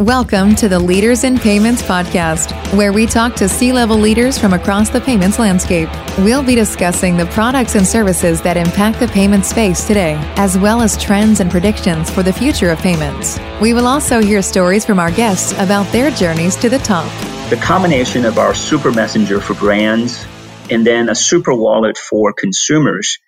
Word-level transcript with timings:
Welcome 0.00 0.54
to 0.54 0.66
the 0.66 0.78
Leaders 0.78 1.24
in 1.24 1.36
Payments 1.38 1.82
podcast, 1.82 2.54
where 2.74 2.90
we 2.90 3.04
talk 3.04 3.34
to 3.34 3.46
C 3.46 3.70
level 3.70 3.98
leaders 3.98 4.38
from 4.38 4.54
across 4.54 4.88
the 4.88 4.98
payments 4.98 5.38
landscape. 5.38 5.90
We'll 6.20 6.42
be 6.42 6.54
discussing 6.54 7.18
the 7.18 7.26
products 7.26 7.74
and 7.74 7.86
services 7.86 8.40
that 8.40 8.56
impact 8.56 8.98
the 8.98 9.08
payment 9.08 9.44
space 9.44 9.86
today, 9.86 10.14
as 10.36 10.56
well 10.56 10.80
as 10.80 10.96
trends 10.96 11.40
and 11.40 11.50
predictions 11.50 12.08
for 12.08 12.22
the 12.22 12.32
future 12.32 12.70
of 12.70 12.78
payments. 12.78 13.38
We 13.60 13.74
will 13.74 13.86
also 13.86 14.22
hear 14.22 14.40
stories 14.40 14.86
from 14.86 14.98
our 14.98 15.10
guests 15.10 15.52
about 15.58 15.92
their 15.92 16.10
journeys 16.10 16.56
to 16.56 16.70
the 16.70 16.78
top. 16.78 17.10
The 17.50 17.60
combination 17.62 18.24
of 18.24 18.38
our 18.38 18.54
super 18.54 18.90
messenger 18.90 19.38
for 19.38 19.52
brands 19.52 20.24
and 20.70 20.86
then 20.86 21.10
a 21.10 21.14
super 21.14 21.52
wallet 21.52 21.98
for 21.98 22.32
consumers 22.32 23.18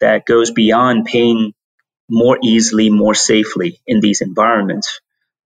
that 0.00 0.24
goes 0.24 0.50
beyond 0.50 1.04
paying 1.04 1.52
more 2.08 2.38
easily, 2.42 2.88
more 2.88 3.14
safely 3.14 3.82
in 3.86 4.00
these 4.00 4.22
environments 4.22 4.98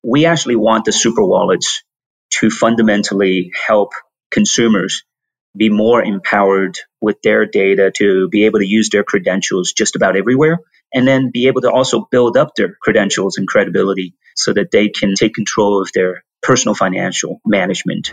we 0.03 0.27
actually 0.27 0.57
want 0.57 0.85
the 0.85 0.93
super 0.93 1.25
wallets 1.25 1.83
to 2.31 2.51
fundamentally 2.51 3.53
help 3.67 3.93
consumers 4.31 5.03
be 5.57 5.69
more 5.69 6.03
empowered 6.03 6.79
with 7.01 7.21
their 7.23 7.45
data 7.45 7.91
to 7.97 8.29
be 8.29 8.45
able 8.45 8.61
to 8.61 8.67
use 8.67 8.89
their 8.91 9.03
credentials 9.03 9.73
just 9.73 9.97
about 9.97 10.17
everywhere 10.17 10.59
and 10.95 11.07
then 11.07 11.31
be 11.33 11.49
able 11.49 11.61
to 11.61 11.71
also 11.71 12.07
build 12.11 12.37
up 12.37 12.55
their 12.55 12.77
credentials 12.81 13.37
and 13.37 13.49
credibility 13.49 14.15
so 14.37 14.53
that 14.53 14.71
they 14.71 14.89
can 14.89 15.15
take 15.15 15.35
control 15.35 15.83
of 15.83 15.91
their 15.93 16.25
personal 16.43 16.75
financial 16.75 17.41
management. 17.45 18.13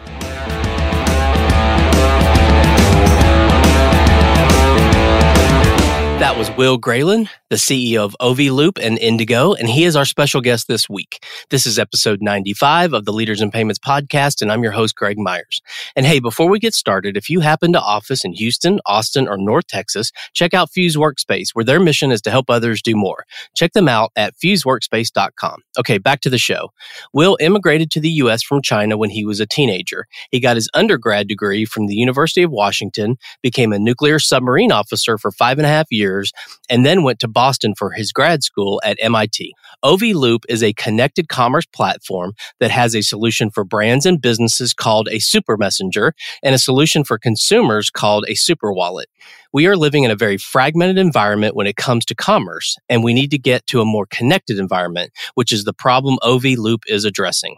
That 6.28 6.38
was 6.38 6.52
Will 6.58 6.78
Graylin, 6.78 7.30
the 7.50 7.56
CEO 7.56 8.04
of 8.04 8.14
OV 8.20 8.52
Loop 8.52 8.78
and 8.82 8.98
Indigo, 8.98 9.54
and 9.54 9.70
he 9.70 9.86
is 9.86 9.96
our 9.96 10.04
special 10.04 10.42
guest 10.42 10.68
this 10.68 10.90
week. 10.90 11.24
This 11.52 11.66
is 11.66 11.80
episode 11.80 12.22
95 12.22 12.92
of 12.92 13.06
the 13.06 13.14
Leaders 13.14 13.40
in 13.40 13.50
Payments 13.50 13.80
podcast, 13.80 14.42
and 14.42 14.52
I'm 14.52 14.62
your 14.62 14.74
host, 14.74 14.98
Greg 14.98 15.18
Myers. 15.18 15.62
And 15.96 16.06
hey, 16.06 16.20
before 16.20 16.50
we 16.50 16.60
get 16.60 16.74
started, 16.74 17.16
if 17.16 17.30
you 17.30 17.40
happen 17.40 17.72
to 17.72 17.80
office 17.80 18.26
in 18.26 18.34
Houston, 18.34 18.82
Austin, 18.86 19.30
or 19.30 19.38
North 19.38 19.68
Texas, 19.68 20.12
check 20.34 20.54
out 20.54 20.70
Fuse 20.70 20.98
Workspace, 20.98 21.52
where 21.54 21.64
their 21.64 21.80
mission 21.80 22.12
is 22.12 22.22
to 22.24 22.30
help 22.30 22.50
others 22.50 22.82
do 22.82 22.98
more. 22.98 23.24
Check 23.56 23.72
them 23.72 23.88
out 23.88 24.12
at 24.18 24.34
fuseworkspace.com. 24.36 25.62
Okay, 25.80 25.98
back 25.98 26.20
to 26.20 26.30
the 26.30 26.38
show. 26.38 26.74
Will 27.14 27.38
immigrated 27.40 27.90
to 27.92 28.02
the 28.02 28.10
U.S. 28.10 28.44
from 28.44 28.62
China 28.62 28.98
when 28.98 29.12
he 29.12 29.24
was 29.24 29.40
a 29.40 29.46
teenager. 29.46 30.08
He 30.30 30.42
got 30.42 30.58
his 30.58 30.70
undergrad 30.74 31.30
degree 31.30 31.64
from 31.64 31.88
the 31.88 31.96
University 31.96 32.44
of 32.44 32.52
Washington, 32.52 33.16
became 33.42 33.72
a 33.72 33.80
nuclear 33.80 34.20
submarine 34.20 34.74
officer 34.74 35.18
for 35.18 35.32
five 35.32 35.58
and 35.58 35.66
a 35.66 35.70
half 35.70 35.88
years 35.90 36.17
years, 36.18 36.32
and 36.70 36.86
then 36.86 37.04
went 37.04 37.20
to 37.20 37.28
Boston 37.28 37.74
for 37.76 37.92
his 37.92 38.12
grad 38.12 38.44
school 38.44 38.82
at 38.84 38.98
MIT. 39.02 39.54
OV 39.84 40.02
Loop 40.02 40.44
is 40.50 40.64
a 40.64 40.74
connected 40.74 41.30
commerce 41.30 41.66
platform 41.66 42.34
that 42.60 42.72
has 42.72 42.96
a 42.96 43.02
solution 43.02 43.50
for 43.50 43.64
brands 43.64 44.06
and 44.06 44.22
businesses 44.22 44.74
called 44.74 45.08
a 45.12 45.20
super 45.20 45.58
messenger 45.58 46.14
and 46.44 46.56
a 46.56 46.60
solution 46.60 47.04
for 47.04 47.18
consumers 47.18 47.90
called 47.90 48.26
a 48.28 48.36
super 48.36 48.74
wallet. 48.74 49.08
We 49.54 49.68
are 49.68 49.78
living 49.78 50.04
in 50.04 50.12
a 50.12 50.16
very 50.16 50.38
fragmented 50.38 50.98
environment 50.98 51.56
when 51.56 51.68
it 51.68 51.76
comes 51.76 52.06
to 52.06 52.16
commerce, 52.16 52.76
and 52.90 53.04
we 53.04 53.14
need 53.14 53.32
to 53.32 53.40
get 53.40 53.66
to 53.68 53.82
a 53.82 53.86
more 53.86 54.06
connected 54.10 54.60
environment, 54.60 55.12
which 55.36 55.52
is 55.52 55.64
the 55.64 55.74
problem 55.74 56.18
OV 56.22 56.44
Loop 56.58 56.84
is 56.88 57.06
addressing. 57.06 57.56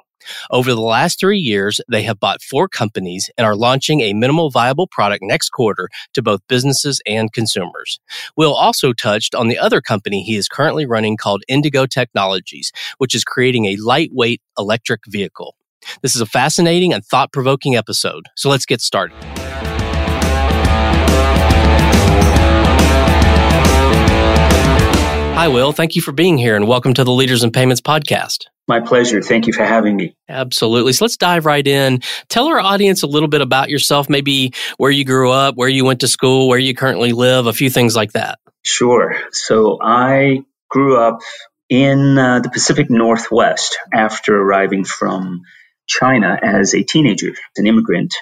Over 0.52 0.74
the 0.74 0.82
last 0.82 1.20
three 1.20 1.40
years, 1.40 1.80
they 1.90 2.04
have 2.04 2.20
bought 2.20 2.42
four 2.42 2.68
companies 2.68 3.30
and 3.38 3.46
are 3.46 3.56
launching 3.56 4.02
a 4.02 4.14
minimal 4.14 4.50
viable 4.50 4.88
product 4.88 5.24
next 5.24 5.50
quarter 5.50 5.90
to 6.14 6.22
both 6.22 6.42
businesses 6.48 7.02
and 7.06 7.32
consumers. 7.32 8.00
Will 8.36 8.54
also 8.54 8.94
touched 8.94 9.36
on 9.36 9.48
the 9.48 9.58
other 9.58 9.82
company 9.82 10.24
he 10.24 10.36
is 10.36 10.48
currently 10.48 10.86
running 10.86 11.18
called 11.18 11.44
Indigo 11.48 11.86
Technologies, 11.86 12.72
which 12.98 13.16
is 13.16 13.24
creating 13.24 13.66
a 13.66 13.78
lightweight 13.78 14.42
electric 14.58 15.02
vehicle. 15.08 15.56
This 16.02 16.16
is 16.16 16.22
a 16.22 16.26
fascinating 16.26 16.94
and 16.94 17.06
thought 17.06 17.32
provoking 17.32 17.76
episode, 17.76 18.26
so 18.36 18.50
let's 18.50 18.66
get 18.66 18.82
started. 18.82 19.39
Hi, 25.40 25.48
Will. 25.48 25.72
Thank 25.72 25.96
you 25.96 26.02
for 26.02 26.12
being 26.12 26.38
here 26.38 26.58
and 26.58 26.68
welcome 26.68 26.94
to 26.96 27.06
the 27.06 27.14
Leaders 27.14 27.46
in 27.46 27.52
Payments 27.52 27.80
podcast. 27.80 28.48
My 28.68 28.82
pleasure. 28.82 29.22
Thank 29.22 29.48
you 29.48 29.54
for 29.54 29.64
having 29.64 29.96
me. 29.96 30.14
Absolutely. 30.28 30.92
So 30.92 31.06
let's 31.06 31.16
dive 31.16 31.46
right 31.46 31.66
in. 31.66 32.02
Tell 32.28 32.50
our 32.50 32.60
audience 32.60 33.04
a 33.04 33.08
little 33.08 33.30
bit 33.30 33.40
about 33.40 33.70
yourself, 33.70 34.10
maybe 34.10 34.52
where 34.76 34.92
you 34.92 35.06
grew 35.06 35.32
up, 35.32 35.56
where 35.56 35.70
you 35.70 35.86
went 35.86 36.02
to 36.02 36.10
school, 36.10 36.50
where 36.50 36.60
you 36.60 36.76
currently 36.76 37.14
live, 37.14 37.48
a 37.48 37.54
few 37.54 37.70
things 37.70 37.96
like 37.96 38.12
that. 38.12 38.40
Sure. 38.66 39.16
So 39.32 39.78
I 39.82 40.44
grew 40.70 40.98
up 40.98 41.22
in 41.70 42.18
uh, 42.18 42.42
the 42.42 42.50
Pacific 42.50 42.90
Northwest 42.90 43.80
after 43.94 44.36
arriving 44.36 44.84
from 44.84 45.44
China 45.88 46.38
as 46.44 46.76
a 46.76 46.84
teenager, 46.84 47.32
an 47.56 47.66
immigrant. 47.66 48.14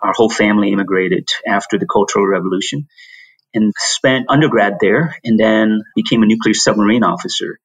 Our 0.00 0.14
whole 0.14 0.30
family 0.30 0.72
immigrated 0.72 1.28
after 1.46 1.78
the 1.78 1.86
Cultural 1.86 2.26
Revolution 2.26 2.88
and 3.56 3.72
spent 3.76 4.26
undergrad 4.28 4.74
there 4.80 5.16
and 5.24 5.40
then 5.40 5.82
became 5.96 6.22
a 6.22 6.26
nuclear 6.26 6.54
submarine 6.54 7.04
officer 7.04 7.58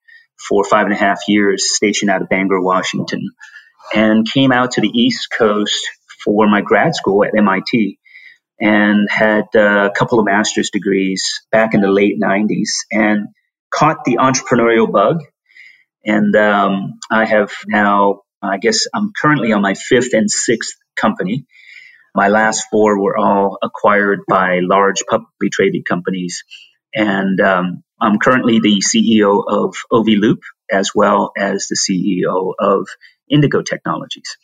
for 0.48 0.64
five 0.64 0.86
and 0.86 0.94
a 0.94 0.98
half 0.98 1.22
years, 1.28 1.76
stationed 1.76 2.12
out 2.12 2.24
of 2.24 2.30
Bangor, 2.30 2.62
Washington, 2.62 3.30
and 3.94 4.28
came 4.28 4.52
out 4.52 4.72
to 4.72 4.82
the 4.82 4.90
East 4.90 5.30
Coast 5.38 5.80
for 6.24 6.48
my 6.48 6.62
grad 6.62 6.96
school 6.96 7.24
at 7.24 7.38
MIT 7.38 8.00
and 8.60 9.10
had 9.10 9.46
a 9.56 9.92
couple 9.96 10.20
of 10.20 10.26
master's 10.26 10.70
degrees 10.70 11.42
back 11.52 11.74
in 11.74 11.82
the 11.82 11.92
late 11.92 12.20
90s 12.22 12.70
and 12.92 13.28
caught 13.72 14.06
the 14.06 14.18
entrepreneurial 14.18 14.92
bug. 14.92 15.24
And 16.06 16.36
um, 16.36 17.00
I 17.12 17.26
have 17.26 17.52
now, 17.68 18.22
I 18.42 18.58
guess 18.58 18.86
I'm 18.94 19.12
currently 19.20 19.52
on 19.52 19.62
my 19.62 19.74
fifth 19.74 20.14
and 20.14 20.30
sixth 20.30 20.76
company. 20.96 21.46
My 22.14 22.28
last 22.28 22.66
four 22.70 23.02
were 23.02 23.18
all 23.18 23.58
acquired 23.62 24.22
by 24.28 24.60
large 24.62 25.04
publicly 25.10 25.50
traded 25.50 25.86
companies. 25.86 26.44
And 26.94 27.40
um, 27.40 27.84
I'm 28.02 28.20
currently 28.20 28.60
the 28.60 28.82
CEO 28.82 29.44
of 29.48 29.76
OV 29.92 30.08
Loop 30.08 30.42
as 30.70 30.92
well 30.94 31.32
as 31.38 31.68
the 31.68 31.76
CEO 31.76 32.54
of 32.60 32.88
Indigo 33.30 33.62
Technologies. 33.62 34.38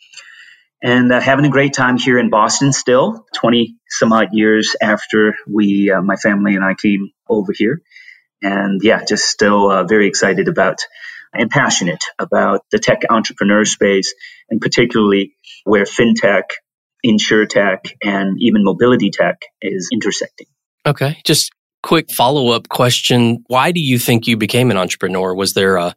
And 0.82 1.12
uh, 1.12 1.20
having 1.20 1.44
a 1.44 1.50
great 1.50 1.72
time 1.72 1.98
here 1.98 2.18
in 2.18 2.30
Boston 2.30 2.72
still, 2.72 3.26
20 3.34 3.76
some 3.88 4.12
odd 4.12 4.28
years 4.32 4.76
after 4.80 5.34
we, 5.46 5.90
uh, 5.90 6.00
my 6.00 6.16
family 6.16 6.54
and 6.54 6.64
I 6.64 6.74
came 6.74 7.10
over 7.28 7.52
here. 7.52 7.82
And 8.42 8.80
yeah, 8.82 9.04
just 9.04 9.24
still 9.24 9.70
uh, 9.70 9.84
very 9.84 10.06
excited 10.06 10.46
about 10.46 10.78
and 11.34 11.50
passionate 11.50 12.04
about 12.18 12.64
the 12.70 12.78
tech 12.78 13.02
entrepreneur 13.10 13.64
space 13.64 14.14
and 14.48 14.60
particularly 14.60 15.34
where 15.64 15.84
fintech 15.84 16.44
insurtech 17.04 17.92
and 18.02 18.36
even 18.40 18.64
mobility 18.64 19.10
tech 19.10 19.42
is 19.62 19.88
intersecting. 19.92 20.46
Okay. 20.86 21.18
Just 21.24 21.52
quick 21.82 22.10
follow 22.10 22.50
up 22.50 22.68
question. 22.68 23.44
Why 23.46 23.72
do 23.72 23.80
you 23.80 23.98
think 23.98 24.26
you 24.26 24.36
became 24.36 24.70
an 24.70 24.76
entrepreneur? 24.76 25.34
Was 25.34 25.54
there 25.54 25.76
a, 25.76 25.94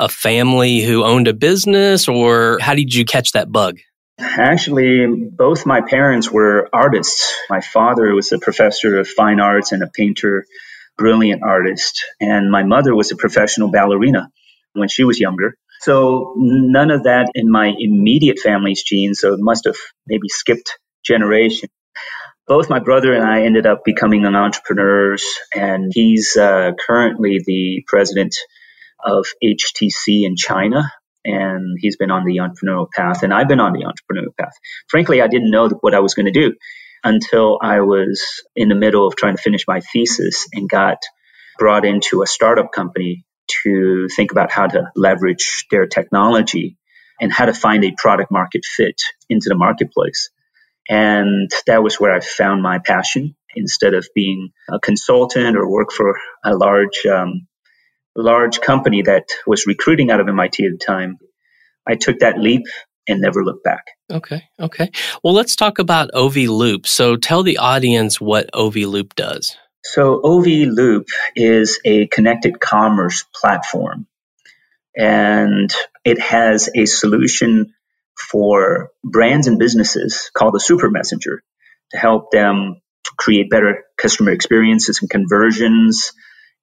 a 0.00 0.08
family 0.08 0.80
who 0.80 1.04
owned 1.04 1.28
a 1.28 1.34
business 1.34 2.08
or 2.08 2.58
how 2.60 2.74
did 2.74 2.94
you 2.94 3.04
catch 3.04 3.32
that 3.32 3.52
bug? 3.52 3.78
Actually, 4.18 5.06
both 5.06 5.64
my 5.64 5.80
parents 5.80 6.30
were 6.30 6.68
artists. 6.72 7.36
My 7.48 7.60
father 7.60 8.14
was 8.14 8.32
a 8.32 8.38
professor 8.38 8.98
of 8.98 9.06
fine 9.06 9.38
arts 9.38 9.70
and 9.70 9.82
a 9.82 9.86
painter, 9.86 10.44
brilliant 10.96 11.42
artist. 11.42 12.04
And 12.20 12.50
my 12.50 12.64
mother 12.64 12.96
was 12.96 13.12
a 13.12 13.16
professional 13.16 13.70
ballerina 13.70 14.30
when 14.72 14.88
she 14.88 15.04
was 15.04 15.20
younger. 15.20 15.54
So 15.80 16.34
none 16.36 16.90
of 16.90 17.04
that 17.04 17.30
in 17.34 17.50
my 17.50 17.72
immediate 17.78 18.38
family's 18.38 18.82
genes. 18.82 19.20
So 19.20 19.34
it 19.34 19.40
must 19.40 19.64
have 19.66 19.76
maybe 20.06 20.28
skipped 20.28 20.78
generation. 21.04 21.68
Both 22.46 22.70
my 22.70 22.78
brother 22.80 23.12
and 23.12 23.24
I 23.24 23.42
ended 23.42 23.66
up 23.66 23.84
becoming 23.84 24.24
entrepreneurs, 24.34 25.24
and 25.54 25.92
he's 25.94 26.36
uh, 26.36 26.72
currently 26.86 27.40
the 27.44 27.84
president 27.86 28.36
of 29.04 29.26
HTC 29.44 30.24
in 30.24 30.36
China. 30.36 30.92
And 31.24 31.76
he's 31.80 31.96
been 31.96 32.10
on 32.10 32.24
the 32.24 32.38
entrepreneurial 32.38 32.88
path, 32.90 33.22
and 33.22 33.34
I've 33.34 33.48
been 33.48 33.60
on 33.60 33.74
the 33.74 33.80
entrepreneurial 33.80 34.36
path. 34.38 34.54
Frankly, 34.88 35.20
I 35.20 35.26
didn't 35.28 35.50
know 35.50 35.68
what 35.80 35.94
I 35.94 36.00
was 36.00 36.14
going 36.14 36.26
to 36.26 36.32
do 36.32 36.54
until 37.04 37.58
I 37.62 37.80
was 37.80 38.22
in 38.56 38.68
the 38.68 38.74
middle 38.74 39.06
of 39.06 39.16
trying 39.16 39.36
to 39.36 39.42
finish 39.42 39.66
my 39.68 39.80
thesis 39.80 40.46
and 40.54 40.68
got 40.68 40.98
brought 41.58 41.84
into 41.84 42.22
a 42.22 42.26
startup 42.26 42.72
company 42.72 43.24
to 43.62 44.08
think 44.14 44.32
about 44.32 44.50
how 44.50 44.66
to 44.66 44.90
leverage 44.96 45.66
their 45.70 45.86
technology 45.86 46.76
and 47.20 47.32
how 47.32 47.46
to 47.46 47.54
find 47.54 47.84
a 47.84 47.94
product 47.96 48.30
market 48.30 48.64
fit 48.64 49.00
into 49.28 49.48
the 49.48 49.56
marketplace. 49.56 50.30
And 50.88 51.50
that 51.66 51.82
was 51.82 52.00
where 52.00 52.12
I 52.12 52.20
found 52.20 52.62
my 52.62 52.78
passion 52.78 53.36
instead 53.54 53.94
of 53.94 54.06
being 54.14 54.50
a 54.70 54.78
consultant 54.78 55.56
or 55.56 55.70
work 55.70 55.92
for 55.92 56.18
a 56.44 56.54
large, 56.54 57.04
um, 57.06 57.46
large 58.16 58.60
company 58.60 59.02
that 59.02 59.24
was 59.46 59.66
recruiting 59.66 60.10
out 60.10 60.20
of 60.20 60.28
MIT 60.28 60.64
at 60.64 60.72
the 60.72 60.84
time. 60.84 61.18
I 61.86 61.96
took 61.96 62.20
that 62.20 62.38
leap 62.38 62.62
and 63.08 63.20
never 63.20 63.44
looked 63.44 63.64
back. 63.64 63.84
Okay. 64.10 64.44
Okay. 64.60 64.90
Well, 65.24 65.34
let's 65.34 65.56
talk 65.56 65.78
about 65.78 66.10
OV 66.14 66.36
Loop. 66.36 66.86
So 66.86 67.16
tell 67.16 67.42
the 67.42 67.58
audience 67.58 68.20
what 68.20 68.50
OV 68.54 68.76
Loop 68.76 69.14
does. 69.14 69.56
So 69.92 70.20
OV 70.22 70.46
Loop 70.46 71.08
is 71.34 71.80
a 71.82 72.06
connected 72.08 72.60
commerce 72.60 73.24
platform. 73.34 74.06
And 74.94 75.72
it 76.04 76.20
has 76.20 76.68
a 76.74 76.84
solution 76.84 77.72
for 78.30 78.90
brands 79.02 79.46
and 79.46 79.58
businesses 79.58 80.30
called 80.36 80.52
the 80.52 80.60
Super 80.60 80.90
Messenger 80.90 81.42
to 81.92 81.96
help 81.96 82.30
them 82.30 82.82
create 83.16 83.48
better 83.48 83.84
customer 83.96 84.32
experiences 84.32 84.98
and 85.00 85.08
conversions 85.08 86.12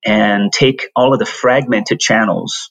and 0.05 0.53
take 0.53 0.89
all 0.95 1.11
of 1.13 1.17
the 1.17 1.25
fragmented 1.25 1.99
channels 1.99 2.69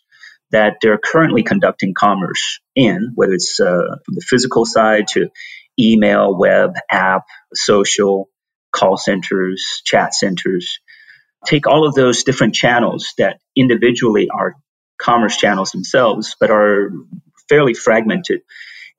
that 0.53 0.77
they're 0.81 1.01
currently 1.03 1.43
conducting 1.43 1.95
commerce 1.95 2.61
in, 2.77 3.11
whether 3.17 3.33
it's 3.33 3.59
uh, 3.59 3.97
from 4.05 4.15
the 4.15 4.25
physical 4.25 4.65
side 4.65 5.09
to 5.09 5.31
email, 5.77 6.39
web, 6.39 6.75
app, 6.89 7.25
social, 7.53 8.29
call 8.75 8.97
centers, 8.97 9.83
chat 9.85 10.15
centers. 10.15 10.81
Take 11.47 11.67
all 11.67 11.87
of 11.87 11.95
those 11.95 12.25
different 12.25 12.55
channels 12.55 13.13
that 13.19 13.39
individually 13.57 14.29
are 14.35 14.57
commerce 14.99 15.37
channels 15.37 15.71
themselves, 15.71 16.37
but 16.41 16.51
are 16.51 16.91
fairly 17.49 17.75
fragmented, 17.75 18.41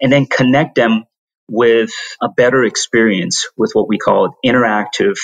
and 0.02 0.12
then 0.12 0.26
connect 0.26 0.76
them 0.76 1.06
with 1.50 1.92
a 2.22 2.30
better 2.30 2.64
experience 2.64 3.48
with 3.58 3.72
what 3.74 3.88
we 3.88 3.98
call 3.98 4.36
interactive 4.46 5.18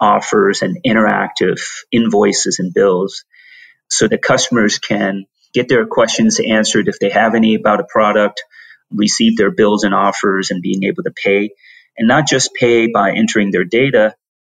offers 0.00 0.62
and 0.62 0.78
interactive 0.84 1.60
invoices 1.92 2.58
and 2.58 2.72
bills 2.74 3.24
so 3.88 4.08
that 4.08 4.22
customers 4.22 4.78
can 4.78 5.24
get 5.52 5.68
their 5.68 5.86
questions 5.86 6.40
answered 6.40 6.88
if 6.88 6.98
they 6.98 7.10
have 7.10 7.34
any 7.34 7.54
about 7.54 7.80
a 7.80 7.86
product, 7.88 8.42
receive 8.90 9.36
their 9.36 9.50
bills 9.50 9.84
and 9.84 9.94
offers 9.94 10.50
and 10.50 10.62
being 10.62 10.84
able 10.84 11.02
to 11.02 11.12
pay 11.24 11.50
and 11.98 12.08
not 12.08 12.28
just 12.28 12.54
pay 12.54 12.88
by 12.88 13.12
entering 13.12 13.50
their 13.50 13.64
data, 13.64 14.14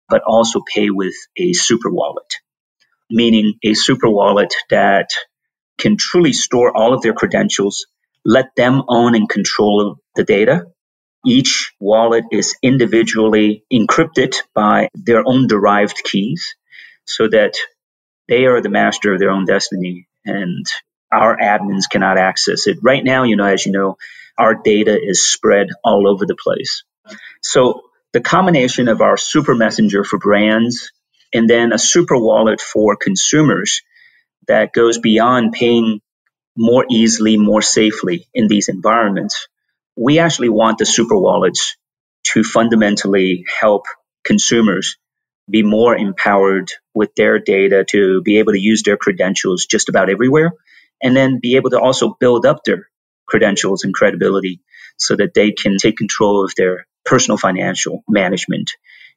but 0.09 0.21
also 0.25 0.61
pay 0.73 0.89
with 0.89 1.15
a 1.37 1.53
super 1.53 1.89
wallet, 1.89 2.35
meaning 3.09 3.55
a 3.63 3.73
super 3.73 4.09
wallet 4.09 4.53
that 4.69 5.09
can 5.77 5.97
truly 5.97 6.33
store 6.33 6.75
all 6.75 6.93
of 6.93 7.01
their 7.01 7.13
credentials, 7.13 7.87
let 8.25 8.55
them 8.55 8.83
own 8.87 9.15
and 9.15 9.29
control 9.29 9.97
the 10.15 10.23
data. 10.23 10.67
Each 11.25 11.73
wallet 11.79 12.25
is 12.31 12.55
individually 12.61 13.65
encrypted 13.73 14.35
by 14.53 14.89
their 14.93 15.23
own 15.25 15.47
derived 15.47 16.03
keys 16.03 16.55
so 17.05 17.27
that 17.27 17.55
they 18.27 18.45
are 18.45 18.61
the 18.61 18.69
master 18.69 19.13
of 19.13 19.19
their 19.19 19.31
own 19.31 19.45
destiny 19.45 20.07
and 20.25 20.65
our 21.11 21.37
admins 21.37 21.89
cannot 21.89 22.17
access 22.17 22.67
it. 22.67 22.77
Right 22.83 23.03
now, 23.03 23.23
you 23.23 23.35
know, 23.35 23.45
as 23.45 23.65
you 23.65 23.71
know, 23.71 23.97
our 24.37 24.55
data 24.55 24.97
is 25.01 25.25
spread 25.25 25.67
all 25.83 26.07
over 26.07 26.25
the 26.25 26.35
place. 26.35 26.83
So 27.41 27.81
the 28.13 28.21
combination 28.21 28.87
of 28.87 29.01
our 29.01 29.17
super 29.17 29.55
messenger 29.55 30.03
for 30.03 30.17
brands 30.17 30.91
and 31.33 31.49
then 31.49 31.73
a 31.73 31.77
super 31.77 32.17
wallet 32.17 32.61
for 32.61 32.95
consumers 32.95 33.81
that 34.47 34.73
goes 34.73 34.97
beyond 34.97 35.53
paying 35.53 36.01
more 36.55 36.85
easily, 36.89 37.37
more 37.37 37.61
safely 37.61 38.27
in 38.33 38.47
these 38.47 38.69
environments. 38.69 39.47
We 39.95 40.19
actually 40.19 40.49
want 40.49 40.77
the 40.77 40.85
super 40.85 41.17
wallets 41.17 41.75
to 42.25 42.43
fundamentally 42.43 43.45
help 43.59 43.85
consumers 44.23 44.97
be 45.49 45.61
more 45.61 45.95
empowered 45.95 46.71
with 46.93 47.13
their 47.15 47.39
data 47.39 47.85
to 47.89 48.21
be 48.21 48.39
able 48.39 48.53
to 48.53 48.59
use 48.59 48.83
their 48.83 48.97
credentials 48.97 49.65
just 49.65 49.89
about 49.89 50.09
everywhere 50.09 50.53
and 51.03 51.15
then 51.15 51.39
be 51.39 51.55
able 51.55 51.69
to 51.69 51.79
also 51.79 52.15
build 52.19 52.45
up 52.45 52.63
their 52.63 52.87
credentials 53.27 53.83
and 53.83 53.93
credibility 53.93 54.61
so 54.97 55.15
that 55.15 55.33
they 55.33 55.51
can 55.51 55.77
take 55.77 55.97
control 55.97 56.43
of 56.43 56.53
their 56.55 56.87
personal 57.05 57.37
financial 57.37 58.03
management 58.07 58.71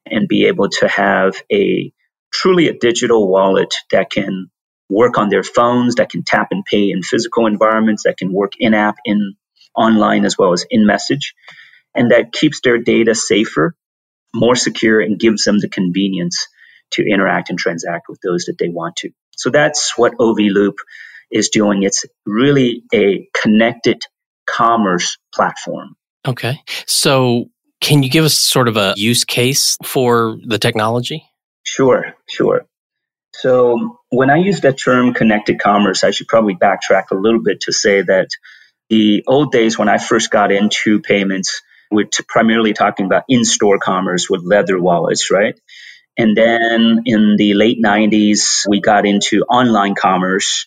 and 0.06 0.28
be 0.28 0.46
able 0.46 0.68
to 0.68 0.88
have 0.88 1.42
a 1.52 1.92
truly 2.32 2.68
a 2.68 2.78
digital 2.78 3.28
wallet 3.28 3.74
that 3.90 4.10
can 4.10 4.50
work 4.88 5.18
on 5.18 5.28
their 5.28 5.42
phones, 5.42 5.96
that 5.96 6.10
can 6.10 6.22
tap 6.24 6.48
and 6.50 6.64
pay 6.64 6.90
in 6.90 7.02
physical 7.02 7.46
environments, 7.46 8.04
that 8.04 8.16
can 8.16 8.32
work 8.32 8.52
in 8.58 8.74
app, 8.74 8.96
in 9.04 9.34
online, 9.74 10.24
as 10.24 10.36
well 10.38 10.52
as 10.52 10.64
in 10.70 10.86
message, 10.86 11.34
and 11.94 12.10
that 12.10 12.32
keeps 12.32 12.60
their 12.62 12.78
data 12.78 13.14
safer, 13.14 13.74
more 14.34 14.56
secure, 14.56 15.00
and 15.00 15.18
gives 15.18 15.44
them 15.44 15.58
the 15.58 15.68
convenience 15.68 16.48
to 16.90 17.06
interact 17.06 17.50
and 17.50 17.58
transact 17.58 18.06
with 18.08 18.18
those 18.22 18.44
that 18.46 18.56
they 18.58 18.68
want 18.68 18.96
to. 18.96 19.10
So 19.36 19.50
that's 19.50 19.96
what 19.96 20.14
OV 20.18 20.38
Loop 20.38 20.76
is 21.30 21.48
doing. 21.48 21.82
It's 21.82 22.04
really 22.26 22.84
a 22.92 23.28
connected 23.40 24.02
commerce 24.46 25.18
platform. 25.34 25.96
Okay. 26.26 26.60
So 26.86 27.50
can 27.80 28.02
you 28.02 28.10
give 28.10 28.24
us 28.24 28.34
sort 28.34 28.68
of 28.68 28.76
a 28.76 28.94
use 28.96 29.24
case 29.24 29.76
for 29.84 30.38
the 30.44 30.58
technology? 30.58 31.24
Sure, 31.62 32.14
sure. 32.28 32.66
So 33.34 33.98
when 34.10 34.30
I 34.30 34.36
use 34.36 34.62
that 34.62 34.78
term 34.78 35.14
connected 35.14 35.60
commerce, 35.60 36.02
I 36.02 36.10
should 36.10 36.28
probably 36.28 36.54
backtrack 36.54 37.10
a 37.12 37.14
little 37.14 37.42
bit 37.42 37.60
to 37.62 37.72
say 37.72 38.02
that 38.02 38.30
the 38.88 39.22
old 39.26 39.52
days 39.52 39.78
when 39.78 39.88
I 39.88 39.98
first 39.98 40.30
got 40.30 40.50
into 40.50 41.00
payments, 41.00 41.62
we're 41.90 42.06
t- 42.06 42.24
primarily 42.26 42.72
talking 42.72 43.06
about 43.06 43.24
in-store 43.28 43.78
commerce 43.78 44.28
with 44.28 44.42
leather 44.42 44.80
wallets, 44.80 45.30
right? 45.30 45.58
And 46.16 46.36
then 46.36 47.02
in 47.04 47.36
the 47.36 47.54
late 47.54 47.78
90s, 47.80 48.66
we 48.68 48.80
got 48.80 49.06
into 49.06 49.42
online 49.42 49.94
commerce 49.94 50.66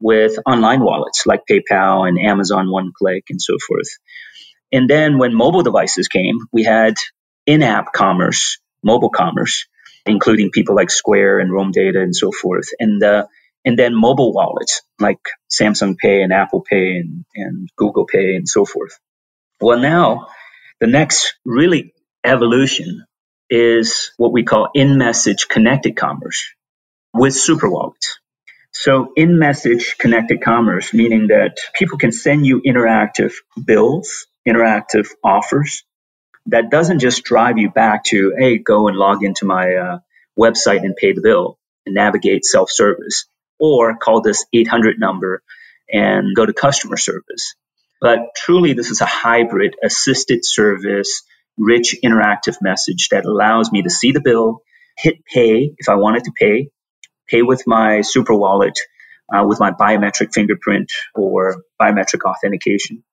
with 0.00 0.38
online 0.46 0.80
wallets 0.80 1.24
like 1.26 1.42
PayPal 1.50 2.08
and 2.08 2.18
Amazon 2.18 2.70
One 2.70 2.92
Click 2.96 3.24
and 3.30 3.40
so 3.40 3.56
forth. 3.66 3.88
And 4.72 4.88
then 4.88 5.18
when 5.18 5.34
mobile 5.34 5.62
devices 5.62 6.08
came, 6.08 6.38
we 6.52 6.62
had 6.64 6.94
in-app 7.46 7.92
commerce, 7.92 8.58
mobile 8.82 9.10
commerce, 9.10 9.66
including 10.06 10.50
people 10.50 10.74
like 10.74 10.90
Square 10.90 11.40
and 11.40 11.52
Roam 11.52 11.72
Data 11.72 12.00
and 12.00 12.14
so 12.14 12.32
forth. 12.32 12.68
And 12.78 13.02
uh, 13.02 13.26
and 13.64 13.78
then 13.78 13.94
mobile 13.94 14.32
wallets 14.32 14.82
like 14.98 15.20
Samsung 15.50 15.98
Pay 15.98 16.22
and 16.22 16.32
Apple 16.32 16.62
Pay 16.62 16.96
and, 16.96 17.24
and 17.34 17.68
Google 17.76 18.06
Pay 18.06 18.36
and 18.36 18.48
so 18.48 18.64
forth. 18.64 18.98
Well, 19.60 19.78
now 19.78 20.28
the 20.80 20.86
next 20.86 21.34
really 21.44 21.92
evolution 22.24 23.04
is 23.50 24.12
what 24.16 24.32
we 24.32 24.44
call 24.44 24.70
in-message 24.74 25.48
connected 25.48 25.96
commerce 25.96 26.54
with 27.12 27.34
super 27.34 27.68
wallets. 27.68 28.18
So 28.72 29.12
in 29.16 29.38
message 29.38 29.96
connected 29.98 30.42
commerce, 30.42 30.94
meaning 30.94 31.28
that 31.28 31.58
people 31.74 31.98
can 31.98 32.12
send 32.12 32.46
you 32.46 32.62
interactive 32.62 33.32
bills, 33.64 34.26
interactive 34.46 35.08
offers 35.24 35.84
that 36.46 36.70
doesn't 36.70 37.00
just 37.00 37.24
drive 37.24 37.58
you 37.58 37.70
back 37.70 38.04
to, 38.04 38.34
hey, 38.36 38.58
go 38.58 38.88
and 38.88 38.96
log 38.96 39.22
into 39.24 39.44
my 39.44 39.74
uh, 39.74 39.98
website 40.38 40.84
and 40.84 40.96
pay 40.96 41.12
the 41.12 41.20
bill 41.20 41.58
and 41.86 41.94
navigate 41.94 42.44
self 42.44 42.70
service 42.70 43.26
or 43.58 43.96
call 43.96 44.22
this 44.22 44.44
800 44.52 44.98
number 44.98 45.42
and 45.92 46.34
go 46.34 46.46
to 46.46 46.52
customer 46.52 46.96
service. 46.96 47.54
But 48.00 48.20
truly, 48.36 48.72
this 48.72 48.90
is 48.90 49.00
a 49.02 49.06
hybrid 49.06 49.76
assisted 49.84 50.44
service, 50.44 51.22
rich 51.58 51.96
interactive 52.02 52.56
message 52.62 53.08
that 53.10 53.26
allows 53.26 53.70
me 53.70 53.82
to 53.82 53.90
see 53.90 54.12
the 54.12 54.22
bill, 54.22 54.62
hit 54.96 55.24
pay 55.26 55.74
if 55.76 55.88
I 55.88 55.96
wanted 55.96 56.24
to 56.24 56.32
pay, 56.34 56.70
pay 57.30 57.42
with 57.42 57.64
my 57.66 58.02
super 58.02 58.34
wallet, 58.34 58.78
uh, 59.34 59.44
with 59.46 59.60
my 59.60 59.72
biometric 59.72 60.34
fingerprint 60.34 60.92
or 61.14 61.62
biometric 61.80 62.22
authentication. 62.24 63.04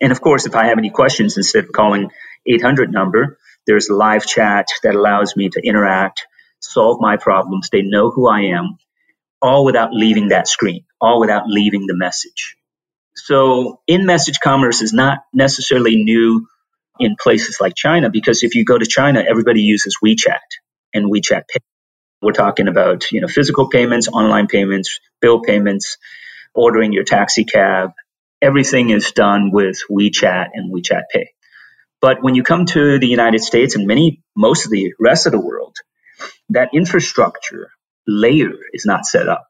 And 0.00 0.12
of 0.12 0.20
course, 0.20 0.46
if 0.46 0.54
I 0.56 0.66
have 0.66 0.78
any 0.78 0.90
questions, 0.90 1.36
instead 1.36 1.64
of 1.64 1.72
calling 1.72 2.10
800 2.46 2.92
number, 2.92 3.38
there's 3.66 3.90
live 3.90 4.26
chat 4.26 4.68
that 4.84 4.94
allows 4.94 5.36
me 5.36 5.50
to 5.50 5.60
interact, 5.62 6.26
solve 6.60 6.98
my 7.00 7.16
problems. 7.16 7.70
They 7.70 7.82
know 7.82 8.10
who 8.10 8.28
I 8.28 8.42
am, 8.58 8.78
all 9.42 9.64
without 9.64 9.94
leaving 9.94 10.28
that 10.28 10.48
screen, 10.48 10.84
all 11.00 11.20
without 11.20 11.44
leaving 11.48 11.86
the 11.86 11.96
message. 11.96 12.56
So 13.16 13.80
in 13.86 14.06
message 14.06 14.40
commerce 14.40 14.82
is 14.82 14.92
not 14.92 15.20
necessarily 15.32 15.96
new 15.96 16.46
in 17.00 17.16
places 17.20 17.58
like 17.60 17.74
China 17.76 18.10
because 18.10 18.42
if 18.42 18.54
you 18.54 18.64
go 18.64 18.78
to 18.78 18.86
China, 18.86 19.24
everybody 19.28 19.62
uses 19.62 19.98
WeChat 20.04 20.40
and 20.94 21.12
WeChat 21.12 21.48
Pay. 21.48 21.73
We're 22.24 22.32
talking 22.32 22.68
about, 22.68 23.12
you 23.12 23.20
know, 23.20 23.28
physical 23.28 23.68
payments, 23.68 24.08
online 24.08 24.48
payments, 24.48 24.98
bill 25.20 25.42
payments, 25.42 25.98
ordering 26.54 26.92
your 26.92 27.04
taxi 27.04 27.44
cab. 27.44 27.92
Everything 28.42 28.90
is 28.90 29.12
done 29.12 29.50
with 29.52 29.82
WeChat 29.90 30.48
and 30.54 30.72
WeChat 30.74 31.02
Pay. 31.12 31.30
But 32.00 32.22
when 32.22 32.34
you 32.34 32.42
come 32.42 32.66
to 32.66 32.98
the 32.98 33.06
United 33.06 33.40
States 33.40 33.76
and 33.76 33.86
many, 33.86 34.22
most 34.36 34.64
of 34.66 34.70
the 34.70 34.94
rest 35.00 35.26
of 35.26 35.32
the 35.32 35.40
world, 35.40 35.76
that 36.50 36.70
infrastructure 36.74 37.70
layer 38.06 38.52
is 38.72 38.84
not 38.84 39.06
set 39.06 39.28
up. 39.28 39.46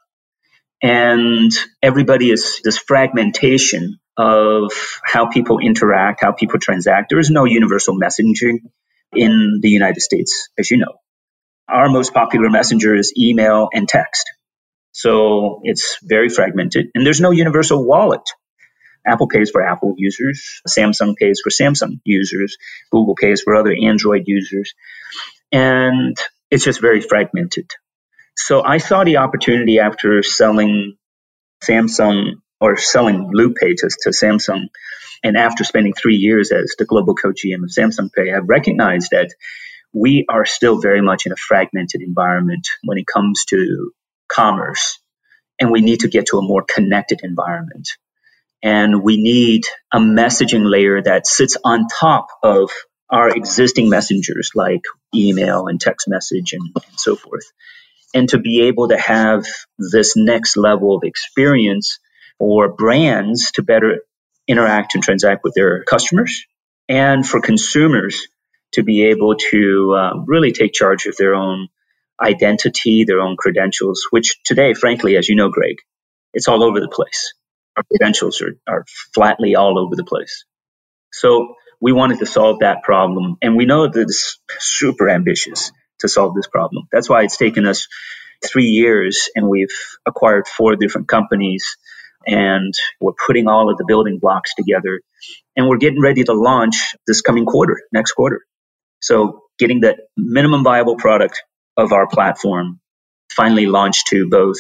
And 0.82 1.52
everybody 1.82 2.30
is 2.30 2.60
this 2.62 2.78
fragmentation 2.78 3.98
of 4.16 4.72
how 5.04 5.26
people 5.26 5.58
interact, 5.58 6.22
how 6.22 6.32
people 6.32 6.60
transact. 6.60 7.10
There 7.10 7.18
is 7.18 7.30
no 7.30 7.44
universal 7.44 7.98
messaging 7.98 8.58
in 9.12 9.60
the 9.62 9.70
United 9.70 10.00
States, 10.00 10.48
as 10.58 10.70
you 10.70 10.76
know. 10.78 10.94
Our 11.68 11.88
most 11.88 12.12
popular 12.12 12.50
messenger 12.50 12.94
is 12.94 13.12
email 13.18 13.68
and 13.72 13.88
text. 13.88 14.30
So 14.92 15.60
it's 15.64 15.98
very 16.02 16.28
fragmented 16.28 16.90
and 16.94 17.04
there's 17.04 17.20
no 17.20 17.30
universal 17.30 17.84
wallet. 17.84 18.28
Apple 19.06 19.28
pays 19.28 19.50
for 19.50 19.62
Apple 19.62 19.94
users, 19.98 20.62
Samsung 20.68 21.16
pays 21.16 21.40
for 21.42 21.50
Samsung 21.50 22.00
users, 22.04 22.56
Google 22.90 23.14
pays 23.14 23.42
for 23.42 23.54
other 23.54 23.74
Android 23.74 24.24
users. 24.26 24.74
And 25.52 26.16
it's 26.50 26.64
just 26.64 26.80
very 26.80 27.00
fragmented. 27.00 27.70
So 28.36 28.62
I 28.62 28.78
saw 28.78 29.04
the 29.04 29.18
opportunity 29.18 29.78
after 29.78 30.22
selling 30.22 30.96
Samsung 31.62 32.40
or 32.60 32.76
selling 32.76 33.30
Loop 33.32 33.56
Pay 33.56 33.74
to, 33.74 33.90
to 34.02 34.10
Samsung. 34.10 34.68
And 35.22 35.36
after 35.36 35.64
spending 35.64 35.94
three 35.94 36.16
years 36.16 36.52
as 36.52 36.74
the 36.78 36.84
global 36.84 37.14
co-GM 37.14 37.62
of 37.62 37.70
Samsung 37.70 38.12
Pay, 38.12 38.32
I've 38.32 38.48
recognized 38.48 39.10
that 39.10 39.34
we 39.94 40.26
are 40.28 40.44
still 40.44 40.80
very 40.80 41.00
much 41.00 41.24
in 41.24 41.32
a 41.32 41.36
fragmented 41.36 42.02
environment 42.02 42.66
when 42.82 42.98
it 42.98 43.06
comes 43.06 43.44
to 43.46 43.92
commerce. 44.28 44.98
And 45.60 45.70
we 45.70 45.80
need 45.80 46.00
to 46.00 46.08
get 46.08 46.26
to 46.26 46.38
a 46.38 46.42
more 46.42 46.64
connected 46.68 47.20
environment. 47.22 47.88
And 48.62 49.02
we 49.02 49.22
need 49.22 49.62
a 49.92 49.98
messaging 49.98 50.68
layer 50.68 51.00
that 51.00 51.26
sits 51.26 51.56
on 51.64 51.86
top 51.86 52.26
of 52.42 52.70
our 53.08 53.28
existing 53.28 53.88
messengers 53.88 54.50
like 54.54 54.82
email 55.14 55.68
and 55.68 55.80
text 55.80 56.08
message 56.08 56.52
and, 56.54 56.70
and 56.74 56.98
so 56.98 57.14
forth. 57.14 57.44
And 58.14 58.28
to 58.30 58.38
be 58.38 58.62
able 58.62 58.88
to 58.88 58.98
have 58.98 59.46
this 59.78 60.16
next 60.16 60.56
level 60.56 60.96
of 60.96 61.04
experience 61.04 62.00
for 62.38 62.72
brands 62.72 63.52
to 63.52 63.62
better 63.62 64.00
interact 64.48 64.94
and 64.94 65.04
transact 65.04 65.44
with 65.44 65.54
their 65.54 65.84
customers 65.84 66.44
and 66.88 67.26
for 67.26 67.40
consumers 67.40 68.26
to 68.74 68.84
be 68.84 69.04
able 69.06 69.36
to 69.36 69.94
uh, 69.94 70.14
really 70.26 70.52
take 70.52 70.74
charge 70.74 71.06
of 71.06 71.16
their 71.16 71.34
own 71.34 71.68
identity, 72.22 73.04
their 73.04 73.20
own 73.20 73.36
credentials, 73.38 74.06
which 74.10 74.42
today, 74.44 74.74
frankly, 74.74 75.16
as 75.18 75.28
you 75.28 75.36
know, 75.36 75.50
Greg, 75.50 75.76
it's 76.34 76.48
all 76.48 76.64
over 76.64 76.80
the 76.80 76.88
place. 76.88 77.34
Our 77.76 77.84
credentials 77.84 78.42
are, 78.42 78.56
are 78.68 78.86
flatly 79.14 79.56
all 79.56 79.78
over 79.78 79.96
the 79.96 80.04
place. 80.04 80.44
So 81.12 81.54
we 81.80 81.92
wanted 81.92 82.20
to 82.20 82.26
solve 82.26 82.60
that 82.60 82.82
problem. 82.84 83.36
And 83.42 83.56
we 83.56 83.66
know 83.66 83.88
that 83.88 84.00
it's 84.00 84.38
super 84.58 85.10
ambitious 85.10 85.72
to 86.00 86.08
solve 86.08 86.34
this 86.34 86.48
problem. 86.48 86.88
That's 86.92 87.08
why 87.08 87.24
it's 87.24 87.36
taken 87.38 87.66
us 87.66 87.88
three 88.46 88.66
years 88.66 89.30
and 89.36 89.48
we've 89.48 89.68
acquired 90.06 90.48
four 90.48 90.76
different 90.76 91.08
companies 91.08 91.76
and 92.26 92.74
we're 93.00 93.14
putting 93.26 93.48
all 93.48 93.70
of 93.70 93.78
the 93.78 93.84
building 93.86 94.18
blocks 94.20 94.54
together 94.56 95.00
and 95.56 95.68
we're 95.68 95.78
getting 95.78 96.02
ready 96.02 96.24
to 96.24 96.34
launch 96.34 96.96
this 97.06 97.22
coming 97.22 97.46
quarter, 97.46 97.82
next 97.92 98.12
quarter. 98.12 98.42
So 99.04 99.42
getting 99.58 99.80
the 99.80 99.98
minimum 100.16 100.64
viable 100.64 100.96
product 100.96 101.42
of 101.76 101.92
our 101.92 102.06
platform 102.06 102.80
finally 103.30 103.66
launched 103.66 104.06
to 104.08 104.30
both 104.30 104.56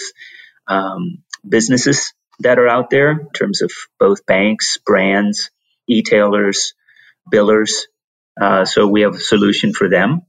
um, 0.68 1.22
businesses 1.48 2.12
that 2.40 2.58
are 2.58 2.68
out 2.68 2.90
there 2.90 3.12
in 3.12 3.30
terms 3.30 3.62
of 3.62 3.70
both 3.98 4.26
banks, 4.26 4.76
brands, 4.84 5.50
e-tailers, 5.88 6.74
billers. 7.32 7.72
Uh, 8.38 8.66
so 8.66 8.86
we 8.86 9.00
have 9.00 9.14
a 9.14 9.20
solution 9.20 9.72
for 9.72 9.88
them. 9.88 10.22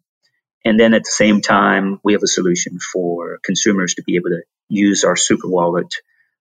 And 0.63 0.79
then 0.79 0.93
at 0.93 1.03
the 1.03 1.11
same 1.11 1.41
time, 1.41 1.99
we 2.01 2.13
have 2.13 2.23
a 2.23 2.27
solution 2.27 2.79
for 2.79 3.39
consumers 3.43 3.95
to 3.95 4.03
be 4.03 4.15
able 4.15 4.29
to 4.29 4.43
use 4.69 5.03
our 5.03 5.17
super 5.17 5.49
wallet 5.49 5.93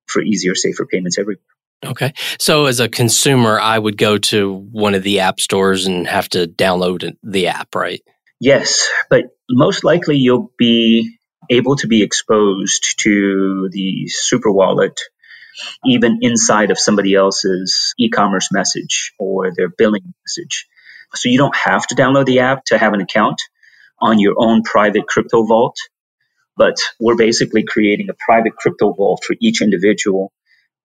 for 0.07 0.23
easier, 0.23 0.55
safer 0.55 0.87
payments 0.87 1.19
everywhere. 1.19 1.43
Okay. 1.85 2.13
So 2.39 2.67
as 2.67 2.81
a 2.81 2.89
consumer, 2.89 3.59
I 3.59 3.79
would 3.79 3.97
go 3.97 4.19
to 4.19 4.53
one 4.53 4.95
of 4.95 5.03
the 5.03 5.21
app 5.21 5.41
stores 5.41 5.87
and 5.87 6.07
have 6.07 6.29
to 6.31 6.47
download 6.47 7.17
the 7.23 7.49
app, 7.49 7.75
right? 7.75 8.03
Yes, 8.41 8.89
but 9.11 9.25
most 9.51 9.85
likely 9.85 10.17
you'll 10.17 10.51
be 10.59 11.19
able 11.51 11.77
to 11.77 11.87
be 11.87 12.03
exposed 12.03 13.01
to 13.01 13.69
the 13.71 14.09
super 14.09 14.51
wallet 14.51 14.99
even 15.85 16.19
inside 16.23 16.71
of 16.71 16.79
somebody 16.79 17.15
else's 17.15 17.95
e-commerce 17.99 18.49
message 18.51 19.13
or 19.19 19.53
their 19.55 19.69
billing 19.69 20.15
message. 20.25 20.67
So 21.15 21.29
you 21.29 21.39
don't 21.39 21.55
have 21.55 21.87
to 21.89 21.95
download 21.95 22.27
the 22.27 22.41
app 22.41 22.65
to 22.67 22.79
have 22.79 22.93
an 22.93 23.01
account 23.01 23.41
on 24.01 24.19
your 24.19 24.35
own 24.37 24.63
private 24.63 25.07
crypto 25.07 25.45
vault, 25.47 25.77
but 26.57 26.77
we're 26.99 27.17
basically 27.17 27.63
creating 27.63 28.09
a 28.11 28.15
private 28.15 28.57
crypto 28.57 28.93
vault 28.93 29.23
for 29.25 29.37
each 29.41 29.63
individual 29.63 30.33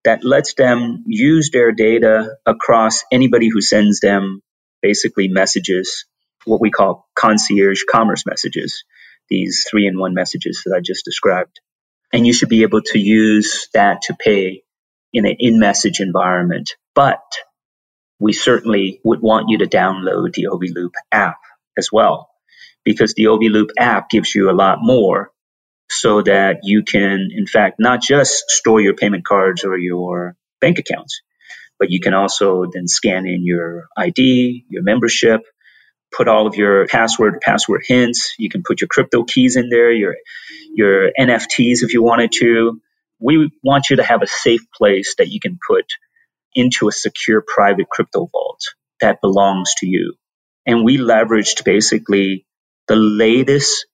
that 0.03 0.23
lets 0.23 0.53
them 0.53 1.03
use 1.07 1.49
their 1.51 1.71
data 1.71 2.37
across 2.45 3.03
anybody 3.11 3.49
who 3.49 3.61
sends 3.61 3.99
them 3.99 4.41
basically 4.81 5.27
messages, 5.27 6.05
what 6.45 6.61
we 6.61 6.71
call 6.71 7.07
concierge 7.15 7.83
commerce 7.83 8.25
messages, 8.25 8.83
these 9.29 9.67
three 9.69 9.87
in 9.87 9.99
one 9.99 10.13
messages 10.13 10.63
that 10.65 10.75
I 10.75 10.79
just 10.79 11.05
described. 11.05 11.59
And 12.13 12.25
you 12.25 12.33
should 12.33 12.49
be 12.49 12.63
able 12.63 12.81
to 12.81 12.99
use 12.99 13.67
that 13.73 14.03
to 14.03 14.15
pay 14.17 14.63
in 15.13 15.25
an 15.25 15.35
in 15.39 15.59
message 15.59 15.99
environment. 15.99 16.75
But 16.95 17.21
we 18.19 18.33
certainly 18.33 18.99
would 19.03 19.21
want 19.21 19.49
you 19.49 19.59
to 19.59 19.67
download 19.67 20.33
the 20.33 20.47
OV 20.47 20.61
Loop 20.75 20.93
app 21.11 21.37
as 21.77 21.91
well, 21.91 22.29
because 22.83 23.13
the 23.13 23.27
OV 23.27 23.41
Loop 23.43 23.71
app 23.77 24.09
gives 24.09 24.33
you 24.33 24.49
a 24.49 24.53
lot 24.53 24.79
more 24.81 25.31
so 25.89 26.21
that 26.23 26.61
you 26.63 26.83
can, 26.83 27.29
in 27.35 27.47
fact, 27.47 27.77
not 27.79 28.01
just 28.01 28.49
store 28.49 28.81
your 28.81 28.95
payment 28.95 29.25
cards 29.25 29.65
or 29.65 29.77
your 29.77 30.35
bank 30.61 30.79
accounts, 30.79 31.21
but 31.79 31.91
you 31.91 31.99
can 32.01 32.13
also 32.13 32.65
then 32.71 32.87
scan 32.87 33.27
in 33.27 33.45
your 33.45 33.87
ID, 33.97 34.65
your 34.69 34.83
membership, 34.83 35.41
put 36.15 36.27
all 36.27 36.47
of 36.47 36.55
your 36.55 36.87
password, 36.87 37.41
password 37.41 37.83
hints. 37.87 38.35
You 38.39 38.49
can 38.49 38.63
put 38.63 38.81
your 38.81 38.89
crypto 38.89 39.23
keys 39.23 39.57
in 39.57 39.69
there, 39.69 39.91
your, 39.91 40.15
your 40.75 41.11
NFTs 41.19 41.83
if 41.83 41.93
you 41.93 42.03
wanted 42.03 42.31
to. 42.39 42.81
We 43.19 43.51
want 43.63 43.89
you 43.89 43.97
to 43.97 44.03
have 44.03 44.21
a 44.23 44.27
safe 44.27 44.61
place 44.77 45.15
that 45.17 45.29
you 45.29 45.39
can 45.39 45.59
put 45.67 45.85
into 46.55 46.87
a 46.89 46.91
secure 46.91 47.43
private 47.45 47.89
crypto 47.89 48.27
vault 48.31 48.61
that 49.01 49.21
belongs 49.21 49.75
to 49.79 49.87
you. 49.87 50.15
And 50.65 50.85
we 50.85 50.97
leveraged 50.97 51.63
basically 51.65 52.45
the 52.87 52.95
latest 52.97 53.87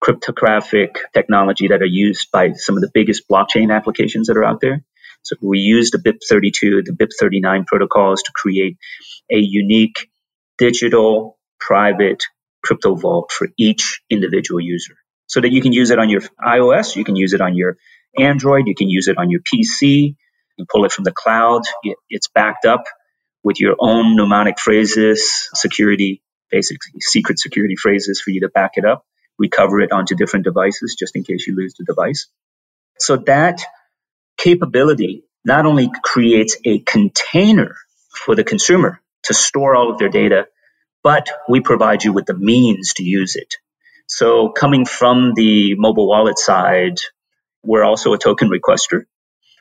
cryptographic 0.00 0.98
technology 1.14 1.68
that 1.68 1.82
are 1.82 1.86
used 1.86 2.30
by 2.30 2.52
some 2.52 2.76
of 2.76 2.82
the 2.82 2.90
biggest 2.92 3.28
blockchain 3.28 3.74
applications 3.74 4.28
that 4.28 4.36
are 4.36 4.44
out 4.44 4.60
there. 4.60 4.84
So 5.22 5.36
we 5.40 5.58
use 5.58 5.90
the 5.90 5.98
BIP32, 5.98 6.84
the 6.84 6.92
BIP39 6.92 7.66
protocols 7.66 8.22
to 8.22 8.32
create 8.32 8.76
a 9.30 9.38
unique 9.38 10.08
digital 10.58 11.38
private 11.58 12.24
crypto 12.62 12.94
vault 12.94 13.32
for 13.32 13.48
each 13.58 14.00
individual 14.10 14.60
user 14.60 14.94
so 15.26 15.40
that 15.40 15.50
you 15.50 15.60
can 15.60 15.72
use 15.72 15.90
it 15.90 15.98
on 15.98 16.08
your 16.08 16.20
iOS, 16.44 16.94
you 16.94 17.04
can 17.04 17.16
use 17.16 17.32
it 17.32 17.40
on 17.40 17.54
your 17.54 17.76
Android, 18.18 18.66
you 18.66 18.74
can 18.74 18.88
use 18.88 19.08
it 19.08 19.18
on 19.18 19.30
your 19.30 19.40
PC, 19.40 20.16
you 20.56 20.66
pull 20.70 20.84
it 20.84 20.92
from 20.92 21.04
the 21.04 21.12
cloud, 21.12 21.62
it's 22.08 22.28
backed 22.28 22.64
up 22.64 22.84
with 23.42 23.60
your 23.60 23.76
own 23.78 24.16
mnemonic 24.16 24.58
phrases, 24.58 25.48
security, 25.54 26.22
basically 26.50 27.00
secret 27.00 27.38
security 27.38 27.74
phrases 27.76 28.20
for 28.20 28.30
you 28.30 28.40
to 28.40 28.48
back 28.48 28.72
it 28.74 28.84
up 28.84 29.04
recover 29.38 29.80
it 29.80 29.92
onto 29.92 30.14
different 30.14 30.44
devices 30.44 30.96
just 30.98 31.16
in 31.16 31.24
case 31.24 31.46
you 31.46 31.54
lose 31.54 31.74
the 31.74 31.84
device. 31.84 32.28
So 32.98 33.16
that 33.16 33.60
capability 34.36 35.24
not 35.44 35.66
only 35.66 35.90
creates 36.02 36.56
a 36.64 36.80
container 36.80 37.76
for 38.10 38.34
the 38.34 38.44
consumer 38.44 39.00
to 39.24 39.34
store 39.34 39.76
all 39.76 39.90
of 39.90 39.98
their 39.98 40.08
data, 40.08 40.46
but 41.02 41.28
we 41.48 41.60
provide 41.60 42.04
you 42.04 42.12
with 42.12 42.26
the 42.26 42.34
means 42.34 42.94
to 42.94 43.04
use 43.04 43.36
it. 43.36 43.54
So 44.08 44.50
coming 44.50 44.84
from 44.84 45.34
the 45.34 45.74
mobile 45.76 46.08
wallet 46.08 46.38
side, 46.38 46.98
we're 47.62 47.84
also 47.84 48.12
a 48.12 48.18
token 48.18 48.50
requester 48.50 49.04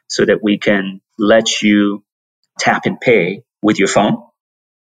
so 0.08 0.25
that 0.25 0.44
we 0.44 0.58
can 0.58 1.01
let 1.17 1.62
you 1.62 2.03
tap 2.60 2.86
and 2.86 3.00
pay 3.00 3.44
with 3.62 3.79
your 3.79 3.88
phone 3.88 4.24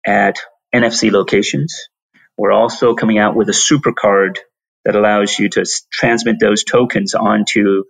at 0.07 0.39
NFC 0.75 1.11
locations. 1.11 1.89
We're 2.37 2.53
also 2.53 2.95
coming 2.95 3.19
out 3.19 3.37
with 3.37 3.49
a 3.49 3.53
super 3.53 3.93
card 3.93 4.39
that 4.85 4.97
allows 4.97 5.39
you 5.39 5.49
to 5.51 5.65
transmit 5.93 6.37
those 6.41 6.65
tokens 6.65 7.15
onto 7.15 7.85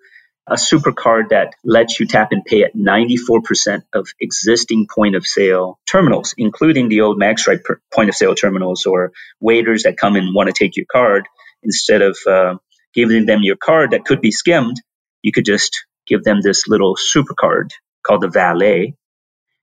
a 0.49 0.59
super 0.59 0.92
card 0.92 1.28
that 1.30 1.54
lets 1.64 2.00
you 2.00 2.06
tap 2.06 2.32
and 2.32 2.44
pay 2.44 2.64
at 2.64 2.75
94% 2.76 3.82
of 3.94 4.09
existing 4.20 4.88
point 4.94 5.16
of 5.16 5.26
sale 5.26 5.78
terminals, 5.90 6.35
including 6.38 6.88
the 6.88 7.02
old 7.02 7.20
MagStripe 7.20 7.62
point 7.94 8.11
of 8.11 8.16
sale 8.16 8.35
terminals 8.35 8.87
or 8.87 9.12
waiters 9.40 9.85
that 9.85 9.97
come 9.99 10.16
and 10.16 10.35
want 10.35 10.49
to 10.49 10.54
take 10.54 10.76
your 10.76 10.87
card. 10.90 11.28
Instead 11.62 12.02
of 12.02 12.18
uh, 12.28 12.56
giving 12.94 13.26
them 13.26 13.40
your 13.42 13.56
card 13.56 13.92
that 13.92 14.04
could 14.04 14.20
be 14.20 14.32
skimmed, 14.32 14.76
you 15.23 15.32
could 15.32 15.47
just 15.47 15.85
give 16.06 16.25
them 16.25 16.40
this 16.42 16.68
little 16.68 16.97
super 16.97 17.35
card 17.35 17.73
called 18.06 18.23
the 18.23 18.28
valet, 18.28 18.94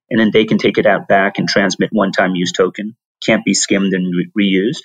and 0.09 0.19
then 0.19 0.31
they 0.33 0.45
can 0.45 0.57
take 0.59 0.77
it 0.77 0.85
out 0.87 1.07
back 1.07 1.39
and 1.39 1.49
transmit 1.49 1.89
one 1.91 2.11
time 2.11 2.35
use 2.35 2.51
token. 2.53 2.95
Can't 3.25 3.45
be 3.45 3.53
skimmed 3.53 3.93
and 3.93 4.13
re- 4.15 4.31
reused. 4.53 4.81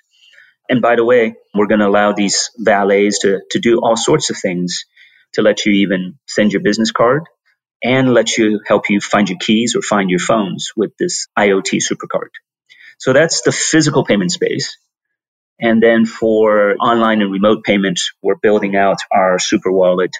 And 0.68 0.80
by 0.80 0.96
the 0.96 1.04
way, 1.04 1.34
we're 1.54 1.66
going 1.66 1.80
to 1.80 1.88
allow 1.88 2.12
these 2.12 2.50
valets 2.56 3.20
to, 3.20 3.40
to 3.50 3.58
do 3.58 3.80
all 3.80 3.96
sorts 3.96 4.30
of 4.30 4.36
things 4.36 4.84
to 5.34 5.42
let 5.42 5.64
you 5.66 5.72
even 5.72 6.18
send 6.26 6.52
your 6.52 6.62
business 6.62 6.92
card 6.92 7.24
and 7.82 8.14
let 8.14 8.36
you 8.36 8.60
help 8.66 8.88
you 8.88 9.00
find 9.00 9.28
your 9.28 9.38
keys 9.38 9.74
or 9.74 9.82
find 9.82 10.10
your 10.10 10.20
phones 10.20 10.72
with 10.76 10.92
this 10.98 11.26
IoT 11.38 11.82
supercard. 11.82 12.28
So 12.98 13.12
that's 13.12 13.42
the 13.42 13.52
physical 13.52 14.04
payment 14.04 14.32
space. 14.32 14.76
And 15.60 15.82
then 15.82 16.06
for 16.06 16.76
online 16.76 17.22
and 17.22 17.32
remote 17.32 17.64
payments, 17.64 18.12
we're 18.22 18.36
building 18.36 18.76
out 18.76 18.98
our 19.10 19.38
super 19.38 19.72
wallet 19.72 20.12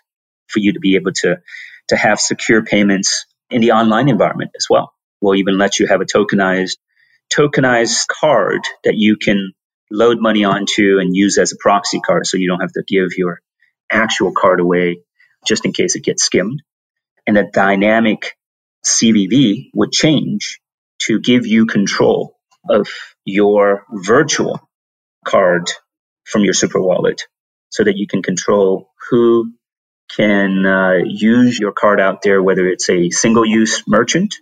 for 0.49 0.59
you 0.59 0.73
to 0.73 0.81
be 0.81 0.97
able 0.97 1.13
to, 1.13 1.41
to 1.89 1.97
have 1.97 2.21
secure 2.21 2.65
payments 2.65 3.27
in 3.51 3.61
the 3.61 3.73
online 3.73 4.09
environment 4.09 4.53
as 4.57 4.67
well. 4.69 4.93
We'll 5.21 5.37
even 5.37 5.59
let 5.59 5.79
you 5.79 5.87
have 5.87 6.01
a 6.01 6.05
tokenized, 6.05 6.79
tokenized 7.33 8.07
card 8.09 8.63
that 8.85 8.97
you 8.97 9.17
can 9.17 9.53
load 9.93 10.21
money 10.21 10.45
onto 10.45 10.99
and 10.99 11.15
use 11.15 11.39
as 11.39 11.53
a 11.53 11.57
proxy 11.59 12.01
card 12.01 12.27
so 12.27 12.37
you 12.37 12.49
don't 12.49 12.61
have 12.61 12.73
to 12.73 12.83
give 12.87 13.11
your 13.17 13.41
actual 13.91 14.33
card 14.33 14.61
away 14.61 15.01
just 15.47 15.65
in 15.65 15.73
case 15.73 15.97
it 15.97 16.05
gets 16.05 16.25
skimmed. 16.25 16.63
And 17.27 17.37
a 17.37 17.51
dynamic 17.51 18.37
CVV 18.85 19.71
would 19.75 19.93
change 19.93 20.61
to 21.01 21.21
give 21.21 21.47
you 21.47 21.67
control 21.67 22.37
of 22.69 22.89
your 23.25 23.85
virtual 23.91 24.61
card 25.25 25.71
from 26.25 26.45
your 26.45 26.55
super 26.55 26.81
wallet 26.81 27.23
so 27.71 27.85
that 27.85 27.97
you 27.97 28.07
can 28.07 28.23
control 28.23 28.91
who 29.11 29.53
can 30.15 30.67
uh, 30.67 30.99
use 31.05 31.59
your 31.59 31.73
card 31.73 32.01
out 32.01 32.23
there, 32.23 32.43
whether 32.43 32.67
it's 32.67 32.89
a 32.91 33.11
single 33.11 33.47
use 33.47 33.83
merchant 33.87 34.35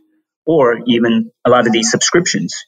or 0.44 0.80
even 0.86 1.30
a 1.44 1.50
lot 1.50 1.66
of 1.66 1.72
these 1.72 1.90
subscriptions. 1.90 2.64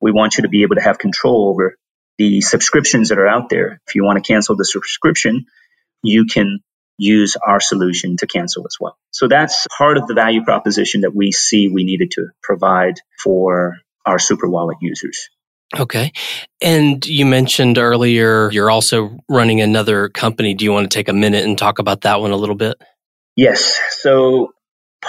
We 0.00 0.10
want 0.10 0.36
you 0.36 0.42
to 0.42 0.48
be 0.48 0.62
able 0.62 0.76
to 0.76 0.82
have 0.82 0.98
control 0.98 1.48
over 1.48 1.76
the 2.18 2.40
subscriptions 2.40 3.08
that 3.08 3.18
are 3.18 3.26
out 3.26 3.48
there. 3.48 3.80
If 3.86 3.94
you 3.94 4.04
want 4.04 4.22
to 4.22 4.32
cancel 4.32 4.56
the 4.56 4.64
subscription, 4.64 5.46
you 6.02 6.26
can 6.26 6.60
use 6.96 7.36
our 7.36 7.60
solution 7.60 8.16
to 8.18 8.26
cancel 8.26 8.64
as 8.66 8.76
well. 8.78 8.96
So 9.10 9.26
that's 9.28 9.66
part 9.76 9.98
of 9.98 10.06
the 10.06 10.14
value 10.14 10.44
proposition 10.44 11.00
that 11.00 11.14
we 11.14 11.32
see 11.32 11.68
we 11.68 11.84
needed 11.84 12.12
to 12.12 12.28
provide 12.42 12.94
for 13.22 13.78
our 14.06 14.18
super 14.18 14.48
wallet 14.48 14.78
users. 14.80 15.28
Okay. 15.76 16.12
And 16.60 17.04
you 17.04 17.26
mentioned 17.26 17.78
earlier 17.78 18.50
you're 18.52 18.70
also 18.70 19.18
running 19.28 19.60
another 19.60 20.08
company. 20.08 20.54
Do 20.54 20.64
you 20.64 20.72
want 20.72 20.88
to 20.88 20.94
take 20.96 21.08
a 21.08 21.12
minute 21.12 21.44
and 21.44 21.58
talk 21.58 21.78
about 21.80 22.02
that 22.02 22.20
one 22.20 22.30
a 22.30 22.36
little 22.36 22.54
bit? 22.54 22.76
Yes. 23.34 23.78
So 23.90 24.52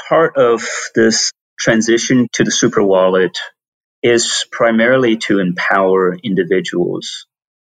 part 0.09 0.37
of 0.37 0.67
this 0.95 1.31
transition 1.59 2.27
to 2.33 2.43
the 2.43 2.51
super 2.51 2.83
wallet 2.83 3.37
is 4.05 4.45
primarily 4.51 5.17
to 5.17 5.39
empower 5.39 6.15
individuals 6.15 7.25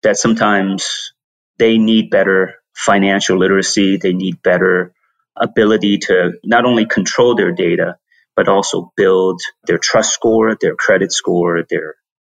that 0.04 0.16
sometimes 0.16 1.12
they 1.58 1.80
need 1.80 2.12
better 2.12 2.54
financial 2.76 3.40
literacy, 3.40 3.98
they 3.98 4.14
need 4.14 4.40
better 4.44 4.94
ability 5.36 5.98
to 5.98 6.34
not 6.44 6.66
only 6.66 6.86
control 6.86 7.34
their 7.34 7.52
data, 7.52 7.98
but 8.36 8.48
also 8.48 8.94
build 8.96 9.42
their 9.66 9.80
trust 9.80 10.14
score, 10.14 10.56
their 10.62 10.76
credit 10.76 11.12
score, 11.12 11.64
their 11.68 11.96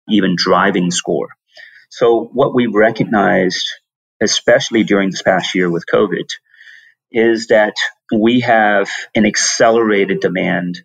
even 0.08 0.36
driving 0.38 0.90
score. 0.90 1.28
So 1.90 2.30
what 2.32 2.56
we've 2.56 2.74
recognized, 2.74 3.68
especially 4.22 4.86
during 4.86 5.12
this 5.12 5.22
past 5.22 5.54
year 5.54 5.70
with 5.70 5.84
COVID, 5.94 6.30
is 7.12 7.48
that 7.48 7.74
we 8.10 8.40
have 8.40 8.90
an 9.14 9.26
accelerated 9.26 10.22
demand 10.22 10.80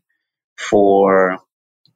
for 0.58 1.38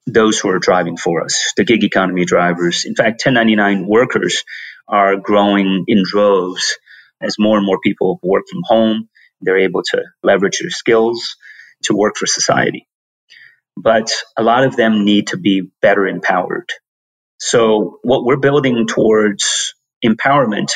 those 0.06 0.38
who 0.38 0.48
are 0.50 0.58
driving 0.58 0.96
for 0.96 1.22
us, 1.22 1.52
the 1.56 1.64
gig 1.64 1.84
economy 1.84 2.24
drivers. 2.24 2.84
In 2.84 2.94
fact, 2.94 3.22
1099 3.24 3.86
workers 3.86 4.44
are 4.88 5.16
growing 5.16 5.84
in 5.88 6.02
droves 6.04 6.78
as 7.20 7.36
more 7.38 7.56
and 7.56 7.66
more 7.66 7.78
people 7.82 8.18
work 8.22 8.44
from 8.50 8.62
home. 8.64 9.08
They're 9.40 9.58
able 9.58 9.82
to 9.92 10.02
leverage 10.22 10.60
their 10.60 10.70
skills 10.70 11.36
to 11.84 11.94
work 11.94 12.16
for 12.16 12.26
society. 12.26 12.86
But 13.76 14.12
a 14.36 14.42
lot 14.42 14.64
of 14.64 14.76
them 14.76 15.04
need 15.04 15.28
to 15.28 15.38
be 15.38 15.70
better 15.80 16.06
empowered. 16.06 16.68
So 17.38 17.98
what 18.02 18.24
we're 18.24 18.36
building 18.36 18.86
towards 18.86 19.74
empowerment 20.04 20.72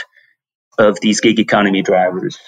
of 0.78 0.98
these 1.00 1.20
gig 1.20 1.38
economy 1.38 1.82
drivers 1.82 2.38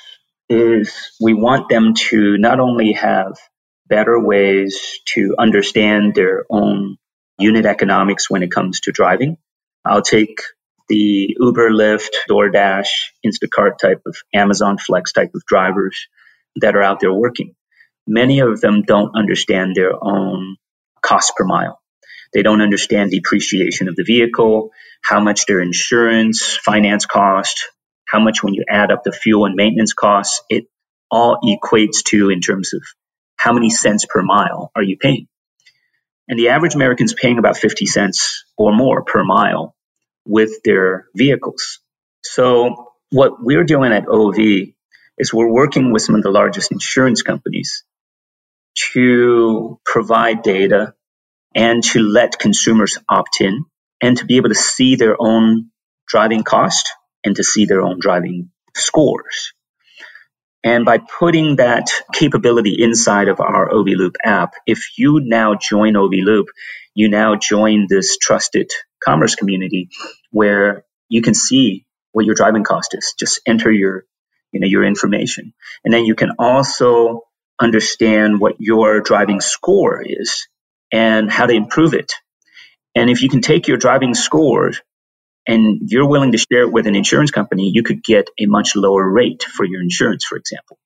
is 0.49 1.13
we 1.21 1.35
want 1.35 1.69
them 1.69 1.95
to 1.95 2.39
not 2.39 2.61
only 2.61 2.93
have 2.93 3.37
better 3.89 4.19
ways 4.19 5.01
to 5.07 5.35
understand 5.39 6.15
their 6.15 6.45
own 6.51 6.97
unit 7.39 7.67
economics 7.67 8.31
when 8.31 8.43
it 8.43 8.51
comes 8.51 8.81
to 8.81 8.93
driving. 8.93 9.37
I'll 9.85 10.03
take 10.03 10.41
the 10.89 11.37
Uber, 11.39 11.71
Lyft, 11.71 12.11
DoorDash, 12.31 12.89
Instacart 13.25 13.79
type 13.79 14.03
of 14.07 14.17
Amazon 14.35 14.79
Flex 14.79 15.13
type 15.13 15.31
of 15.35 15.45
drivers 15.47 16.09
that 16.57 16.77
are 16.77 16.83
out 16.83 17.01
there 17.01 17.13
working. 17.13 17.55
Many 18.07 18.41
of 18.41 18.61
them 18.61 18.83
don't 18.83 19.17
understand 19.17 19.75
their 19.75 19.93
own 20.01 20.57
cost 21.03 21.33
per 21.37 21.45
mile. 21.45 21.81
They 22.33 22.43
don't 22.43 22.61
understand 22.61 23.11
depreciation 23.11 23.89
of 23.89 23.97
the 23.97 24.05
vehicle, 24.05 24.71
how 25.03 25.21
much 25.21 25.47
their 25.47 25.61
insurance, 25.61 26.57
finance 26.57 27.07
cost, 27.07 27.71
how 28.05 28.21
much 28.21 28.43
when 28.43 28.55
you 28.55 28.65
add 28.69 28.91
up 28.91 29.03
the 29.05 29.13
fuel 29.13 29.47
and 29.47 29.55
maintenance 29.57 29.93
costs, 29.93 30.43
it 30.49 30.65
all 31.11 31.39
equates 31.45 32.03
to 32.05 32.31
in 32.31 32.41
terms 32.41 32.75
of 32.75 32.83
how 33.37 33.53
many 33.53 33.71
cents 33.71 34.07
per 34.09 34.23
mile 34.23 34.71
are 34.75 34.83
you 34.83 34.97
paying? 34.97 35.29
And 36.29 36.39
the 36.39 36.49
average 36.49 36.75
American 36.75 37.05
is 37.05 37.15
paying 37.15 37.39
about 37.39 37.57
50 37.57 37.87
cents 37.87 38.45
or 38.57 38.75
more 38.75 39.05
per 39.05 39.23
mile 39.23 39.77
with 40.27 40.63
their 40.65 41.07
vehicles. 41.15 41.81
So 42.25 42.93
what 43.11 43.43
we're 43.43 43.65
doing 43.65 43.93
at 43.93 44.09
OV 44.09 44.39
is 45.19 45.33
we're 45.33 45.53
working 45.53 45.93
with 45.93 46.03
some 46.03 46.17
of 46.17 46.23
the 46.23 46.31
largest 46.31 46.73
insurance 46.73 47.23
companies 47.23 47.85
to 48.93 49.81
provide 49.85 50.43
data 50.43 50.95
and 51.55 51.83
to 51.83 52.01
let 52.01 52.39
consumers 52.39 52.99
opt 53.09 53.41
in 53.41 53.65
and 54.03 54.19
to 54.19 54.27
be 54.27 54.37
able 54.37 54.51
to 54.51 54.55
see 54.55 54.97
their 54.97 55.17
own 55.19 55.71
driving 56.07 56.43
cost 56.43 56.91
and 57.25 57.37
to 57.37 57.45
see 57.45 57.65
their 57.65 57.81
own 57.81 57.99
driving 57.99 58.51
scores. 58.75 59.55
And 60.65 60.85
by 60.85 60.99
putting 60.99 61.57
that 61.57 61.91
capability 62.13 62.77
inside 62.83 63.29
of 63.29 63.41
our 63.41 63.73
OV 63.73 63.87
Loop 63.89 64.17
app, 64.25 64.55
if 64.67 64.99
you 64.99 65.21
now 65.23 65.55
join 65.55 65.97
OV 65.97 66.13
Loop, 66.13 66.49
you 66.95 67.09
now 67.09 67.37
join 67.37 67.87
this 67.89 68.19
trusted 68.19 68.71
commerce 69.03 69.35
community 69.35 69.89
where 70.31 70.85
you 71.09 71.23
can 71.23 71.35
see 71.35 71.87
what 72.13 72.27
your 72.27 72.35
driving 72.35 72.65
cost 72.65 72.95
is. 72.95 73.15
Just 73.19 73.41
enter 73.47 73.71
your, 73.73 74.05
you 74.53 74.61
know, 74.61 74.67
your 74.67 74.85
information. 74.85 75.55
And 75.85 75.95
then 75.95 76.05
you 76.05 76.15
can 76.15 76.33
also 76.39 77.23
understand 77.61 78.41
what 78.41 78.57
your 78.59 79.01
driving 79.01 79.41
score 79.41 80.03
is 80.05 80.47
and 80.93 81.31
how 81.31 81.47
to 81.47 81.55
improve 81.55 81.95
it. 81.95 82.13
And 82.95 83.11
if 83.11 83.23
you 83.23 83.29
can 83.29 83.43
take 83.43 83.69
your 83.69 83.79
driving 83.79 84.15
score 84.15 84.73
and 85.47 85.81
you're 85.87 86.09
willing 86.09 86.33
to 86.33 86.39
share 86.39 86.63
it 86.63 86.73
with 86.73 86.87
an 86.87 86.97
insurance 86.97 87.31
company, 87.31 87.71
you 87.75 87.83
could 87.83 88.03
get 88.03 88.29
a 88.39 88.47
much 88.47 88.77
lower 88.77 89.09
rate 89.09 89.45
for 89.45 89.65
your 89.65 89.83
insurance, 89.83 90.25
for 90.25 90.37
example. 90.39 90.79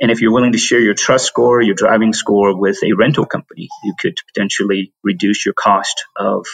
And 0.00 0.10
if 0.10 0.20
you're 0.20 0.32
willing 0.32 0.52
to 0.52 0.58
share 0.58 0.80
your 0.80 0.94
trust 0.94 1.26
score, 1.26 1.62
your 1.62 1.74
driving 1.74 2.12
score 2.12 2.58
with 2.58 2.78
a 2.84 2.92
rental 2.92 3.26
company, 3.26 3.68
you 3.84 3.94
could 3.98 4.18
potentially 4.34 4.92
reduce 5.02 5.46
your 5.46 5.54
cost 5.54 6.04
of 6.16 6.46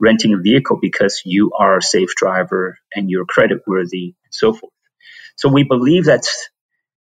renting 0.00 0.34
a 0.34 0.38
vehicle 0.38 0.78
because 0.80 1.22
you 1.24 1.52
are 1.58 1.78
a 1.78 1.82
safe 1.82 2.10
driver 2.16 2.78
and 2.94 3.10
you're 3.10 3.24
credit 3.26 3.62
worthy 3.66 4.14
and 4.24 4.32
so 4.32 4.52
forth. 4.52 4.72
So 5.36 5.50
we 5.50 5.64
believe 5.64 6.06
that 6.06 6.28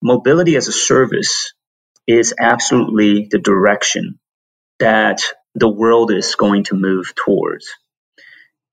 mobility 0.02 0.56
as 0.58 0.68
a 0.70 0.74
service 0.74 1.54
is 2.08 2.34
absolutely 2.40 3.28
the 3.32 3.40
direction 3.40 4.20
that 4.80 5.22
the 5.56 5.70
world 5.70 6.12
is 6.12 6.36
going 6.36 6.66
to 6.66 6.76
move 6.76 7.14
towards. 7.16 7.68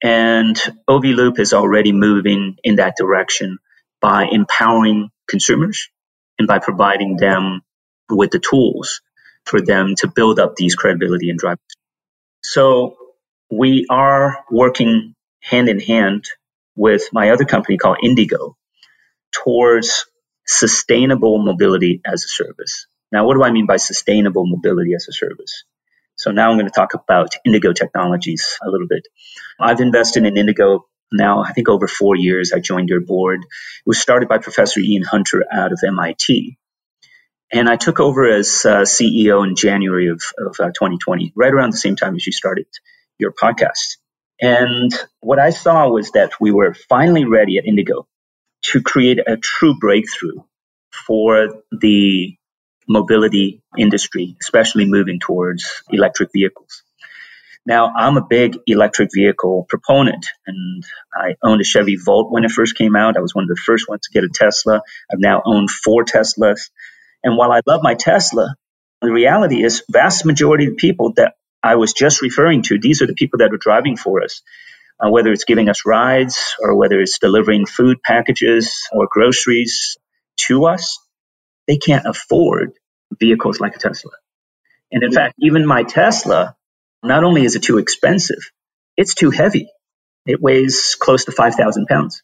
And 0.03 0.59
OV 0.89 1.05
Loop 1.05 1.39
is 1.39 1.53
already 1.53 1.93
moving 1.93 2.57
in 2.65 2.77
that 2.77 2.97
direction 2.97 3.59
by 4.01 4.27
empowering 4.31 5.11
consumers 5.29 5.91
and 6.39 6.49
by 6.49 6.59
providing 6.59 7.17
them 7.17 7.61
with 8.09 8.31
the 8.31 8.39
tools 8.39 9.03
for 9.45 9.61
them 9.61 9.95
to 9.97 10.09
build 10.09 10.39
up 10.39 10.57
these 10.57 10.75
credibility 10.75 11.31
and 11.31 11.39
drive. 11.39 11.59
So 12.43 12.97
we 13.51 13.87
are 13.91 14.45
working 14.51 15.15
hand 15.41 15.69
in 15.69 15.81
hand 15.81 16.25
with 16.77 17.09
my 17.13 17.31
other 17.31 17.45
company 17.45 17.77
called 17.77 17.99
Indigo 18.03 18.57
towards 19.33 20.07
sustainable 20.47 21.39
mobility 21.39 22.01
as 22.05 22.25
a 22.25 22.29
service. 22.29 22.87
Now, 23.13 23.27
what 23.27 23.35
do 23.35 23.43
I 23.43 23.51
mean 23.51 23.67
by 23.67 23.77
sustainable 23.77 24.47
mobility 24.47 24.95
as 24.95 25.07
a 25.09 25.13
service? 25.13 25.65
So 26.17 26.31
now 26.31 26.51
I'm 26.51 26.57
going 26.57 26.67
to 26.67 26.73
talk 26.73 26.95
about 26.95 27.35
Indigo 27.45 27.73
Technologies 27.73 28.59
a 28.63 28.71
little 28.71 28.87
bit. 28.87 29.07
I've 29.59 29.81
invested 29.81 30.25
in 30.27 30.37
Indigo 30.37 30.87
now, 31.13 31.43
I 31.43 31.53
think 31.53 31.69
over 31.69 31.89
four 31.89 32.17
years. 32.17 32.53
I 32.53 32.61
joined 32.61 32.89
your 32.89 33.01
board. 33.01 33.43
It 33.43 33.49
was 33.87 33.99
started 33.99 34.29
by 34.29 34.39
Professor 34.39 34.81
Ian 34.81 35.03
Hunter 35.03 35.45
out 35.51 35.73
of 35.73 35.81
MIT. 35.85 36.57
And 37.53 37.69
I 37.69 37.77
took 37.77 37.99
over 37.99 38.29
as 38.31 38.65
uh, 38.65 38.83
CEO 38.83 39.47
in 39.47 39.57
January 39.57 40.09
of, 40.09 40.23
of 40.39 40.55
uh, 40.61 40.67
2020, 40.69 41.33
right 41.35 41.53
around 41.53 41.73
the 41.73 41.79
same 41.79 41.97
time 41.97 42.15
as 42.15 42.25
you 42.25 42.33
started 42.33 42.67
your 43.19 43.33
podcast. 43.33 43.97
And 44.41 44.93
what 45.21 45.39
I 45.39 45.51
saw 45.51 45.89
was 45.89 46.13
that 46.13 46.41
we 46.41 46.53
were 46.53 46.75
finally 46.75 47.25
ready 47.25 47.59
at 47.59 47.67
Indigo 47.67 48.07
to 48.63 48.83
create 48.83 49.19
a 49.27 49.37
true 49.37 49.75
breakthrough 49.79 50.43
for 51.07 51.63
the 51.73 52.37
mobility 52.91 53.63
industry, 53.79 54.37
especially 54.43 54.87
moving 54.87 55.21
towards 55.21 55.85
electric 55.91 56.31
vehicles. 56.33 56.83
Now, 57.67 57.93
I'm 57.97 58.17
a 58.17 58.27
big 58.27 58.59
electric 58.67 59.11
vehicle 59.15 59.67
proponent, 59.69 60.27
and 60.47 60.83
I 61.15 61.37
owned 61.43 61.61
a 61.61 61.65
Chevy 61.65 61.97
Volt 61.97 62.33
when 62.33 62.45
it 62.45 62.51
first 62.51 62.77
came 62.77 62.97
out. 62.97 63.17
I 63.17 63.21
was 63.21 63.35
one 63.35 63.45
of 63.45 63.49
the 63.49 63.63
first 63.65 63.89
ones 63.89 64.03
to 64.03 64.13
get 64.13 64.25
a 64.25 64.31
Tesla. 64.33 64.83
I've 65.13 65.21
now 65.21 65.43
owned 65.45 65.71
four 65.71 66.05
Teslas. 66.05 66.71
And 67.23 67.37
while 67.37 67.53
I 67.53 67.61
love 67.67 67.83
my 67.83 67.95
Tesla, 67.95 68.57
the 69.03 69.13
reality 69.13 69.63
is 69.63 69.85
vast 69.91 70.27
majority 70.27 70.67
of 70.67 70.77
people 70.77 71.13
that 71.17 71.35
I 71.63 71.77
was 71.77 71.93
just 71.93 72.23
referring 72.23 72.63
to, 72.65 72.79
these 72.81 73.03
are 73.03 73.07
the 73.07 73.15
people 73.15 73.39
that 73.39 73.53
are 73.53 73.59
driving 73.59 73.97
for 73.97 74.23
us, 74.25 74.43
uh, 74.99 75.11
whether 75.11 75.31
it's 75.31 75.45
giving 75.45 75.69
us 75.69 75.87
rides 75.87 76.57
or 76.61 76.77
whether 76.77 77.01
it's 77.01 77.19
delivering 77.21 77.67
food 77.67 78.03
packages 78.03 78.89
or 78.93 79.09
groceries 79.11 79.99
to 80.39 80.67
us, 80.67 80.99
they 81.69 81.79
can't 81.79 82.07
afford 82.07 82.73
vehicles 83.19 83.61
like 83.61 83.77
a 83.77 83.79
Tesla. 83.79 84.13
And 84.93 85.03
in 85.03 85.13
fact, 85.13 85.35
even 85.41 85.67
my 85.67 85.83
Tesla, 85.85 86.57
not 87.03 87.25
only 87.25 87.45
is 87.45 87.57
it 87.57 87.63
too 87.63 87.79
expensive, 87.79 88.51
it's 88.97 89.15
too 89.15 89.31
heavy. 89.31 89.69
It 90.27 90.41
weighs 90.41 90.97
close 90.97 91.25
to 91.27 91.33
5,000 91.33 91.87
pounds. 91.87 92.23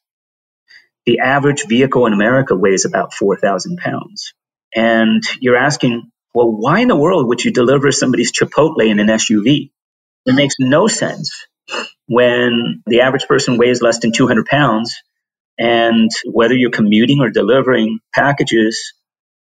The 1.07 1.20
average 1.20 1.66
vehicle 1.68 2.07
in 2.07 2.12
America 2.12 2.57
weighs 2.57 2.85
about 2.85 3.14
4,000 3.14 3.79
pounds. 3.79 4.35
And 4.75 5.22
you're 5.40 5.57
asking, 5.57 6.11
well, 6.35 6.51
why 6.51 6.81
in 6.81 6.88
the 6.88 6.96
world 6.96 7.29
would 7.29 7.44
you 7.44 7.53
deliver 7.53 7.92
somebody's 7.92 8.33
Chipotle 8.33 8.87
in 8.88 8.99
an 8.99 9.09
SUV? 9.09 9.70
It 10.27 10.35
makes 10.35 10.57
no 10.59 10.88
sense 10.88 11.46
when 12.07 12.83
the 12.87 13.01
average 13.03 13.27
person 13.27 13.59
weighs 13.59 13.83
less 13.83 14.01
than 14.01 14.12
200 14.12 14.46
pounds. 14.46 15.03
And 15.59 16.11
whether 16.31 16.55
you're 16.55 16.70
commuting 16.70 17.20
or 17.20 17.31
delivering 17.31 18.01
packages, 18.14 18.92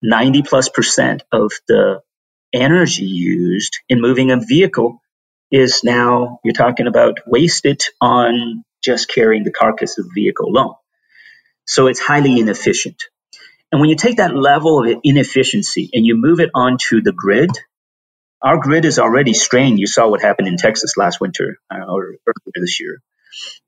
90 0.03 0.43
plus 0.43 0.69
percent 0.69 1.23
of 1.31 1.53
the 1.67 2.01
energy 2.53 3.05
used 3.05 3.79
in 3.89 4.01
moving 4.01 4.31
a 4.31 4.39
vehicle 4.39 4.99
is 5.51 5.83
now, 5.83 6.39
you're 6.43 6.53
talking 6.53 6.87
about 6.87 7.19
wasted 7.25 7.81
on 8.01 8.63
just 8.83 9.07
carrying 9.07 9.43
the 9.43 9.51
carcass 9.51 9.97
of 9.97 10.05
the 10.05 10.11
vehicle 10.13 10.47
alone. 10.47 10.75
So 11.65 11.87
it's 11.87 11.99
highly 11.99 12.39
inefficient. 12.39 13.03
And 13.71 13.79
when 13.81 13.89
you 13.89 13.95
take 13.95 14.17
that 14.17 14.35
level 14.35 14.83
of 14.83 14.99
inefficiency 15.03 15.89
and 15.93 16.05
you 16.05 16.15
move 16.15 16.39
it 16.39 16.51
onto 16.53 17.01
the 17.01 17.13
grid, 17.13 17.51
our 18.41 18.57
grid 18.57 18.85
is 18.85 18.99
already 18.99 19.33
strained. 19.33 19.79
You 19.79 19.87
saw 19.87 20.09
what 20.09 20.21
happened 20.21 20.47
in 20.49 20.57
Texas 20.57 20.97
last 20.97 21.21
winter 21.21 21.57
uh, 21.71 21.85
or 21.87 22.03
earlier 22.03 22.53
this 22.55 22.79
year. 22.79 23.01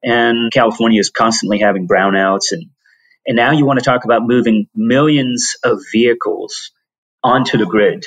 And 0.03 0.51
California 0.51 0.99
is 0.99 1.09
constantly 1.09 1.59
having 1.59 1.87
brownouts. 1.87 2.51
And, 2.51 2.69
and 3.27 3.35
now 3.35 3.51
you 3.51 3.65
want 3.65 3.79
to 3.79 3.85
talk 3.85 4.05
about 4.05 4.23
moving 4.23 4.67
millions 4.75 5.55
of 5.63 5.79
vehicles 5.91 6.71
onto 7.23 7.57
the 7.57 7.65
grid 7.65 8.05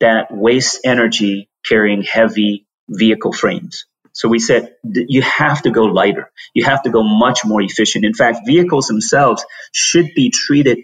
that 0.00 0.28
waste 0.30 0.80
energy 0.84 1.48
carrying 1.64 2.02
heavy 2.02 2.66
vehicle 2.88 3.32
frames. 3.32 3.86
So 4.12 4.28
we 4.28 4.38
said 4.38 4.74
you 4.84 5.22
have 5.22 5.62
to 5.62 5.70
go 5.70 5.84
lighter. 5.84 6.30
You 6.54 6.64
have 6.64 6.82
to 6.82 6.90
go 6.90 7.02
much 7.02 7.44
more 7.44 7.62
efficient. 7.62 8.04
In 8.04 8.14
fact, 8.14 8.40
vehicles 8.46 8.88
themselves 8.88 9.44
should 9.72 10.14
be 10.14 10.30
treated 10.30 10.80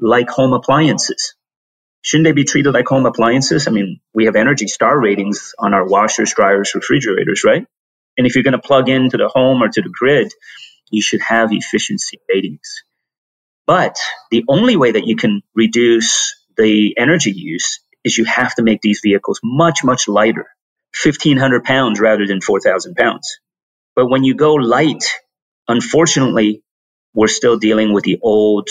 like 0.00 0.30
home 0.30 0.52
appliances. 0.52 1.34
Shouldn't 2.02 2.26
they 2.26 2.32
be 2.32 2.44
treated 2.44 2.72
like 2.72 2.86
home 2.88 3.06
appliances? 3.06 3.68
I 3.68 3.72
mean, 3.72 4.00
we 4.14 4.26
have 4.26 4.36
Energy 4.36 4.68
Star 4.68 4.98
ratings 5.00 5.54
on 5.58 5.74
our 5.74 5.86
washers, 5.86 6.34
dryers, 6.34 6.74
refrigerators, 6.74 7.44
right? 7.44 7.66
And 8.18 8.26
if 8.26 8.34
you're 8.34 8.44
going 8.44 8.52
to 8.52 8.58
plug 8.60 8.88
into 8.88 9.16
the 9.18 9.28
home 9.28 9.62
or 9.62 9.68
to 9.68 9.82
the 9.82 9.90
grid, 9.90 10.32
you 10.90 11.02
should 11.02 11.20
have 11.22 11.52
efficiency 11.52 12.20
ratings. 12.28 12.84
But 13.70 13.98
the 14.32 14.44
only 14.48 14.74
way 14.74 14.90
that 14.90 15.06
you 15.06 15.14
can 15.14 15.42
reduce 15.54 16.34
the 16.56 16.98
energy 16.98 17.30
use 17.30 17.78
is 18.02 18.18
you 18.18 18.24
have 18.24 18.52
to 18.56 18.64
make 18.64 18.80
these 18.82 18.98
vehicles 19.00 19.38
much, 19.44 19.84
much 19.84 20.08
lighter, 20.08 20.48
1500 21.04 21.62
pounds 21.62 22.00
rather 22.00 22.26
than 22.26 22.40
4000 22.40 22.96
pounds. 22.96 23.38
But 23.94 24.08
when 24.08 24.24
you 24.24 24.34
go 24.34 24.54
light, 24.54 25.04
unfortunately, 25.68 26.64
we're 27.14 27.28
still 27.28 27.58
dealing 27.58 27.92
with 27.92 28.02
the 28.02 28.18
old 28.22 28.68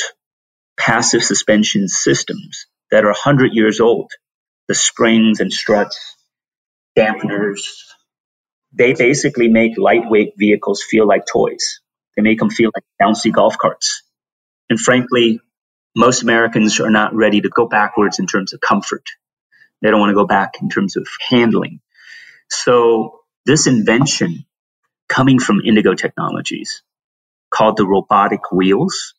passive 0.78 1.24
suspension 1.24 1.88
systems 1.88 2.66
that 2.92 3.06
are 3.06 3.16
100 3.16 3.54
years 3.54 3.80
old. 3.80 4.12
The 4.68 4.76
springs 4.76 5.40
and 5.40 5.54
struts, 5.54 6.18
dampeners, 6.98 7.62
they 8.74 8.94
basically 8.94 9.48
make 9.48 9.78
lightweight 9.78 10.34
vehicles 10.38 10.84
feel 10.84 11.08
like 11.08 11.26
toys. 11.26 11.80
They 12.18 12.22
make 12.22 12.40
them 12.40 12.50
feel 12.50 12.72
like 12.76 12.84
bouncy 13.02 13.32
golf 13.32 13.58
carts. 13.58 14.04
And 14.70 14.80
frankly, 14.80 15.42
most 15.96 16.24
Americans 16.24 16.80
are 16.80 16.92
not 16.92 17.16
ready 17.16 17.42
to 17.42 17.50
go 17.50 17.68
backwards 17.68 18.20
in 18.20 18.28
terms 18.28 18.54
of 18.54 18.62
comfort. 18.62 19.04
They 19.82 19.90
don't 19.92 20.00
want 20.00 20.12
to 20.12 20.16
go 20.16 20.28
back 20.28 20.56
in 20.62 20.70
terms 20.70 20.98
of 20.98 21.08
handling. 21.30 21.82
So 22.50 23.22
this 23.46 23.68
invention 23.68 24.46
coming 25.08 25.40
from 25.40 25.62
Indigo 25.66 25.96
Technologies 25.96 26.84
called 27.52 27.78
the 27.78 27.88
robotic 27.88 28.52
wheels 28.52 29.16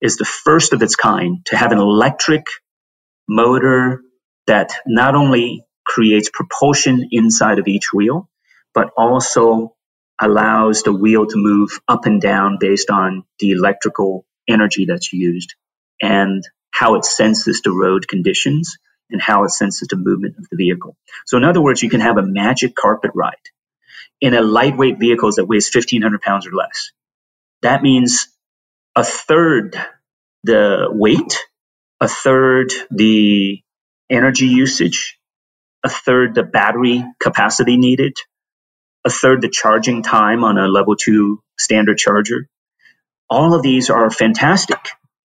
is 0.00 0.16
the 0.16 0.24
first 0.24 0.72
of 0.72 0.82
its 0.82 0.96
kind 0.96 1.44
to 1.46 1.56
have 1.56 1.72
an 1.72 1.78
electric 1.78 2.46
motor 3.28 4.02
that 4.46 4.72
not 4.86 5.14
only 5.14 5.64
creates 5.84 6.30
propulsion 6.32 7.08
inside 7.10 7.58
of 7.58 7.68
each 7.68 7.92
wheel, 7.92 8.28
but 8.74 8.90
also 8.96 9.74
allows 10.20 10.82
the 10.82 10.92
wheel 10.92 11.26
to 11.26 11.36
move 11.36 11.70
up 11.88 12.06
and 12.06 12.20
down 12.20 12.58
based 12.60 12.90
on 12.90 13.24
the 13.38 13.52
electrical 13.52 14.24
energy 14.48 14.86
that's 14.86 15.12
used 15.12 15.54
and 16.00 16.44
how 16.70 16.94
it 16.94 17.04
senses 17.04 17.60
the 17.62 17.70
road 17.70 18.08
conditions 18.08 18.78
and 19.10 19.20
how 19.20 19.44
it 19.44 19.50
senses 19.50 19.88
the 19.88 19.96
movement 19.96 20.36
of 20.38 20.46
the 20.50 20.56
vehicle. 20.56 20.96
So 21.26 21.36
in 21.36 21.44
other 21.44 21.60
words, 21.60 21.82
you 21.82 21.90
can 21.90 22.00
have 22.00 22.18
a 22.18 22.22
magic 22.22 22.74
carpet 22.74 23.12
ride 23.14 23.34
in 24.20 24.34
a 24.34 24.42
lightweight 24.42 24.98
vehicle 24.98 25.30
that 25.36 25.46
weighs 25.46 25.70
1500 25.72 26.20
pounds 26.20 26.46
or 26.46 26.52
less. 26.52 26.90
That 27.62 27.82
means 27.82 28.28
a 28.94 29.04
third 29.04 29.76
the 30.44 30.88
weight, 30.90 31.38
a 32.00 32.08
third 32.08 32.72
the 32.90 33.62
energy 34.10 34.46
usage, 34.46 35.18
a 35.84 35.88
third 35.88 36.34
the 36.34 36.42
battery 36.42 37.04
capacity 37.20 37.76
needed, 37.76 38.16
a 39.04 39.10
third 39.10 39.42
the 39.42 39.48
charging 39.48 40.02
time 40.02 40.44
on 40.44 40.58
a 40.58 40.68
level 40.68 40.96
two 40.96 41.42
standard 41.58 41.98
charger. 41.98 42.48
All 43.30 43.54
of 43.54 43.62
these 43.62 43.90
are 43.90 44.10
fantastic 44.10 44.78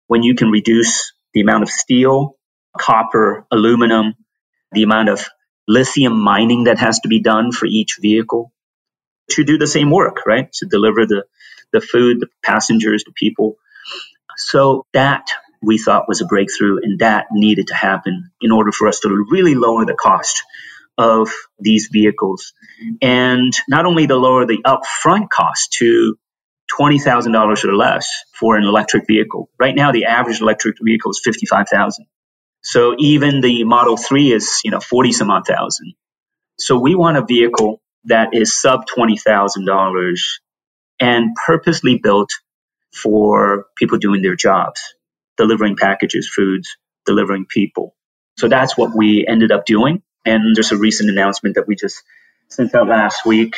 when 0.09 0.23
you 0.23 0.35
can 0.35 0.51
reduce 0.51 1.13
the 1.35 1.41
amount 1.41 1.63
of 1.63 1.71
steel, 1.71 2.37
copper, 2.79 3.47
aluminum, 3.51 4.15
the 4.73 4.83
amount 4.83 5.09
of 5.09 5.29
lithium 5.69 6.19
mining 6.19 6.65
that 6.65 6.79
has 6.79 7.01
to 7.01 7.09
be 7.09 7.21
done 7.21 7.53
for 7.53 7.67
each 7.67 7.99
vehicle 8.01 8.53
to 9.31 9.45
do 9.45 9.59
the 9.59 9.67
same 9.67 9.91
work, 9.91 10.27
right? 10.27 10.53
To 10.55 10.67
deliver 10.67 11.07
the, 11.07 11.25
the 11.73 11.81
food, 11.81 12.21
the 12.21 12.29
passengers, 12.43 13.05
the 13.05 13.13
people. 13.13 13.57
So 14.37 14.87
that 14.93 15.31
we 15.63 15.79
thought 15.79 16.09
was 16.09 16.21
a 16.21 16.27
breakthrough 16.27 16.79
and 16.83 16.99
that 17.01 17.27
needed 17.33 17.69
to 17.69 17.75
happen 17.75 18.31
in 18.41 18.53
order 18.53 18.73
for 18.73 18.89
us 18.89 19.01
to 19.01 19.27
really 19.31 19.55
lower 19.55 19.87
the 19.87 19.95
cost 19.95 20.43
of 20.99 21.31
these 21.59 21.89
vehicles. 21.93 22.53
And 23.01 23.53
not 23.69 23.87
only 23.87 24.07
to 24.07 24.17
lower 24.17 24.47
the 24.47 24.63
upfront 24.65 25.29
cost 25.31 25.73
to 25.75 26.19
$20,000 26.79 27.65
or 27.65 27.75
less 27.75 28.09
for 28.39 28.57
an 28.57 28.65
electric 28.65 29.07
vehicle. 29.07 29.51
Right 29.59 29.75
now, 29.75 29.93
the 29.93 30.07
average 30.07 30.41
electric 30.41 30.77
vehicle 30.83 31.11
is 31.11 31.21
55,000. 31.25 32.07
So 32.63 32.95
even 32.99 33.41
the 33.41 33.65
Model 33.65 33.97
3 33.97 34.33
is, 34.33 34.61
you 34.65 34.71
know, 34.71 34.81
40 34.81 35.13
some 35.13 35.31
odd 35.31 35.47
thousand. 35.47 35.95
So 36.59 36.79
we 36.79 36.95
want 36.95 37.17
a 37.17 37.25
vehicle 37.25 37.83
that 38.05 38.31
is 38.33 38.55
sub 38.55 38.87
$20,000 38.87 40.15
and 41.01 41.35
purposely 41.47 41.99
built 41.99 42.31
for 42.95 43.67
people 43.77 43.99
doing 43.99 44.23
their 44.23 44.37
jobs, 44.37 44.81
delivering 45.37 45.77
packages, 45.77 46.29
foods, 46.29 46.69
delivering 47.05 47.47
people. 47.47 47.95
So 48.39 48.49
that's 48.49 48.77
what 48.77 48.95
we 48.95 49.27
ended 49.27 49.51
up 49.51 49.67
doing. 49.67 50.03
And 50.25 50.55
there's 50.55 50.73
a 50.73 50.77
recent 50.77 51.11
announcement 51.11 51.57
that 51.57 51.67
we 51.67 51.75
just 51.75 52.03
sent 52.49 52.75
out 52.75 52.87
last 52.87 53.27
week, 53.27 53.57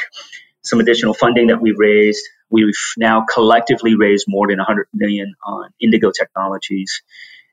some 0.63 0.81
additional 0.81 1.15
funding 1.15 1.49
that 1.49 1.61
we 1.61 1.73
raised. 1.73 2.25
We've 2.55 2.85
now 2.97 3.25
collectively 3.29 3.97
raised 3.97 4.27
more 4.29 4.47
than 4.47 4.59
100 4.59 4.87
million 4.95 5.35
on 5.45 5.71
Indigo 5.81 6.13
Technologies. 6.17 7.03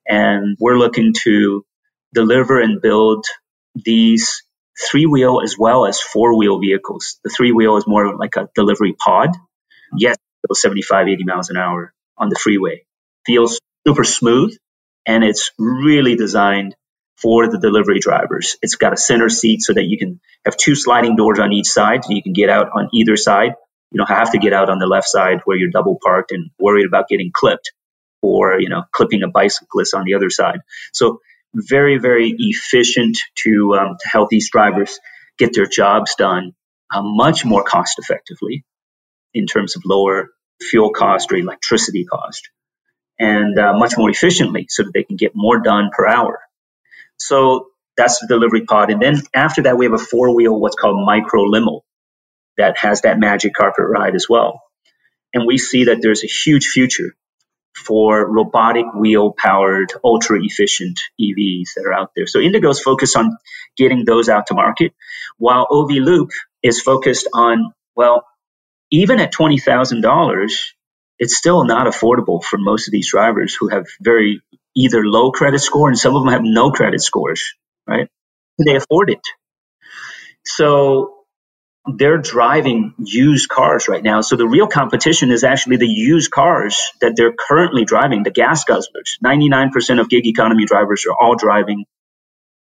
And 0.07 0.55
we're 0.59 0.77
looking 0.77 1.13
to 1.23 1.65
deliver 2.13 2.61
and 2.61 2.79
build 2.79 3.25
these 3.73 4.43
three 4.79 5.07
wheel 5.07 5.41
as 5.43 5.57
well 5.57 5.87
as 5.87 5.99
four 5.99 6.37
wheel 6.37 6.59
vehicles. 6.59 7.19
The 7.23 7.31
three 7.35 7.51
wheel 7.51 7.77
is 7.77 7.85
more 7.87 8.15
like 8.15 8.35
a 8.35 8.47
delivery 8.53 8.93
pod. 8.93 9.29
Yes, 9.97 10.17
it 10.17 10.47
goes 10.47 10.61
75, 10.61 11.07
80 11.07 11.23
miles 11.23 11.49
an 11.49 11.57
hour 11.57 11.95
on 12.15 12.29
the 12.29 12.35
freeway. 12.35 12.85
Feels 13.25 13.59
super 13.87 14.03
smooth 14.03 14.55
and 15.07 15.23
it's 15.23 15.49
really 15.57 16.15
designed 16.15 16.75
for 17.17 17.47
the 17.47 17.57
delivery 17.57 17.99
drivers. 17.99 18.57
It's 18.61 18.75
got 18.75 18.93
a 18.93 18.97
center 18.97 19.29
seat 19.29 19.63
so 19.63 19.73
that 19.73 19.85
you 19.85 19.97
can 19.97 20.19
have 20.45 20.57
two 20.57 20.75
sliding 20.75 21.15
doors 21.15 21.39
on 21.39 21.53
each 21.53 21.67
side 21.67 22.05
so 22.05 22.13
you 22.13 22.21
can 22.21 22.33
get 22.33 22.49
out 22.49 22.69
on 22.75 22.89
either 22.93 23.17
side. 23.17 23.53
You 23.91 23.97
don't 23.97 24.09
have 24.09 24.31
to 24.31 24.39
get 24.39 24.53
out 24.53 24.69
on 24.69 24.79
the 24.79 24.87
left 24.87 25.07
side 25.07 25.41
where 25.45 25.57
you're 25.57 25.69
double 25.69 25.99
parked 26.01 26.31
and 26.31 26.51
worried 26.57 26.85
about 26.85 27.07
getting 27.09 27.31
clipped 27.33 27.73
or, 28.21 28.59
you 28.59 28.69
know, 28.69 28.83
clipping 28.91 29.23
a 29.23 29.27
bicyclist 29.27 29.93
on 29.93 30.05
the 30.05 30.13
other 30.13 30.29
side. 30.29 30.59
So 30.93 31.19
very, 31.53 31.97
very 31.97 32.33
efficient 32.37 33.17
to, 33.39 33.75
um, 33.75 33.97
to 33.99 34.07
help 34.07 34.29
these 34.29 34.49
drivers 34.49 34.99
get 35.37 35.53
their 35.53 35.65
jobs 35.65 36.15
done 36.15 36.53
uh, 36.93 37.01
much 37.01 37.43
more 37.45 37.63
cost 37.63 37.99
effectively 37.99 38.63
in 39.33 39.45
terms 39.45 39.75
of 39.75 39.83
lower 39.85 40.29
fuel 40.61 40.91
cost 40.91 41.31
or 41.31 41.35
electricity 41.35 42.05
cost 42.05 42.49
and 43.19 43.57
uh, 43.57 43.73
much 43.73 43.97
more 43.97 44.09
efficiently 44.09 44.65
so 44.69 44.83
that 44.83 44.91
they 44.93 45.03
can 45.03 45.15
get 45.15 45.31
more 45.35 45.59
done 45.59 45.89
per 45.95 46.07
hour. 46.07 46.39
So 47.17 47.67
that's 47.97 48.19
the 48.19 48.27
delivery 48.27 48.65
pod. 48.65 48.91
And 48.91 49.01
then 49.01 49.21
after 49.33 49.63
that, 49.63 49.77
we 49.77 49.85
have 49.85 49.93
a 49.93 49.99
four 49.99 50.33
wheel, 50.33 50.59
what's 50.59 50.75
called 50.75 51.05
micro 51.05 51.43
limo 51.43 51.81
that 52.61 52.77
has 52.77 53.01
that 53.01 53.19
magic 53.19 53.53
carpet 53.53 53.85
ride 53.87 54.15
as 54.15 54.27
well. 54.29 54.61
And 55.33 55.45
we 55.47 55.57
see 55.57 55.85
that 55.85 55.99
there's 56.01 56.23
a 56.23 56.27
huge 56.27 56.67
future 56.67 57.15
for 57.75 58.29
robotic 58.31 58.85
wheel 58.93 59.33
powered, 59.37 59.93
ultra 60.03 60.39
efficient 60.43 60.99
EVs 61.19 61.69
that 61.75 61.85
are 61.85 61.93
out 61.93 62.11
there. 62.15 62.27
So 62.27 62.39
Indigo's 62.39 62.81
focused 62.81 63.17
on 63.17 63.37
getting 63.77 64.05
those 64.05 64.29
out 64.29 64.47
to 64.47 64.53
market, 64.53 64.93
while 65.37 65.67
OV 65.71 65.91
Loop 65.91 66.31
is 66.61 66.81
focused 66.81 67.27
on, 67.33 67.73
well, 67.95 68.25
even 68.91 69.19
at 69.19 69.33
$20,000, 69.33 70.51
it's 71.19 71.37
still 71.37 71.65
not 71.65 71.87
affordable 71.87 72.43
for 72.43 72.57
most 72.57 72.87
of 72.87 72.91
these 72.91 73.09
drivers 73.09 73.55
who 73.55 73.69
have 73.69 73.87
very 74.01 74.41
either 74.75 75.03
low 75.05 75.31
credit 75.31 75.59
score 75.59 75.87
and 75.87 75.97
some 75.97 76.15
of 76.15 76.23
them 76.23 76.33
have 76.33 76.43
no 76.43 76.71
credit 76.71 77.01
scores, 77.01 77.55
right? 77.87 78.09
They 78.63 78.75
afford 78.75 79.09
it. 79.11 79.21
So 80.45 81.20
they're 81.85 82.17
driving 82.17 82.93
used 82.99 83.49
cars 83.49 83.87
right 83.87 84.03
now. 84.03 84.21
So 84.21 84.35
the 84.35 84.47
real 84.47 84.67
competition 84.67 85.31
is 85.31 85.43
actually 85.43 85.77
the 85.77 85.87
used 85.87 86.31
cars 86.31 86.79
that 87.01 87.13
they're 87.15 87.33
currently 87.33 87.85
driving, 87.85 88.23
the 88.23 88.31
gas 88.31 88.65
guzzlers. 88.65 89.17
99% 89.25 89.99
of 89.99 90.09
gig 90.09 90.27
economy 90.27 90.65
drivers 90.65 91.05
are 91.05 91.15
all 91.19 91.35
driving 91.35 91.85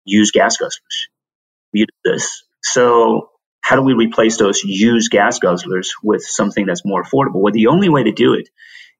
used 0.05 0.33
gas 0.33 0.57
guzzlers. 0.57 1.87
this. 2.05 2.43
So 2.61 3.31
how 3.61 3.75
do 3.75 3.81
we 3.81 3.93
replace 3.93 4.37
those 4.37 4.63
used 4.63 5.11
gas 5.11 5.39
guzzlers 5.39 5.89
with 6.03 6.23
something 6.23 6.65
that's 6.65 6.85
more 6.85 7.03
affordable? 7.03 7.41
Well, 7.41 7.53
the 7.53 7.67
only 7.67 7.89
way 7.89 8.03
to 8.03 8.11
do 8.11 8.33
it 8.33 8.49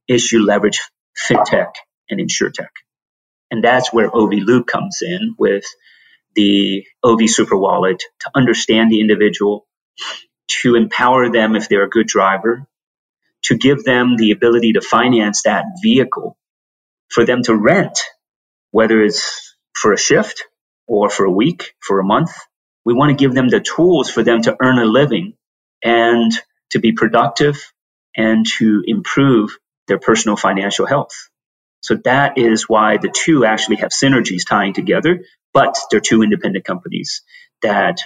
is 0.07 0.31
you 0.31 0.45
leverage 0.45 0.79
fintech 1.17 1.71
and 2.09 2.19
insurtech. 2.19 2.69
And 3.51 3.63
that's 3.63 3.93
where 3.93 4.13
OV 4.13 4.33
Loop 4.33 4.67
comes 4.67 5.01
in 5.01 5.35
with 5.37 5.63
the 6.35 6.85
OV 7.03 7.29
Super 7.29 7.57
Wallet 7.57 8.03
to 8.21 8.31
understand 8.35 8.91
the 8.91 8.99
individual, 8.99 9.66
to 10.47 10.75
empower 10.75 11.29
them 11.29 11.55
if 11.55 11.69
they're 11.69 11.83
a 11.83 11.89
good 11.89 12.07
driver, 12.07 12.65
to 13.43 13.57
give 13.57 13.83
them 13.83 14.15
the 14.17 14.31
ability 14.31 14.73
to 14.73 14.81
finance 14.81 15.43
that 15.43 15.65
vehicle 15.81 16.37
for 17.09 17.25
them 17.25 17.41
to 17.43 17.55
rent, 17.55 17.99
whether 18.71 19.01
it's 19.01 19.55
for 19.73 19.93
a 19.93 19.97
shift 19.97 20.45
or 20.87 21.09
for 21.09 21.25
a 21.25 21.31
week, 21.31 21.75
for 21.79 21.99
a 21.99 22.03
month, 22.03 22.31
we 22.85 22.93
want 22.93 23.09
to 23.09 23.21
give 23.21 23.33
them 23.33 23.49
the 23.49 23.59
tools 23.59 24.09
for 24.09 24.23
them 24.23 24.41
to 24.41 24.55
earn 24.61 24.79
a 24.79 24.85
living 24.85 25.33
and 25.83 26.31
to 26.71 26.79
be 26.79 26.91
productive 26.93 27.71
and 28.15 28.45
to 28.45 28.83
improve 28.85 29.57
their 29.87 29.99
personal 29.99 30.37
financial 30.37 30.85
health. 30.85 31.29
So 31.81 31.95
that 32.05 32.37
is 32.37 32.67
why 32.67 32.97
the 32.97 33.09
two 33.13 33.45
actually 33.45 33.77
have 33.77 33.91
synergies 33.91 34.47
tying 34.47 34.73
together, 34.73 35.25
but 35.53 35.77
they're 35.91 35.99
two 35.99 36.23
independent 36.23 36.65
companies 36.65 37.21
that 37.61 37.99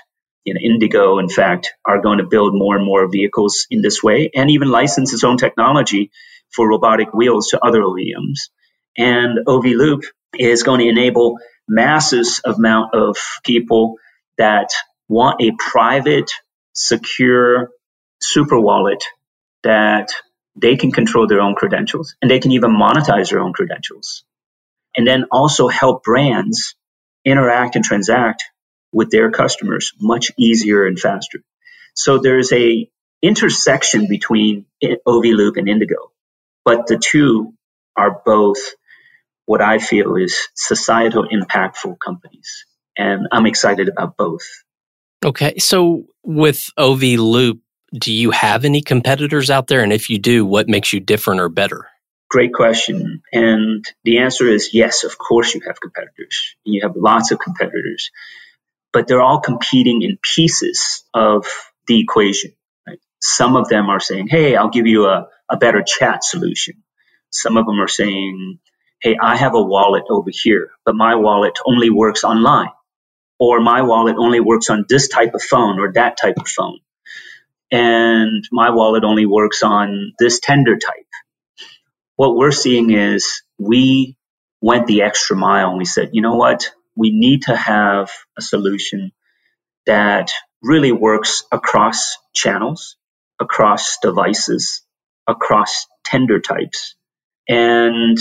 you 0.43 0.53
know, 0.53 0.59
Indigo, 0.61 1.19
in 1.19 1.29
fact, 1.29 1.73
are 1.85 2.01
going 2.01 2.17
to 2.17 2.25
build 2.25 2.53
more 2.55 2.75
and 2.75 2.85
more 2.85 3.09
vehicles 3.09 3.67
in 3.69 3.81
this 3.81 4.01
way 4.01 4.31
and 4.35 4.49
even 4.49 4.69
license 4.69 5.13
its 5.13 5.23
own 5.23 5.37
technology 5.37 6.11
for 6.49 6.67
robotic 6.67 7.13
wheels 7.13 7.49
to 7.49 7.59
other 7.63 7.81
OEMs. 7.81 8.49
And 8.97 9.39
OV 9.47 9.65
Loop 9.65 10.03
is 10.37 10.63
going 10.63 10.79
to 10.81 10.87
enable 10.87 11.37
masses 11.67 12.41
amount 12.43 12.93
of 12.95 13.17
people 13.43 13.95
that 14.37 14.69
want 15.07 15.41
a 15.41 15.51
private, 15.57 16.31
secure 16.73 17.69
super 18.21 18.59
wallet 18.59 19.03
that 19.63 20.11
they 20.55 20.75
can 20.75 20.91
control 20.91 21.27
their 21.27 21.41
own 21.41 21.55
credentials 21.55 22.15
and 22.21 22.29
they 22.29 22.39
can 22.39 22.51
even 22.51 22.71
monetize 22.71 23.29
their 23.29 23.39
own 23.39 23.53
credentials. 23.53 24.23
And 24.95 25.07
then 25.07 25.25
also 25.31 25.67
help 25.67 26.03
brands 26.03 26.75
interact 27.23 27.75
and 27.75 27.85
transact 27.85 28.43
with 28.91 29.09
their 29.09 29.31
customers 29.31 29.93
much 29.99 30.31
easier 30.37 30.85
and 30.85 30.99
faster. 30.99 31.39
So 31.95 32.17
there's 32.17 32.51
a 32.51 32.89
intersection 33.21 34.07
between 34.07 34.65
OV 34.83 35.25
Loop 35.25 35.57
and 35.57 35.69
Indigo, 35.69 36.11
but 36.65 36.87
the 36.87 36.97
two 36.97 37.53
are 37.95 38.21
both 38.25 38.57
what 39.45 39.61
I 39.61 39.79
feel 39.79 40.15
is 40.15 40.37
societal 40.55 41.27
impactful 41.27 41.97
companies 41.99 42.65
and 42.97 43.27
I'm 43.31 43.45
excited 43.45 43.89
about 43.89 44.17
both. 44.17 44.47
Okay. 45.23 45.57
So 45.59 46.05
with 46.23 46.69
OV 46.77 47.03
Loop, 47.19 47.61
do 47.93 48.13
you 48.13 48.31
have 48.31 48.65
any 48.65 48.81
competitors 48.81 49.49
out 49.49 49.67
there? 49.67 49.83
And 49.83 49.91
if 49.91 50.09
you 50.09 50.17
do, 50.17 50.45
what 50.45 50.69
makes 50.69 50.93
you 50.93 50.99
different 50.99 51.41
or 51.41 51.49
better? 51.49 51.87
Great 52.29 52.53
question. 52.53 53.21
And 53.33 53.85
the 54.05 54.19
answer 54.19 54.47
is 54.47 54.73
yes, 54.73 55.03
of 55.03 55.17
course 55.17 55.53
you 55.53 55.61
have 55.67 55.81
competitors. 55.81 56.55
You 56.63 56.81
have 56.83 56.95
lots 56.95 57.31
of 57.31 57.39
competitors, 57.39 58.09
but 58.93 59.07
they're 59.07 59.21
all 59.21 59.41
competing 59.41 60.01
in 60.03 60.17
pieces 60.21 61.03
of 61.13 61.45
the 61.87 61.99
equation. 61.99 62.53
Right? 62.87 62.99
Some 63.21 63.55
of 63.55 63.69
them 63.69 63.89
are 63.89 63.99
saying, 63.99 64.27
hey, 64.29 64.55
I'll 64.55 64.69
give 64.69 64.87
you 64.87 65.05
a, 65.07 65.27
a 65.49 65.57
better 65.57 65.83
chat 65.83 66.23
solution. 66.23 66.83
Some 67.31 67.57
of 67.57 67.65
them 67.65 67.79
are 67.81 67.87
saying, 67.87 68.59
hey, 69.01 69.17
I 69.21 69.37
have 69.37 69.55
a 69.55 69.61
wallet 69.61 70.03
over 70.09 70.29
here, 70.31 70.71
but 70.85 70.95
my 70.95 71.15
wallet 71.15 71.57
only 71.65 71.89
works 71.89 72.23
online 72.23 72.69
or 73.39 73.61
my 73.61 73.81
wallet 73.83 74.17
only 74.17 74.39
works 74.39 74.69
on 74.69 74.85
this 74.89 75.09
type 75.09 75.33
of 75.33 75.43
phone 75.43 75.79
or 75.79 75.93
that 75.93 76.17
type 76.21 76.37
of 76.37 76.47
phone. 76.47 76.79
And 77.71 78.47
my 78.51 78.71
wallet 78.71 79.03
only 79.03 79.25
works 79.25 79.63
on 79.63 80.13
this 80.19 80.39
tender 80.39 80.77
type. 80.77 81.07
What 82.17 82.35
we're 82.35 82.51
seeing 82.51 82.91
is 82.91 83.43
we 83.59 84.17
went 84.61 84.87
the 84.87 85.03
extra 85.03 85.35
mile 85.37 85.69
and 85.69 85.79
we 85.79 85.85
said, 85.85 86.11
you 86.13 86.21
know 86.21 86.35
what? 86.35 86.71
We 86.95 87.11
need 87.11 87.43
to 87.43 87.55
have 87.55 88.11
a 88.37 88.41
solution 88.41 89.11
that 89.85 90.31
really 90.61 90.91
works 90.91 91.43
across 91.51 92.17
channels, 92.35 92.97
across 93.39 93.97
devices, 94.01 94.83
across 95.27 95.87
tender 96.03 96.39
types. 96.39 96.95
And 97.49 98.17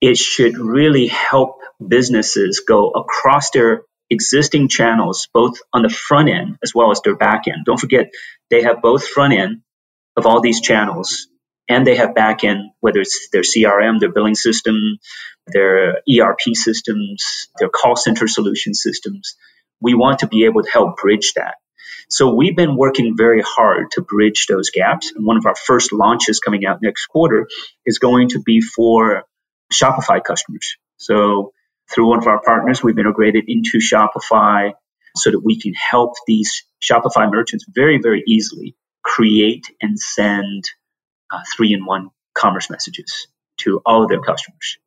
it 0.00 0.16
should 0.18 0.58
really 0.58 1.06
help 1.06 1.60
businesses 1.86 2.62
go 2.66 2.90
across 2.90 3.50
their 3.50 3.82
existing 4.10 4.68
channels, 4.68 5.28
both 5.32 5.58
on 5.72 5.82
the 5.82 5.88
front 5.88 6.28
end 6.28 6.58
as 6.62 6.74
well 6.74 6.90
as 6.90 7.00
their 7.02 7.16
back 7.16 7.44
end. 7.48 7.64
Don't 7.64 7.80
forget, 7.80 8.10
they 8.50 8.62
have 8.62 8.82
both 8.82 9.06
front 9.06 9.34
end 9.34 9.62
of 10.16 10.26
all 10.26 10.40
these 10.40 10.60
channels 10.60 11.28
and 11.68 11.86
they 11.86 11.96
have 11.96 12.14
back 12.14 12.44
end, 12.44 12.70
whether 12.80 13.00
it's 13.00 13.28
their 13.32 13.42
CRM, 13.42 13.98
their 14.00 14.12
billing 14.12 14.36
system, 14.36 14.98
their 15.46 15.98
ERP 16.10 16.40
systems, 16.54 17.48
their 17.58 17.68
call 17.68 17.96
center 17.96 18.28
solution 18.28 18.74
systems. 18.74 19.36
We 19.80 19.94
want 19.94 20.20
to 20.20 20.26
be 20.26 20.44
able 20.44 20.62
to 20.62 20.70
help 20.70 20.96
bridge 20.96 21.34
that. 21.36 21.56
So 22.08 22.34
we've 22.34 22.56
been 22.56 22.76
working 22.76 23.16
very 23.16 23.42
hard 23.42 23.90
to 23.92 24.02
bridge 24.02 24.46
those 24.48 24.70
gaps. 24.70 25.12
And 25.14 25.26
one 25.26 25.36
of 25.36 25.46
our 25.46 25.54
first 25.54 25.92
launches 25.92 26.40
coming 26.40 26.64
out 26.66 26.80
next 26.82 27.06
quarter 27.06 27.48
is 27.84 27.98
going 27.98 28.30
to 28.30 28.40
be 28.40 28.60
for 28.60 29.24
Shopify 29.72 30.22
customers. 30.22 30.76
So 30.98 31.52
through 31.92 32.08
one 32.08 32.18
of 32.18 32.26
our 32.26 32.40
partners, 32.42 32.82
we've 32.82 32.98
integrated 32.98 33.44
into 33.48 33.78
Shopify 33.78 34.72
so 35.16 35.30
that 35.30 35.40
we 35.40 35.60
can 35.60 35.74
help 35.74 36.14
these 36.26 36.64
Shopify 36.82 37.30
merchants 37.30 37.64
very, 37.68 37.98
very 37.98 38.22
easily 38.26 38.76
create 39.02 39.66
and 39.80 39.98
send 39.98 40.64
uh, 41.30 41.40
three 41.56 41.72
in 41.72 41.84
one 41.84 42.10
commerce 42.34 42.70
messages 42.70 43.28
to 43.58 43.80
all 43.86 44.02
of 44.02 44.10
their 44.10 44.20
customers 44.20 44.78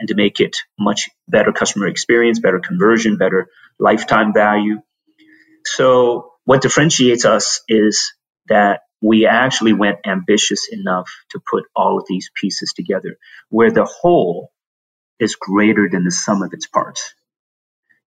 and 0.00 0.08
to 0.08 0.14
make 0.14 0.40
it 0.40 0.56
much 0.78 1.10
better 1.28 1.52
customer 1.52 1.86
experience, 1.86 2.40
better 2.40 2.58
conversion, 2.58 3.18
better 3.18 3.48
lifetime 3.78 4.32
value. 4.32 4.80
So 5.64 6.32
what 6.44 6.62
differentiates 6.62 7.26
us 7.26 7.60
is 7.68 8.12
that 8.48 8.80
we 9.02 9.26
actually 9.26 9.74
went 9.74 9.98
ambitious 10.06 10.68
enough 10.72 11.10
to 11.30 11.40
put 11.50 11.64
all 11.76 11.98
of 11.98 12.06
these 12.08 12.30
pieces 12.34 12.72
together 12.74 13.18
where 13.50 13.70
the 13.70 13.84
whole 13.84 14.50
is 15.18 15.36
greater 15.36 15.88
than 15.90 16.04
the 16.04 16.10
sum 16.10 16.42
of 16.42 16.52
its 16.54 16.66
parts. 16.66 17.14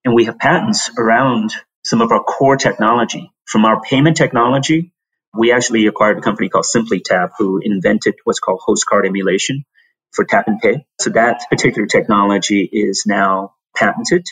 And 0.03 0.15
we 0.15 0.25
have 0.25 0.39
patents 0.39 0.89
around 0.97 1.53
some 1.85 2.01
of 2.01 2.11
our 2.11 2.23
core 2.23 2.57
technology. 2.57 3.31
From 3.45 3.65
our 3.65 3.81
payment 3.81 4.17
technology, 4.17 4.91
we 5.37 5.51
actually 5.51 5.85
acquired 5.85 6.17
a 6.17 6.21
company 6.21 6.49
called 6.49 6.65
SimplyTapp 6.65 7.31
who 7.37 7.59
invented 7.63 8.15
what's 8.23 8.39
called 8.39 8.61
host 8.63 8.85
card 8.87 9.05
emulation 9.05 9.63
for 10.13 10.25
tap 10.25 10.47
and 10.47 10.59
pay. 10.59 10.85
So 10.99 11.09
that 11.11 11.45
particular 11.49 11.87
technology 11.87 12.69
is 12.71 13.03
now 13.05 13.55
patented 13.75 14.25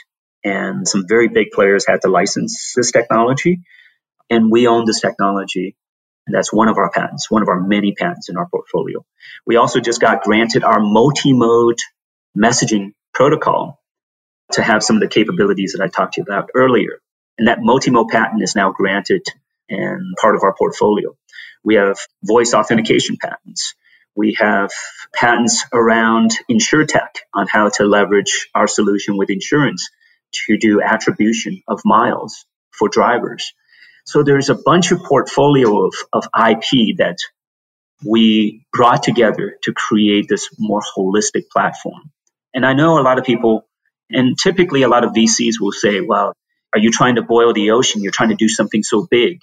and 0.43 0.87
some 0.87 1.05
very 1.07 1.27
big 1.27 1.51
players 1.51 1.85
had 1.87 2.01
to 2.01 2.09
license 2.09 2.73
this 2.75 2.91
technology. 2.91 3.61
And 4.29 4.51
we 4.51 4.67
own 4.67 4.85
this 4.85 5.01
technology. 5.01 5.75
And 6.25 6.35
that's 6.35 6.53
one 6.53 6.67
of 6.67 6.77
our 6.77 6.89
patents, 6.91 7.29
one 7.29 7.41
of 7.41 7.49
our 7.49 7.59
many 7.59 7.93
patents 7.93 8.29
in 8.29 8.37
our 8.37 8.47
portfolio. 8.47 9.05
We 9.45 9.57
also 9.57 9.79
just 9.79 9.99
got 9.99 10.23
granted 10.23 10.63
our 10.63 10.79
multi-mode 10.79 11.79
messaging 12.37 12.93
protocol 13.13 13.79
to 14.53 14.61
have 14.61 14.83
some 14.83 14.97
of 14.97 15.01
the 15.01 15.07
capabilities 15.07 15.73
that 15.73 15.83
I 15.83 15.87
talked 15.87 16.13
to 16.13 16.21
you 16.21 16.25
about 16.25 16.49
earlier. 16.55 17.01
And 17.37 17.47
that 17.47 17.59
multi-mode 17.61 18.09
patent 18.09 18.43
is 18.43 18.55
now 18.55 18.71
granted 18.71 19.25
and 19.69 20.15
part 20.19 20.35
of 20.35 20.43
our 20.43 20.53
portfolio. 20.55 21.15
We 21.63 21.75
have 21.75 21.97
voice 22.23 22.53
authentication 22.53 23.17
patents. 23.21 23.75
We 24.15 24.35
have 24.39 24.71
patents 25.15 25.63
around 25.73 26.31
insurtech 26.49 27.09
on 27.33 27.47
how 27.47 27.69
to 27.69 27.85
leverage 27.85 28.49
our 28.53 28.67
solution 28.67 29.17
with 29.17 29.29
insurance 29.29 29.89
to 30.33 30.57
do 30.57 30.81
attribution 30.81 31.61
of 31.67 31.81
miles 31.85 32.45
for 32.71 32.89
drivers. 32.89 33.53
So 34.05 34.23
there's 34.23 34.49
a 34.49 34.55
bunch 34.55 34.91
of 34.91 35.03
portfolio 35.03 35.85
of, 35.85 35.93
of 36.11 36.25
IP 36.35 36.97
that 36.97 37.17
we 38.05 38.65
brought 38.73 39.03
together 39.03 39.57
to 39.63 39.73
create 39.73 40.27
this 40.27 40.49
more 40.57 40.81
holistic 40.95 41.49
platform. 41.49 42.11
And 42.53 42.65
I 42.65 42.73
know 42.73 42.99
a 42.99 43.03
lot 43.03 43.19
of 43.19 43.25
people, 43.25 43.67
and 44.09 44.37
typically 44.37 44.81
a 44.81 44.87
lot 44.87 45.03
of 45.03 45.11
VCs 45.11 45.55
will 45.59 45.71
say, 45.71 46.01
well, 46.01 46.33
are 46.73 46.79
you 46.79 46.91
trying 46.91 47.15
to 47.15 47.21
boil 47.21 47.53
the 47.53 47.71
ocean? 47.71 48.01
You're 48.01 48.11
trying 48.11 48.29
to 48.29 48.35
do 48.35 48.49
something 48.49 48.83
so 48.83 49.07
big. 49.09 49.41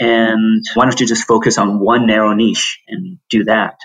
And 0.00 0.64
why 0.74 0.86
don't 0.86 0.98
you 0.98 1.06
just 1.06 1.26
focus 1.26 1.58
on 1.58 1.78
one 1.78 2.06
narrow 2.06 2.32
niche 2.32 2.80
and 2.88 3.18
do 3.28 3.44
that? 3.44 3.78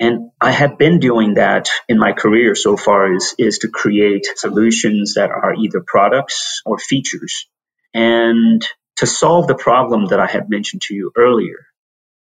And 0.00 0.30
I 0.40 0.50
have 0.50 0.78
been 0.78 0.98
doing 0.98 1.34
that 1.34 1.68
in 1.88 1.98
my 1.98 2.12
career 2.12 2.54
so 2.54 2.76
far 2.76 3.12
is, 3.12 3.34
is 3.38 3.58
to 3.58 3.68
create 3.68 4.26
solutions 4.36 5.14
that 5.14 5.30
are 5.30 5.54
either 5.54 5.84
products 5.86 6.62
or 6.64 6.78
features. 6.78 7.46
And 7.92 8.66
to 8.96 9.06
solve 9.06 9.46
the 9.46 9.54
problem 9.54 10.06
that 10.06 10.18
I 10.18 10.26
had 10.26 10.50
mentioned 10.50 10.82
to 10.82 10.94
you 10.94 11.12
earlier, 11.16 11.66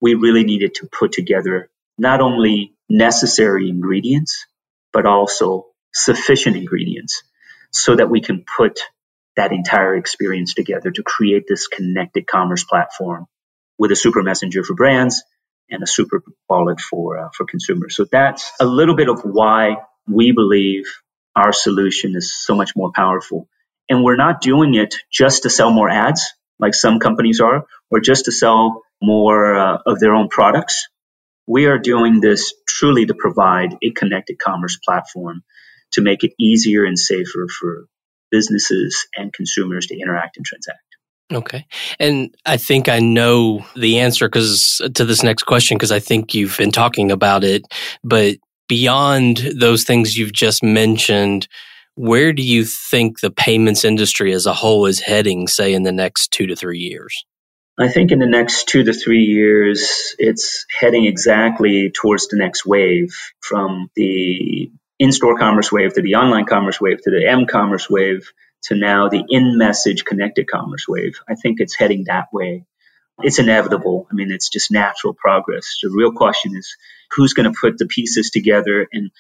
we 0.02 0.16
really 0.16 0.46
needed 0.46 0.76
to 0.76 0.88
put 0.88 1.12
together 1.12 1.70
not 1.98 2.22
only 2.22 2.74
necessary 2.90 3.70
ingredients, 3.70 4.46
but 4.94 5.06
also 5.06 5.68
sufficient 5.94 6.56
ingredients 6.56 7.24
so 7.72 7.96
that 7.96 8.10
we 8.10 8.22
can 8.22 8.46
put 8.58 8.80
that 9.40 9.54
entire 9.54 9.96
experience 9.96 10.54
together 10.54 10.92
to 10.92 11.02
create 11.02 11.46
this 11.48 11.68
connected 11.68 12.28
commerce 12.28 12.66
platform 12.66 13.26
with 13.78 13.90
a 13.90 13.96
super 13.96 14.22
messenger 14.22 14.66
for 14.66 14.74
brands 14.74 15.24
and 15.72 15.82
a 15.82 15.88
super 15.88 16.22
wallet 16.50 16.82
for 16.82 17.18
uh, 17.18 17.30
for 17.36 17.46
consumers. 17.46 17.96
So 17.96 18.06
that's 18.12 18.52
a 18.60 18.66
little 18.66 18.98
bit 18.98 19.08
of 19.08 19.22
why 19.22 19.78
we 20.06 20.34
believe 20.34 20.84
our 21.38 21.54
solution 21.54 22.18
is 22.18 22.36
so 22.46 22.54
much 22.54 22.76
more 22.76 22.92
powerful. 22.94 23.48
And 23.88 24.04
we're 24.04 24.18
not 24.18 24.42
doing 24.42 24.76
it 24.76 24.96
just 25.10 25.44
to 25.44 25.50
sell 25.50 25.72
more 25.72 25.90
ads 25.90 26.34
like 26.60 26.74
some 26.74 27.00
companies 27.00 27.40
are, 27.40 27.66
or 27.90 28.02
just 28.02 28.26
to 28.26 28.34
sell 28.34 28.82
more 29.02 29.56
uh, 29.56 29.78
of 29.86 30.02
their 30.02 30.14
own 30.14 30.28
products. 30.28 30.90
We 31.48 31.68
are 31.68 31.80
doing 31.80 32.20
this 32.20 32.54
truly 32.68 33.06
to 33.06 33.14
provide 33.14 33.78
a 33.82 33.92
connected 33.92 34.38
commerce 34.38 34.78
platform 34.86 35.44
to 35.94 36.02
make 36.02 36.26
it 36.26 36.34
easier 36.38 36.84
and 36.84 37.00
safer 37.00 37.48
for 37.48 37.88
businesses 38.32 39.08
and 39.16 39.34
consumers 39.34 39.88
to 39.88 40.00
interact 40.00 40.38
and 40.38 40.46
transact. 40.46 40.80
Okay. 41.32 41.68
And 42.00 42.36
I 42.46 42.58
think 42.58 42.90
I 42.90 43.00
know 43.00 43.66
the 43.76 44.00
answer 44.00 44.28
because 44.28 44.82
to 44.96 45.06
this 45.06 45.22
next 45.22 45.44
question 45.44 45.78
because 45.78 45.92
I 45.92 46.00
think 46.00 46.34
you've 46.34 46.58
been 46.58 46.72
talking 46.72 47.12
about 47.12 47.44
it, 47.44 47.64
but 48.04 48.38
beyond 48.68 49.38
those 49.60 49.84
things 49.84 50.18
you've 50.18 50.34
just 50.34 50.64
mentioned, 50.64 51.48
where 51.96 52.34
do 52.34 52.42
you 52.42 52.66
think 52.66 53.20
the 53.20 53.30
payments 53.30 53.86
industry 53.86 54.34
as 54.34 54.46
a 54.46 54.54
whole 54.54 54.86
is 54.88 55.00
heading 55.00 55.48
say 55.48 55.74
in 55.74 55.84
the 55.84 55.92
next 55.92 56.32
2 56.32 56.48
to 56.48 56.56
3 56.56 56.80
years? 56.80 57.26
I 57.78 57.90
think 57.90 58.12
in 58.12 58.20
the 58.20 58.26
next 58.26 58.68
2 58.70 58.84
to 58.86 58.94
3 58.94 59.20
years 59.20 60.16
it's 60.18 60.66
heading 60.70 61.06
exactly 61.06 61.92
towards 61.92 62.28
the 62.28 62.38
next 62.38 62.66
wave 62.66 63.10
from 63.40 63.90
the 63.96 64.72
in-store 65.00 65.38
commerce 65.38 65.72
wave 65.72 65.94
to 65.94 66.02
the 66.02 66.16
online 66.16 66.46
commerce 66.46 66.80
wave 66.80 67.02
to 67.02 67.10
the 67.10 67.28
m-commerce 67.28 67.90
wave 67.90 68.32
to 68.64 68.76
now 68.76 69.08
the 69.08 69.24
in 69.30 69.58
message 69.58 70.04
connected 70.04 70.48
commerce 70.48 70.86
wave. 70.88 71.20
I 71.28 71.36
think 71.36 71.60
it's 71.60 71.76
heading 71.76 72.06
that 72.08 72.28
way. 72.34 72.66
It's 73.22 73.40
inevitable. 73.40 74.08
I 74.12 74.14
mean, 74.14 74.32
it's 74.32 74.50
just 74.50 74.72
natural 74.72 75.14
progress. 75.14 75.80
The 75.82 75.90
real 75.90 76.12
question 76.12 76.56
is 76.56 76.76
who's 77.12 77.34
going 77.34 77.52
to 77.52 77.58
put 77.60 77.78
the 77.78 77.86
pieces 77.86 78.30
together 78.30 78.88
and, 78.92 79.12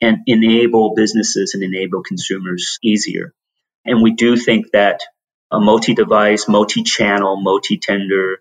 and 0.00 0.18
enable 0.26 0.94
businesses 0.94 1.54
and 1.54 1.62
enable 1.62 2.02
consumers 2.02 2.78
easier. 2.82 3.34
And 3.84 4.02
we 4.02 4.12
do 4.12 4.36
think 4.36 4.70
that 4.72 5.02
a 5.50 5.60
multi 5.60 5.94
device, 5.94 6.48
multi 6.48 6.82
channel, 6.82 7.40
multi 7.40 7.78
tender 7.78 8.38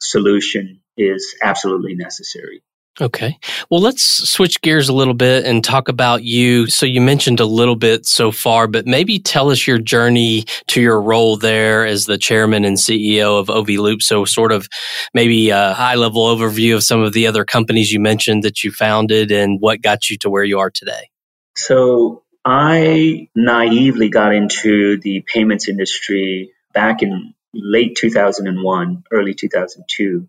solution 0.00 0.80
is 0.96 1.34
absolutely 1.42 1.94
necessary. 1.94 2.62
Okay. 3.00 3.38
Well, 3.70 3.80
let's 3.80 4.02
switch 4.02 4.60
gears 4.62 4.88
a 4.88 4.92
little 4.92 5.14
bit 5.14 5.44
and 5.44 5.64
talk 5.64 5.88
about 5.88 6.22
you. 6.22 6.68
So 6.68 6.86
you 6.86 7.00
mentioned 7.00 7.40
a 7.40 7.44
little 7.44 7.74
bit 7.74 8.06
so 8.06 8.30
far, 8.30 8.68
but 8.68 8.86
maybe 8.86 9.18
tell 9.18 9.50
us 9.50 9.66
your 9.66 9.78
journey 9.78 10.44
to 10.68 10.80
your 10.80 11.00
role 11.00 11.36
there 11.36 11.84
as 11.84 12.06
the 12.06 12.16
chairman 12.16 12.64
and 12.64 12.76
CEO 12.76 13.40
of 13.40 13.50
OV 13.50 13.70
Loop. 13.70 14.00
So 14.00 14.24
sort 14.24 14.52
of 14.52 14.68
maybe 15.12 15.50
a 15.50 15.72
high 15.72 15.96
level 15.96 16.24
overview 16.24 16.76
of 16.76 16.84
some 16.84 17.02
of 17.02 17.12
the 17.12 17.26
other 17.26 17.44
companies 17.44 17.92
you 17.92 17.98
mentioned 17.98 18.44
that 18.44 18.62
you 18.62 18.70
founded 18.70 19.32
and 19.32 19.60
what 19.60 19.82
got 19.82 20.08
you 20.08 20.16
to 20.18 20.30
where 20.30 20.44
you 20.44 20.60
are 20.60 20.70
today. 20.70 21.10
So 21.56 22.22
I 22.44 23.28
naively 23.34 24.08
got 24.08 24.32
into 24.34 25.00
the 25.00 25.24
payments 25.26 25.68
industry 25.68 26.52
back 26.72 27.02
in 27.02 27.34
late 27.52 27.96
2001, 27.96 29.04
early 29.10 29.34
2002 29.34 30.28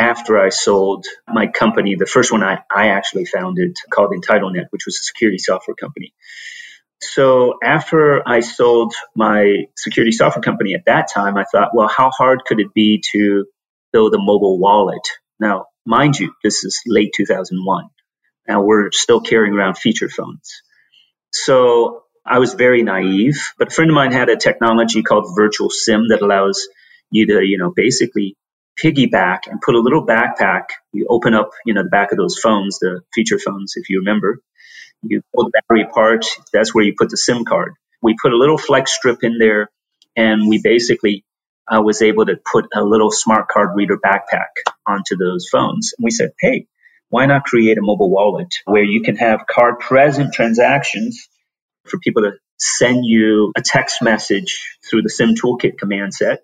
after 0.00 0.38
I 0.38 0.48
sold 0.48 1.04
my 1.28 1.46
company, 1.46 1.94
the 1.94 2.06
first 2.06 2.32
one 2.32 2.42
I, 2.42 2.60
I 2.74 2.88
actually 2.88 3.26
founded 3.26 3.76
called 3.90 4.12
EntitleNet, 4.12 4.68
which 4.70 4.86
was 4.86 4.98
a 4.98 5.02
security 5.02 5.36
software 5.36 5.74
company. 5.74 6.14
So 7.02 7.58
after 7.62 8.26
I 8.26 8.40
sold 8.40 8.94
my 9.14 9.66
security 9.76 10.12
software 10.12 10.42
company 10.42 10.74
at 10.74 10.86
that 10.86 11.10
time, 11.12 11.36
I 11.36 11.44
thought, 11.44 11.70
well, 11.74 11.88
how 11.88 12.10
hard 12.10 12.44
could 12.46 12.60
it 12.60 12.72
be 12.74 13.02
to 13.12 13.44
build 13.92 14.14
a 14.14 14.18
mobile 14.18 14.58
wallet? 14.58 15.06
Now, 15.38 15.66
mind 15.84 16.18
you, 16.18 16.32
this 16.42 16.64
is 16.64 16.80
late 16.86 17.12
2001. 17.14 17.88
Now 18.48 18.62
we're 18.62 18.90
still 18.92 19.20
carrying 19.20 19.52
around 19.52 19.76
feature 19.76 20.08
phones. 20.08 20.62
So 21.32 22.04
I 22.24 22.38
was 22.38 22.54
very 22.54 22.82
naive, 22.82 23.52
but 23.58 23.68
a 23.68 23.70
friend 23.70 23.90
of 23.90 23.94
mine 23.94 24.12
had 24.12 24.30
a 24.30 24.36
technology 24.36 25.02
called 25.02 25.34
virtual 25.36 25.68
SIM 25.68 26.08
that 26.08 26.22
allows 26.22 26.68
you 27.10 27.26
to, 27.26 27.44
you 27.44 27.58
know, 27.58 27.72
basically 27.74 28.36
piggyback 28.82 29.40
and 29.46 29.60
put 29.60 29.74
a 29.74 29.80
little 29.80 30.06
backpack. 30.06 30.64
You 30.92 31.06
open 31.08 31.34
up, 31.34 31.50
you 31.66 31.74
know, 31.74 31.82
the 31.82 31.90
back 31.90 32.12
of 32.12 32.18
those 32.18 32.38
phones, 32.38 32.78
the 32.78 33.02
feature 33.14 33.38
phones, 33.38 33.74
if 33.76 33.90
you 33.90 34.00
remember. 34.00 34.40
You 35.02 35.22
pull 35.34 35.46
the 35.46 35.52
battery 35.52 35.84
apart. 35.84 36.26
That's 36.52 36.74
where 36.74 36.84
you 36.84 36.94
put 36.98 37.10
the 37.10 37.16
SIM 37.16 37.44
card. 37.44 37.74
We 38.02 38.16
put 38.20 38.32
a 38.32 38.36
little 38.36 38.58
flex 38.58 38.92
strip 38.92 39.22
in 39.22 39.38
there, 39.38 39.70
and 40.16 40.48
we 40.48 40.60
basically 40.62 41.24
uh, 41.68 41.82
was 41.82 42.02
able 42.02 42.26
to 42.26 42.36
put 42.52 42.66
a 42.74 42.82
little 42.84 43.10
smart 43.10 43.48
card 43.48 43.70
reader 43.74 43.98
backpack 43.98 44.48
onto 44.86 45.16
those 45.16 45.48
phones. 45.50 45.94
And 45.98 46.04
we 46.04 46.10
said, 46.10 46.32
hey, 46.40 46.66
why 47.08 47.26
not 47.26 47.44
create 47.44 47.78
a 47.78 47.82
mobile 47.82 48.10
wallet 48.10 48.54
where 48.66 48.84
you 48.84 49.02
can 49.02 49.16
have 49.16 49.46
card 49.48 49.80
present 49.80 50.34
transactions 50.34 51.28
for 51.86 51.98
people 52.00 52.22
to 52.22 52.32
send 52.58 53.04
you 53.04 53.52
a 53.56 53.62
text 53.62 54.02
message 54.02 54.78
through 54.88 55.02
the 55.02 55.10
SIM 55.10 55.34
toolkit 55.34 55.78
command 55.78 56.14
set 56.14 56.40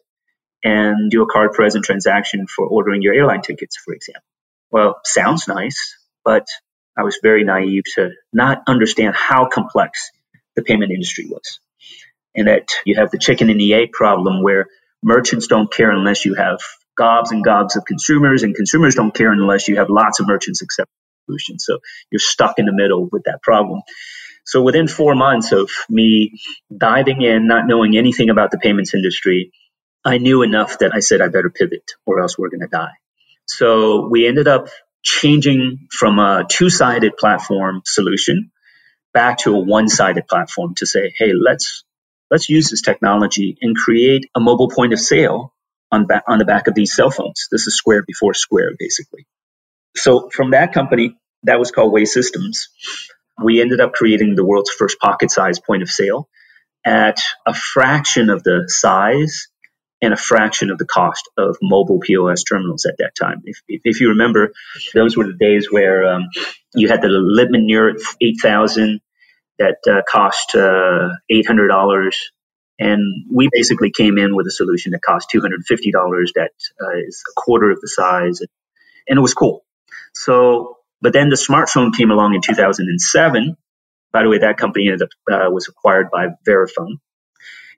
and 0.66 1.12
do 1.12 1.22
a 1.22 1.26
card 1.26 1.52
present 1.52 1.84
transaction 1.84 2.48
for 2.48 2.66
ordering 2.66 3.00
your 3.00 3.14
airline 3.14 3.40
tickets, 3.40 3.76
for 3.76 3.94
example. 3.94 4.24
Well, 4.72 5.00
sounds 5.04 5.46
nice, 5.46 5.96
but 6.24 6.44
I 6.98 7.04
was 7.04 7.20
very 7.22 7.44
naive 7.44 7.84
to 7.94 8.10
not 8.32 8.64
understand 8.66 9.14
how 9.14 9.46
complex 9.46 10.10
the 10.56 10.62
payment 10.62 10.90
industry 10.90 11.26
was. 11.28 11.60
And 12.34 12.48
that 12.48 12.68
you 12.84 12.96
have 12.96 13.12
the 13.12 13.18
chicken 13.18 13.48
and 13.48 13.60
the 13.60 13.74
egg 13.74 13.92
problem 13.92 14.42
where 14.42 14.66
merchants 15.04 15.46
don't 15.46 15.72
care 15.72 15.90
unless 15.92 16.24
you 16.24 16.34
have 16.34 16.58
gobs 16.98 17.30
and 17.30 17.44
gobs 17.44 17.76
of 17.76 17.84
consumers, 17.84 18.42
and 18.42 18.56
consumers 18.56 18.96
don't 18.96 19.14
care 19.14 19.30
unless 19.30 19.68
you 19.68 19.76
have 19.76 19.88
lots 19.88 20.18
of 20.18 20.26
merchants 20.26 20.62
accepting 20.62 20.92
solutions. 21.26 21.64
So 21.64 21.78
you're 22.10 22.18
stuck 22.18 22.58
in 22.58 22.66
the 22.66 22.72
middle 22.72 23.08
with 23.12 23.22
that 23.26 23.40
problem. 23.40 23.82
So 24.44 24.62
within 24.62 24.88
four 24.88 25.14
months 25.14 25.52
of 25.52 25.70
me 25.88 26.40
diving 26.76 27.22
in, 27.22 27.46
not 27.46 27.68
knowing 27.68 27.96
anything 27.96 28.30
about 28.30 28.50
the 28.50 28.58
payments 28.58 28.94
industry, 28.94 29.52
I 30.06 30.18
knew 30.18 30.42
enough 30.42 30.78
that 30.78 30.92
I 30.94 31.00
said 31.00 31.20
I 31.20 31.28
better 31.28 31.50
pivot 31.50 31.92
or 32.06 32.20
else 32.20 32.38
we're 32.38 32.50
going 32.50 32.60
to 32.60 32.68
die. 32.68 32.94
So 33.46 34.06
we 34.08 34.28
ended 34.28 34.46
up 34.48 34.68
changing 35.02 35.88
from 35.90 36.20
a 36.20 36.44
two 36.48 36.70
sided 36.70 37.16
platform 37.16 37.82
solution 37.84 38.52
back 39.12 39.38
to 39.38 39.54
a 39.54 39.58
one 39.58 39.88
sided 39.88 40.28
platform 40.28 40.74
to 40.76 40.86
say, 40.86 41.12
hey, 41.18 41.32
let's 41.32 41.84
let's 42.30 42.48
use 42.48 42.70
this 42.70 42.82
technology 42.82 43.58
and 43.60 43.76
create 43.76 44.30
a 44.36 44.40
mobile 44.40 44.70
point 44.70 44.92
of 44.92 45.00
sale 45.00 45.52
on, 45.90 46.06
ba- 46.06 46.22
on 46.28 46.38
the 46.38 46.44
back 46.44 46.68
of 46.68 46.74
these 46.74 46.94
cell 46.94 47.10
phones. 47.10 47.48
This 47.50 47.66
is 47.66 47.76
square 47.76 48.04
before 48.06 48.34
square, 48.34 48.70
basically. 48.78 49.26
So 49.96 50.30
from 50.30 50.52
that 50.52 50.72
company, 50.72 51.16
that 51.44 51.58
was 51.58 51.72
called 51.72 51.92
Way 51.92 52.04
Systems. 52.04 52.68
We 53.42 53.60
ended 53.60 53.80
up 53.80 53.92
creating 53.92 54.36
the 54.36 54.44
world's 54.44 54.70
first 54.70 55.00
pocket 55.00 55.32
sized 55.32 55.64
point 55.64 55.82
of 55.82 55.90
sale 55.90 56.28
at 56.84 57.20
a 57.46 57.54
fraction 57.54 58.30
of 58.30 58.44
the 58.44 58.64
size 58.68 59.48
and 60.02 60.12
a 60.12 60.16
fraction 60.16 60.70
of 60.70 60.78
the 60.78 60.84
cost 60.86 61.28
of 61.38 61.56
mobile 61.62 62.00
POS 62.00 62.44
terminals 62.44 62.86
at 62.86 62.98
that 62.98 63.14
time. 63.14 63.42
If, 63.44 63.58
if, 63.68 63.80
if 63.84 64.00
you 64.00 64.10
remember, 64.10 64.52
those 64.94 65.16
were 65.16 65.26
the 65.26 65.32
days 65.38 65.68
where 65.70 66.06
um, 66.06 66.24
you 66.74 66.88
had 66.88 67.02
the 67.02 67.08
Lipman 67.08 67.66
Nurit 67.70 68.00
8000 68.20 69.00
that 69.58 69.78
uh, 69.88 70.02
cost 70.10 70.54
uh, 70.54 71.08
$800. 71.32 72.14
And 72.78 73.26
we 73.32 73.48
basically 73.52 73.90
came 73.90 74.18
in 74.18 74.36
with 74.36 74.46
a 74.46 74.50
solution 74.50 74.92
that 74.92 75.02
cost 75.02 75.30
$250 75.34 75.52
that 76.34 76.50
uh, 76.80 76.98
is 77.06 77.22
a 77.28 77.40
quarter 77.40 77.70
of 77.70 77.80
the 77.80 77.88
size. 77.88 78.40
And 79.08 79.18
it 79.18 79.22
was 79.22 79.34
cool. 79.34 79.64
So, 80.14 80.78
but 81.00 81.12
then 81.12 81.30
the 81.30 81.36
smartphone 81.36 81.96
came 81.96 82.10
along 82.10 82.34
in 82.34 82.42
2007. 82.42 83.56
By 84.12 84.22
the 84.22 84.28
way, 84.28 84.38
that 84.38 84.58
company 84.58 84.88
ended 84.88 85.02
up, 85.02 85.08
uh, 85.32 85.50
was 85.50 85.68
acquired 85.68 86.10
by 86.10 86.28
Verifone. 86.46 86.98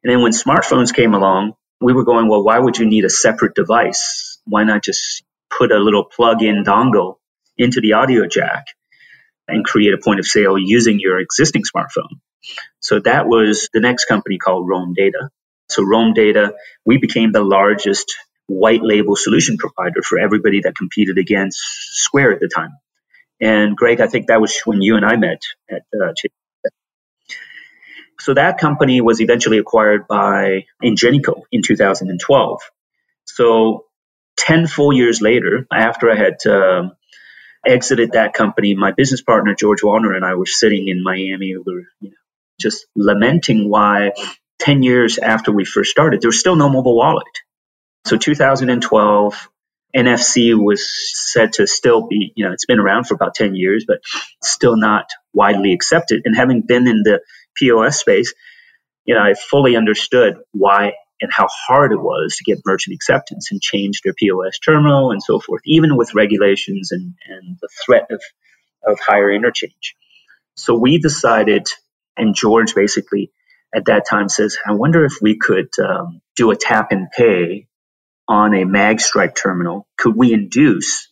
And 0.03 0.12
then 0.12 0.23
when 0.23 0.33
smartphones 0.33 0.95
came 0.95 1.14
along, 1.14 1.55
we 1.81 1.93
were 1.93 2.05
going, 2.05 2.29
well, 2.29 2.43
why 2.43 2.59
would 2.59 2.79
you 2.79 2.87
need 2.87 3.05
a 3.05 3.11
separate 3.11 3.55
device? 3.55 4.39
Why 4.45 4.64
not 4.64 4.83
just 4.83 5.22
put 5.57 5.72
a 5.72 5.79
little 5.79 6.05
plug-in 6.05 6.64
dongle 6.64 7.16
into 7.57 7.81
the 7.81 7.95
audio 7.95 8.26
jack 8.26 8.66
and 9.47 9.64
create 9.64 9.95
a 9.95 9.99
point 9.99 10.20
of 10.20 10.26
sale 10.26 10.59
using 10.59 11.01
your 11.01 11.18
existing 11.18 11.62
smartphone. 11.62 12.20
So 12.81 13.01
that 13.01 13.26
was 13.26 13.68
the 13.72 13.81
next 13.81 14.05
company 14.05 14.39
called 14.39 14.68
Roam 14.68 14.95
Data. 14.95 15.31
So 15.68 15.83
Roam 15.83 16.14
Data, 16.14 16.55
we 16.85 16.99
became 16.99 17.33
the 17.33 17.43
largest 17.43 18.14
white 18.47 18.83
label 18.83 19.16
solution 19.16 19.57
provider 19.59 20.03
for 20.03 20.18
everybody 20.18 20.61
that 20.61 20.76
competed 20.76 21.18
against 21.18 21.59
Square 21.93 22.33
at 22.33 22.41
the 22.41 22.49
time. 22.55 22.70
And 23.41 23.76
Greg, 23.76 24.01
I 24.01 24.07
think 24.07 24.29
that 24.29 24.41
was 24.41 24.61
when 24.64 24.83
you 24.83 24.97
and 24.97 25.05
I 25.05 25.16
met 25.16 25.43
at 25.70 25.83
uh, 25.95 26.12
so 28.21 28.35
that 28.35 28.59
company 28.59 29.01
was 29.01 29.21
eventually 29.21 29.59
acquired 29.59 30.07
by 30.09 30.66
Ingenico 30.83 31.43
in 31.53 31.62
2012. 31.62 32.61
So 33.27 33.85
10 34.37 34.66
full 34.66 34.93
years 34.93 35.21
later, 35.21 35.66
after 35.73 36.11
I 36.11 36.16
had 36.16 36.47
uh, 36.47 36.91
exited 37.66 38.12
that 38.12 38.35
company, 38.35 38.75
my 38.75 38.93
business 38.93 39.23
partner, 39.23 39.55
George 39.55 39.83
Wallner, 39.83 40.16
and 40.16 40.25
I 40.25 40.35
were 40.35 40.47
sitting 40.47 40.89
in 40.89 41.03
Miami. 41.03 41.57
We 41.57 41.62
were 41.66 41.83
you 42.01 42.11
know, 42.11 42.16
just 42.61 42.87
lamenting 42.97 43.69
why 43.69 44.12
10 44.61 44.83
years 44.83 45.19
after 45.19 45.53
we 45.53 45.64
first 45.64 45.91
started, 45.91 46.21
there 46.21 46.29
was 46.29 46.41
still 46.41 46.57
no 46.57 46.69
mobile 46.69 46.97
wallet. 46.97 47.27
So 48.07 48.16
2012, 48.16 49.49
NFC 49.95 50.55
was 50.55 50.89
said 51.33 51.55
to 51.55 51.66
still 51.66 52.07
be, 52.07 52.33
you 52.37 52.45
know, 52.45 52.53
it's 52.53 52.66
been 52.66 52.79
around 52.81 53.05
for 53.05 53.14
about 53.14 53.35
10 53.35 53.55
years, 53.55 53.85
but 53.87 54.01
still 54.43 54.77
not 54.77 55.09
widely 55.33 55.73
accepted. 55.73 56.23
And 56.25 56.37
having 56.37 56.62
been 56.62 56.87
in 56.87 57.03
the 57.05 57.21
POS 57.59 58.01
space, 58.01 58.35
you 59.05 59.15
know, 59.15 59.23
I 59.23 59.35
fully 59.35 59.77
understood 59.77 60.37
why 60.53 60.93
and 61.21 61.33
how 61.33 61.49
hard 61.51 61.93
it 61.93 62.01
was 62.01 62.37
to 62.37 62.45
get 62.45 62.63
merchant 62.65 62.95
acceptance 62.95 63.51
and 63.51 63.61
change 63.61 64.03
their 64.03 64.15
POS 64.15 64.59
terminal 64.59 65.11
and 65.11 65.23
so 65.23 65.41
forth, 65.41 65.63
even 65.65 65.97
with 65.97 66.15
regulations 66.15 66.93
and, 66.93 67.15
and 67.29 67.59
the 67.61 67.69
threat 67.85 68.07
of, 68.11 68.23
of 68.85 69.01
higher 69.01 69.33
interchange. 69.33 69.97
So 70.57 70.75
we 70.79 70.99
decided, 70.99 71.67
and 72.17 72.35
George 72.35 72.75
basically 72.75 73.33
at 73.75 73.87
that 73.87 74.07
time 74.09 74.29
says, 74.29 74.57
I 74.67 74.73
wonder 74.73 75.05
if 75.05 75.15
we 75.21 75.37
could 75.37 75.71
um, 75.79 76.21
do 76.37 76.51
a 76.51 76.57
tap 76.57 76.93
and 76.93 77.09
pay 77.11 77.67
on 78.29 78.55
a 78.55 78.65
magstripe 78.65 79.35
terminal. 79.35 79.87
Could 79.97 80.17
we 80.17 80.33
induce 80.33 81.09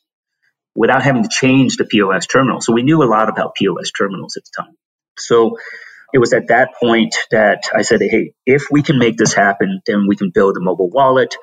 without 0.74 1.02
having 1.02 1.22
to 1.22 1.28
change 1.28 1.76
the 1.76 1.84
POS 1.84 2.26
terminal? 2.26 2.60
So 2.60 2.72
we 2.72 2.82
knew 2.82 3.02
a 3.02 3.04
lot 3.10 3.28
about 3.28 3.54
POS 3.54 3.90
terminals 3.90 4.36
at 4.36 4.44
the 4.44 4.62
time. 4.62 4.76
So 5.18 5.58
it 6.16 6.18
was 6.18 6.32
at 6.32 6.48
that 6.48 6.70
point 6.80 7.14
that 7.30 7.64
I 7.74 7.82
said, 7.82 8.00
hey, 8.00 8.32
if 8.46 8.68
we 8.70 8.82
can 8.82 8.98
make 8.98 9.18
this 9.18 9.34
happen, 9.34 9.82
then 9.84 10.06
we 10.08 10.16
can 10.16 10.30
build 10.30 10.56
a 10.56 10.60
mobile 10.60 10.88
wallet. 10.88 11.36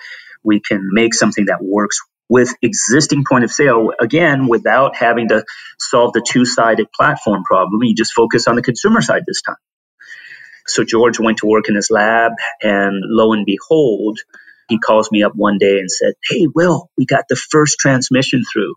We 0.43 0.61
can 0.61 0.89
make 0.91 1.13
something 1.13 1.45
that 1.45 1.59
works 1.61 1.99
with 2.27 2.55
existing 2.63 3.23
point 3.23 3.43
of 3.43 3.51
sale, 3.51 3.91
again, 4.01 4.47
without 4.47 4.95
having 4.95 5.29
to 5.29 5.45
solve 5.77 6.13
the 6.13 6.25
two 6.27 6.43
sided 6.43 6.91
platform 6.91 7.43
problem. 7.43 7.83
You 7.83 7.93
just 7.93 8.13
focus 8.13 8.47
on 8.47 8.55
the 8.55 8.63
consumer 8.63 9.01
side 9.01 9.21
this 9.27 9.43
time. 9.43 9.57
So 10.65 10.83
George 10.83 11.19
went 11.19 11.37
to 11.39 11.45
work 11.45 11.69
in 11.69 11.75
his 11.75 11.91
lab, 11.91 12.31
and 12.63 12.95
lo 13.05 13.33
and 13.33 13.45
behold, 13.45 14.17
he 14.69 14.79
calls 14.79 15.11
me 15.11 15.21
up 15.21 15.33
one 15.35 15.59
day 15.59 15.77
and 15.77 15.91
said, 15.91 16.13
Hey, 16.27 16.47
Will, 16.47 16.89
we 16.97 17.05
got 17.05 17.25
the 17.29 17.35
first 17.35 17.77
transmission 17.77 18.41
through. 18.51 18.73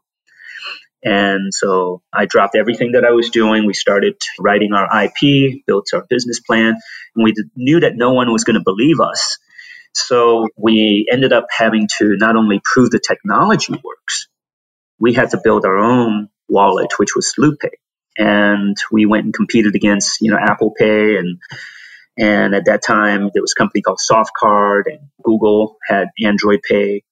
And 1.04 1.52
so 1.54 2.02
I 2.12 2.26
dropped 2.26 2.56
everything 2.56 2.92
that 2.92 3.04
I 3.04 3.12
was 3.12 3.30
doing. 3.30 3.66
We 3.66 3.74
started 3.74 4.16
writing 4.40 4.72
our 4.72 4.88
IP, 5.04 5.64
built 5.66 5.88
our 5.94 6.04
business 6.08 6.40
plan, 6.40 6.74
and 7.14 7.24
we 7.24 7.34
knew 7.54 7.80
that 7.80 7.96
no 7.96 8.12
one 8.12 8.32
was 8.32 8.44
going 8.44 8.54
to 8.54 8.64
believe 8.64 9.00
us. 9.00 9.38
So 9.94 10.48
we 10.56 11.06
ended 11.10 11.32
up 11.32 11.46
having 11.56 11.88
to 11.98 12.16
not 12.18 12.36
only 12.36 12.60
prove 12.64 12.90
the 12.90 13.00
technology 13.00 13.72
works, 13.72 14.28
we 14.98 15.14
had 15.14 15.30
to 15.30 15.40
build 15.42 15.64
our 15.64 15.78
own 15.78 16.28
wallet, 16.48 16.92
which 16.98 17.14
was 17.14 17.34
LoopPay. 17.38 17.70
And 18.18 18.76
we 18.90 19.06
went 19.06 19.24
and 19.24 19.34
competed 19.34 19.74
against, 19.74 20.20
you 20.20 20.30
know, 20.30 20.38
Apple 20.40 20.72
Pay 20.76 21.16
and 21.16 21.38
and 22.18 22.54
at 22.54 22.64
that 22.64 22.82
time 22.82 23.30
there 23.34 23.42
was 23.42 23.54
a 23.56 23.60
company 23.60 23.82
called 23.82 24.00
Softcard 24.00 24.84
and 24.86 25.00
Google 25.22 25.76
had 25.86 26.08
Android 26.24 26.60
Pay. 26.66 27.04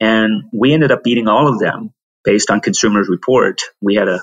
And 0.00 0.44
we 0.52 0.72
ended 0.72 0.92
up 0.92 1.02
beating 1.02 1.28
all 1.28 1.48
of 1.48 1.58
them 1.58 1.92
based 2.24 2.50
on 2.50 2.60
consumers 2.60 3.08
report. 3.08 3.62
We 3.80 3.94
had 3.94 4.08
a 4.08 4.20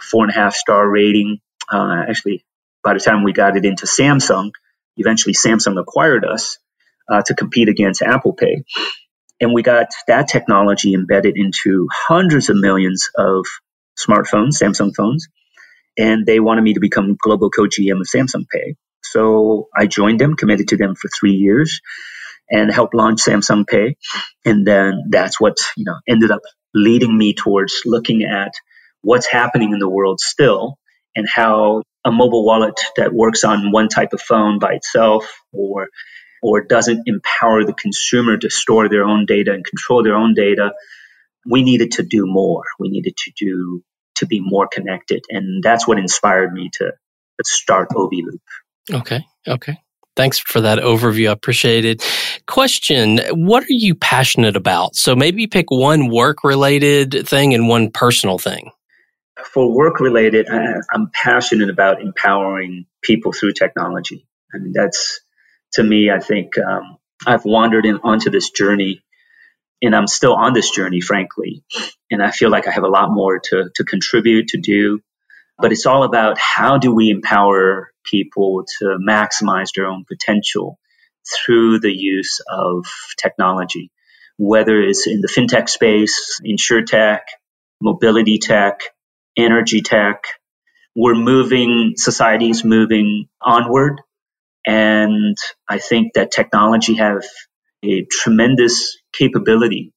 four 0.00 0.24
and 0.24 0.32
a 0.32 0.34
half 0.34 0.54
star 0.54 0.88
rating. 0.88 1.40
Uh, 1.70 2.02
actually, 2.08 2.44
by 2.82 2.94
the 2.94 3.00
time 3.00 3.22
we 3.22 3.32
got 3.32 3.56
it 3.56 3.64
into 3.64 3.86
Samsung, 3.86 4.50
eventually 4.96 5.34
Samsung 5.34 5.80
acquired 5.80 6.24
us 6.24 6.58
uh, 7.10 7.22
to 7.22 7.34
compete 7.34 7.68
against 7.68 8.02
Apple 8.02 8.32
Pay. 8.32 8.64
And 9.40 9.54
we 9.54 9.62
got 9.62 9.88
that 10.06 10.28
technology 10.28 10.94
embedded 10.94 11.36
into 11.36 11.88
hundreds 11.90 12.50
of 12.50 12.56
millions 12.56 13.08
of 13.16 13.46
smartphones, 13.98 14.60
Samsung 14.60 14.94
phones. 14.94 15.28
And 15.98 16.26
they 16.26 16.40
wanted 16.40 16.62
me 16.62 16.74
to 16.74 16.80
become 16.80 17.16
global 17.20 17.50
co-GM 17.50 18.00
of 18.00 18.06
Samsung 18.06 18.46
Pay. 18.48 18.76
So 19.02 19.68
I 19.76 19.86
joined 19.86 20.20
them, 20.20 20.36
committed 20.36 20.68
to 20.68 20.76
them 20.76 20.94
for 20.94 21.08
three 21.08 21.32
years 21.32 21.80
and 22.50 22.70
helped 22.70 22.94
launch 22.94 23.22
Samsung 23.22 23.66
Pay. 23.66 23.96
And 24.44 24.66
then 24.66 25.04
that's 25.08 25.40
what, 25.40 25.56
you 25.76 25.84
know, 25.84 25.96
ended 26.08 26.30
up 26.30 26.42
leading 26.74 27.16
me 27.16 27.34
towards 27.34 27.82
looking 27.84 28.22
at 28.22 28.52
what's 29.02 29.30
happening 29.30 29.72
in 29.72 29.78
the 29.78 29.88
world 29.88 30.20
still 30.20 30.78
and 31.16 31.26
how 31.28 31.82
a 32.04 32.10
mobile 32.10 32.44
wallet 32.44 32.78
that 32.96 33.12
works 33.12 33.44
on 33.44 33.72
one 33.72 33.88
type 33.88 34.12
of 34.12 34.20
phone 34.20 34.58
by 34.58 34.74
itself 34.74 35.40
or 35.52 35.88
or 36.42 36.62
doesn't 36.62 37.02
empower 37.06 37.64
the 37.64 37.74
consumer 37.74 38.38
to 38.38 38.48
store 38.48 38.88
their 38.88 39.04
own 39.04 39.26
data 39.26 39.52
and 39.52 39.64
control 39.64 40.02
their 40.02 40.16
own 40.16 40.32
data 40.34 40.72
we 41.46 41.62
needed 41.62 41.92
to 41.92 42.02
do 42.02 42.26
more. 42.26 42.64
We 42.78 42.88
needed 42.88 43.16
to 43.16 43.32
do 43.36 43.82
to 44.16 44.26
be 44.26 44.40
more 44.40 44.68
connected. 44.70 45.24
And 45.30 45.62
that's 45.62 45.86
what 45.86 45.98
inspired 45.98 46.52
me 46.52 46.70
to, 46.74 46.92
start 47.42 47.88
OV 47.96 48.10
Loop. 48.12 48.42
Okay. 48.92 49.24
Okay. 49.48 49.78
Thanks 50.14 50.38
for 50.38 50.60
that 50.60 50.78
overview. 50.78 51.30
I 51.30 51.32
appreciate 51.32 51.86
it. 51.86 52.02
Question 52.50 53.20
What 53.30 53.62
are 53.62 53.66
you 53.68 53.94
passionate 53.94 54.56
about? 54.56 54.96
So 54.96 55.14
maybe 55.14 55.46
pick 55.46 55.70
one 55.70 56.10
work 56.10 56.42
related 56.42 57.28
thing 57.28 57.54
and 57.54 57.68
one 57.68 57.92
personal 57.92 58.38
thing. 58.38 58.72
For 59.52 59.72
work 59.72 60.00
related, 60.00 60.48
I'm 60.50 61.10
passionate 61.14 61.70
about 61.70 62.02
empowering 62.02 62.86
people 63.02 63.32
through 63.32 63.52
technology. 63.52 64.26
I 64.52 64.58
mean, 64.58 64.72
that's 64.72 65.20
to 65.74 65.84
me, 65.84 66.10
I 66.10 66.18
think 66.18 66.58
um, 66.58 66.98
I've 67.24 67.44
wandered 67.44 67.86
in 67.86 68.00
onto 68.02 68.30
this 68.30 68.50
journey 68.50 69.04
and 69.80 69.94
I'm 69.94 70.08
still 70.08 70.34
on 70.34 70.52
this 70.52 70.70
journey, 70.70 71.00
frankly. 71.00 71.62
And 72.10 72.20
I 72.20 72.32
feel 72.32 72.50
like 72.50 72.66
I 72.66 72.72
have 72.72 72.82
a 72.82 72.88
lot 72.88 73.12
more 73.12 73.38
to, 73.38 73.70
to 73.76 73.84
contribute, 73.84 74.48
to 74.48 74.58
do. 74.58 75.00
But 75.56 75.70
it's 75.70 75.86
all 75.86 76.02
about 76.02 76.36
how 76.36 76.78
do 76.78 76.92
we 76.92 77.10
empower 77.10 77.92
people 78.04 78.64
to 78.80 78.98
maximize 78.98 79.68
their 79.76 79.86
own 79.86 80.04
potential 80.04 80.80
through 81.28 81.80
the 81.80 81.92
use 81.92 82.40
of 82.50 82.86
technology, 83.20 83.90
whether 84.38 84.80
it's 84.80 85.06
in 85.06 85.20
the 85.20 85.28
fintech 85.28 85.68
space, 85.68 86.40
insurtech, 86.44 87.20
mobility 87.80 88.38
tech, 88.38 88.80
energy 89.36 89.80
tech. 89.82 90.24
We're 90.96 91.14
moving, 91.14 91.94
society 91.96 92.50
is 92.50 92.64
moving 92.64 93.28
onward. 93.42 94.00
And 94.66 95.36
I 95.68 95.78
think 95.78 96.14
that 96.14 96.32
technology 96.32 96.96
have 96.96 97.24
a 97.84 98.04
tremendous 98.10 98.98
capability 99.12 99.92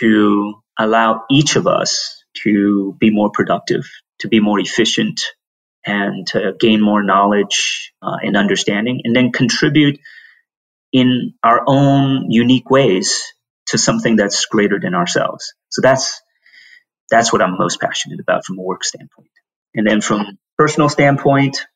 to 0.00 0.54
allow 0.78 1.24
each 1.30 1.56
of 1.56 1.66
us 1.66 2.24
to 2.42 2.96
be 2.98 3.10
more 3.10 3.30
productive, 3.30 3.84
to 4.20 4.28
be 4.28 4.40
more 4.40 4.60
efficient, 4.60 5.22
and 5.86 6.26
to 6.28 6.54
gain 6.58 6.82
more 6.82 7.02
knowledge 7.02 7.92
uh, 8.02 8.16
and 8.22 8.36
understanding, 8.36 9.02
and 9.04 9.14
then 9.14 9.32
contribute 9.32 10.00
in 10.94 11.34
our 11.44 11.62
own 11.68 12.30
unique 12.32 12.70
ways 12.70 13.24
to 13.68 13.78
something 13.78 14.16
that's 14.16 14.46
greater 14.46 14.80
than 14.80 14.94
ourselves. 14.96 15.54
So 15.70 15.82
that's 15.82 16.22
that's 17.10 17.32
what 17.32 17.42
I'm 17.42 17.58
most 17.58 17.80
passionate 17.80 18.20
about 18.20 18.44
from 18.44 18.58
a 18.58 18.62
work 18.62 18.84
standpoint. 18.84 19.30
And 19.74 19.86
then 19.86 20.00
from 20.02 20.38
personal 20.58 20.88
standpoint, 20.90 21.66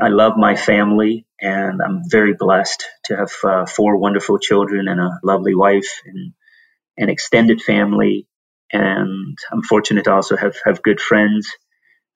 I 0.00 0.08
love 0.08 0.34
my 0.36 0.56
family, 0.56 1.26
and 1.40 1.82
I'm 1.82 2.02
very 2.08 2.34
blessed 2.34 2.84
to 3.06 3.16
have 3.16 3.32
uh, 3.44 3.66
four 3.66 3.96
wonderful 3.98 4.38
children 4.38 4.88
and 4.88 5.00
a 5.00 5.20
lovely 5.24 5.54
wife 5.54 6.02
and 6.06 6.34
an 6.98 7.10
extended 7.10 7.62
family. 7.62 8.26
And 8.72 9.38
I'm 9.52 9.62
fortunate 9.62 10.04
to 10.04 10.12
also 10.14 10.36
have 10.36 10.56
have 10.66 10.82
good 10.82 11.00
friends 11.00 11.48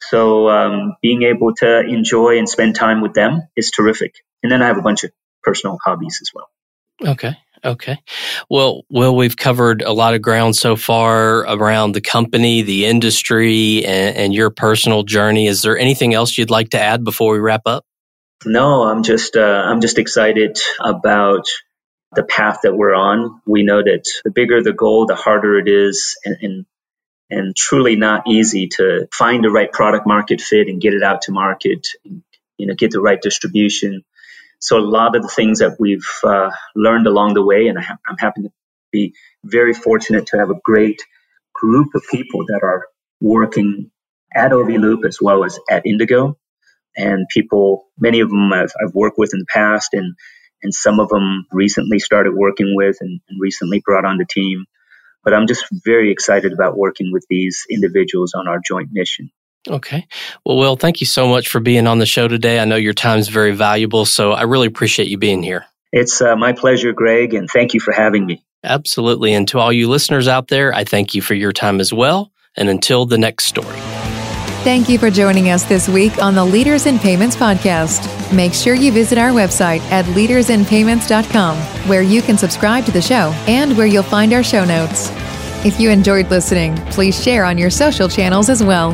so 0.03 0.49
um, 0.49 0.97
being 1.03 1.23
able 1.25 1.55
to 1.57 1.81
enjoy 1.81 2.39
and 2.39 2.49
spend 2.49 2.77
time 2.77 3.01
with 3.01 3.15
them 3.15 3.43
is 3.57 3.71
terrific. 3.71 4.15
And 4.43 4.53
then 4.53 4.63
I 4.63 4.67
have 4.67 4.79
a 4.79 4.83
bunch 4.83 5.05
of 5.05 5.11
personal 5.49 5.79
hobbies 5.85 6.19
as 6.21 6.31
well. 6.35 6.49
Okay. 7.15 7.37
Okay. 7.65 7.99
Well, 8.49 8.83
well, 8.89 9.17
we've 9.17 9.37
covered 9.37 9.83
a 9.83 9.93
lot 9.93 10.15
of 10.15 10.23
ground 10.23 10.55
so 10.55 10.77
far 10.77 11.41
around 11.41 11.93
the 11.93 12.01
company, 12.01 12.63
the 12.63 12.87
industry, 12.87 13.85
and, 13.85 14.17
and 14.17 14.35
your 14.35 14.51
personal 14.51 15.03
journey. 15.03 15.49
Is 15.49 15.63
there 15.63 15.77
anything 15.77 16.15
else 16.15 16.39
you'd 16.39 16.51
like 16.51 16.71
to 16.71 16.81
add 16.81 17.03
before 17.03 17.33
we 17.33 17.41
wrap 17.41 17.63
up? 17.67 17.85
No, 18.45 18.85
I'm 18.85 19.03
just 19.03 19.37
uh, 19.37 19.41
I'm 19.67 19.81
just 19.81 19.99
excited 19.99 20.61
about 20.79 21.49
the 22.13 22.23
path 22.23 22.61
that 22.63 22.77
we're 22.77 22.95
on. 22.95 23.41
We 23.45 23.65
know 23.65 23.83
that 23.83 24.05
the 24.25 24.31
bigger 24.31 24.63
the 24.63 24.73
goal, 24.73 25.07
the 25.07 25.17
harder 25.17 25.59
it 25.59 25.69
is 25.69 26.17
and, 26.25 26.37
and, 26.41 26.67
and 27.31 27.57
truly 27.57 27.97
not 27.97 28.29
easy 28.29 28.69
to 28.77 29.09
find 29.13 29.45
the 29.45 29.51
right 29.51 29.71
product 29.71 30.07
market 30.07 30.41
fit 30.41 30.69
and 30.69 30.81
get 30.81 30.95
it 30.95 31.03
out 31.03 31.23
to 31.23 31.33
market 31.33 31.89
and, 32.05 32.23
you 32.57 32.67
know, 32.67 32.75
get 32.75 32.93
the 32.93 33.01
right 33.01 33.21
distribution. 33.21 34.05
So 34.61 34.79
a 34.79 34.81
lot 34.81 35.17
of 35.17 35.23
the 35.23 35.29
things 35.29 35.61
that 35.61 35.77
we've 35.79 36.09
uh, 36.25 36.51
learned 36.75 37.07
along 37.07 37.35
the 37.35 37.45
way, 37.45 37.69
and 37.69 37.79
I 37.79 37.83
am 38.09 38.19
happy 38.19 38.43
to 38.43 38.51
be 38.93 39.15
very 39.45 39.75
fortunate 39.75 40.29
to 40.29 40.39
have 40.39 40.51
a 40.51 40.61
great 40.65 41.03
group 41.55 41.89
of 41.95 42.03
people 42.11 42.47
that 42.49 42.61
are 42.63 42.87
working 43.21 43.91
at 44.35 44.53
OV 44.53 44.69
Loop 44.71 45.05
as 45.07 45.19
well 45.21 45.45
as 45.45 45.59
at 45.71 45.87
Indigo. 45.87 46.39
And 46.97 47.29
people, 47.29 47.89
many 47.99 48.21
of 48.21 48.31
them 48.31 48.53
I've, 48.53 48.73
I've 48.83 48.95
worked 48.95 49.19
with 49.19 49.35
in 49.35 49.41
the 49.41 49.47
past, 49.53 49.95
and 49.95 50.15
and 50.63 50.75
some 50.75 51.01
of 51.01 51.09
them 51.09 51.47
recently 51.53 52.01
started 52.01 52.35
working 52.35 52.75
with 52.77 52.97
and, 53.01 53.21
and 53.29 53.41
recently 53.41 53.83
brought 53.85 54.05
on 54.05 54.19
the 54.19 54.27
team. 54.27 54.65
But 55.25 55.35
I'm 55.35 55.47
just 55.47 55.67
very 55.85 56.13
excited 56.13 56.53
about 56.53 56.79
working 56.79 57.13
with 57.13 57.27
these 57.31 57.67
individuals 57.71 58.35
on 58.35 58.49
our 58.49 58.61
joint 58.67 58.91
mission. 58.93 59.31
Okay. 59.69 60.07
Well, 60.45 60.57
Will, 60.57 60.77
thank 60.77 61.01
you 61.01 61.07
so 61.07 61.29
much 61.29 61.49
for 61.49 61.61
being 61.61 61.87
on 61.87 61.99
the 61.99 62.07
show 62.07 62.29
today. 62.29 62.59
I 62.59 62.65
know 62.65 62.77
your 62.77 62.95
time 62.95 63.19
is 63.19 63.29
very 63.29 63.53
valuable, 63.53 64.05
so 64.05 64.33
I 64.33 64.43
really 64.43 64.67
appreciate 64.67 65.09
you 65.09 65.19
being 65.19 65.43
here. 65.43 65.67
It's 65.93 66.21
uh, 66.21 66.37
my 66.37 66.53
pleasure, 66.53 66.93
Greg, 66.93 67.35
and 67.35 67.49
thank 67.51 67.75
you 67.75 67.81
for 67.81 67.93
having 67.93 68.27
me. 68.27 68.45
Absolutely. 68.65 69.33
And 69.35 69.47
to 69.49 69.59
all 69.59 69.73
you 69.73 69.89
listeners 69.89 70.29
out 70.29 70.49
there, 70.49 70.75
I 70.75 70.85
thank 70.85 71.15
you 71.15 71.23
for 71.23 71.35
your 71.35 71.53
time 71.53 71.81
as 71.81 71.93
well. 71.93 72.33
And 72.57 72.69
until 72.69 73.07
the 73.07 73.19
next 73.19 73.45
story. 73.45 73.77
Thank 74.65 74.89
you 74.89 74.99
for 74.99 75.11
joining 75.11 75.51
us 75.51 75.63
this 75.65 75.89
week 75.89 76.21
on 76.21 76.35
the 76.35 76.45
Leaders 76.45 76.87
in 76.87 76.99
Payments 76.99 77.37
podcast. 77.37 78.35
Make 78.35 78.53
sure 78.53 78.75
you 78.75 78.91
visit 78.91 79.17
our 79.17 79.31
website 79.31 79.81
at 79.93 80.05
leadersinpayments.com, 80.07 81.57
where 81.89 82.03
you 82.03 82.21
can 82.21 82.37
subscribe 82.37 82.85
to 82.87 82.91
the 82.91 83.01
show 83.01 83.33
and 83.47 83.77
where 83.79 83.87
you'll 83.87 84.03
find 84.03 84.33
our 84.33 84.43
show 84.43 84.65
notes. 84.65 85.11
If 85.65 85.79
you 85.79 85.91
enjoyed 85.91 86.29
listening, 86.29 86.77
please 86.87 87.23
share 87.23 87.45
on 87.45 87.57
your 87.57 87.71
social 87.71 88.09
channels 88.09 88.49
as 88.49 88.63
well. 88.63 88.93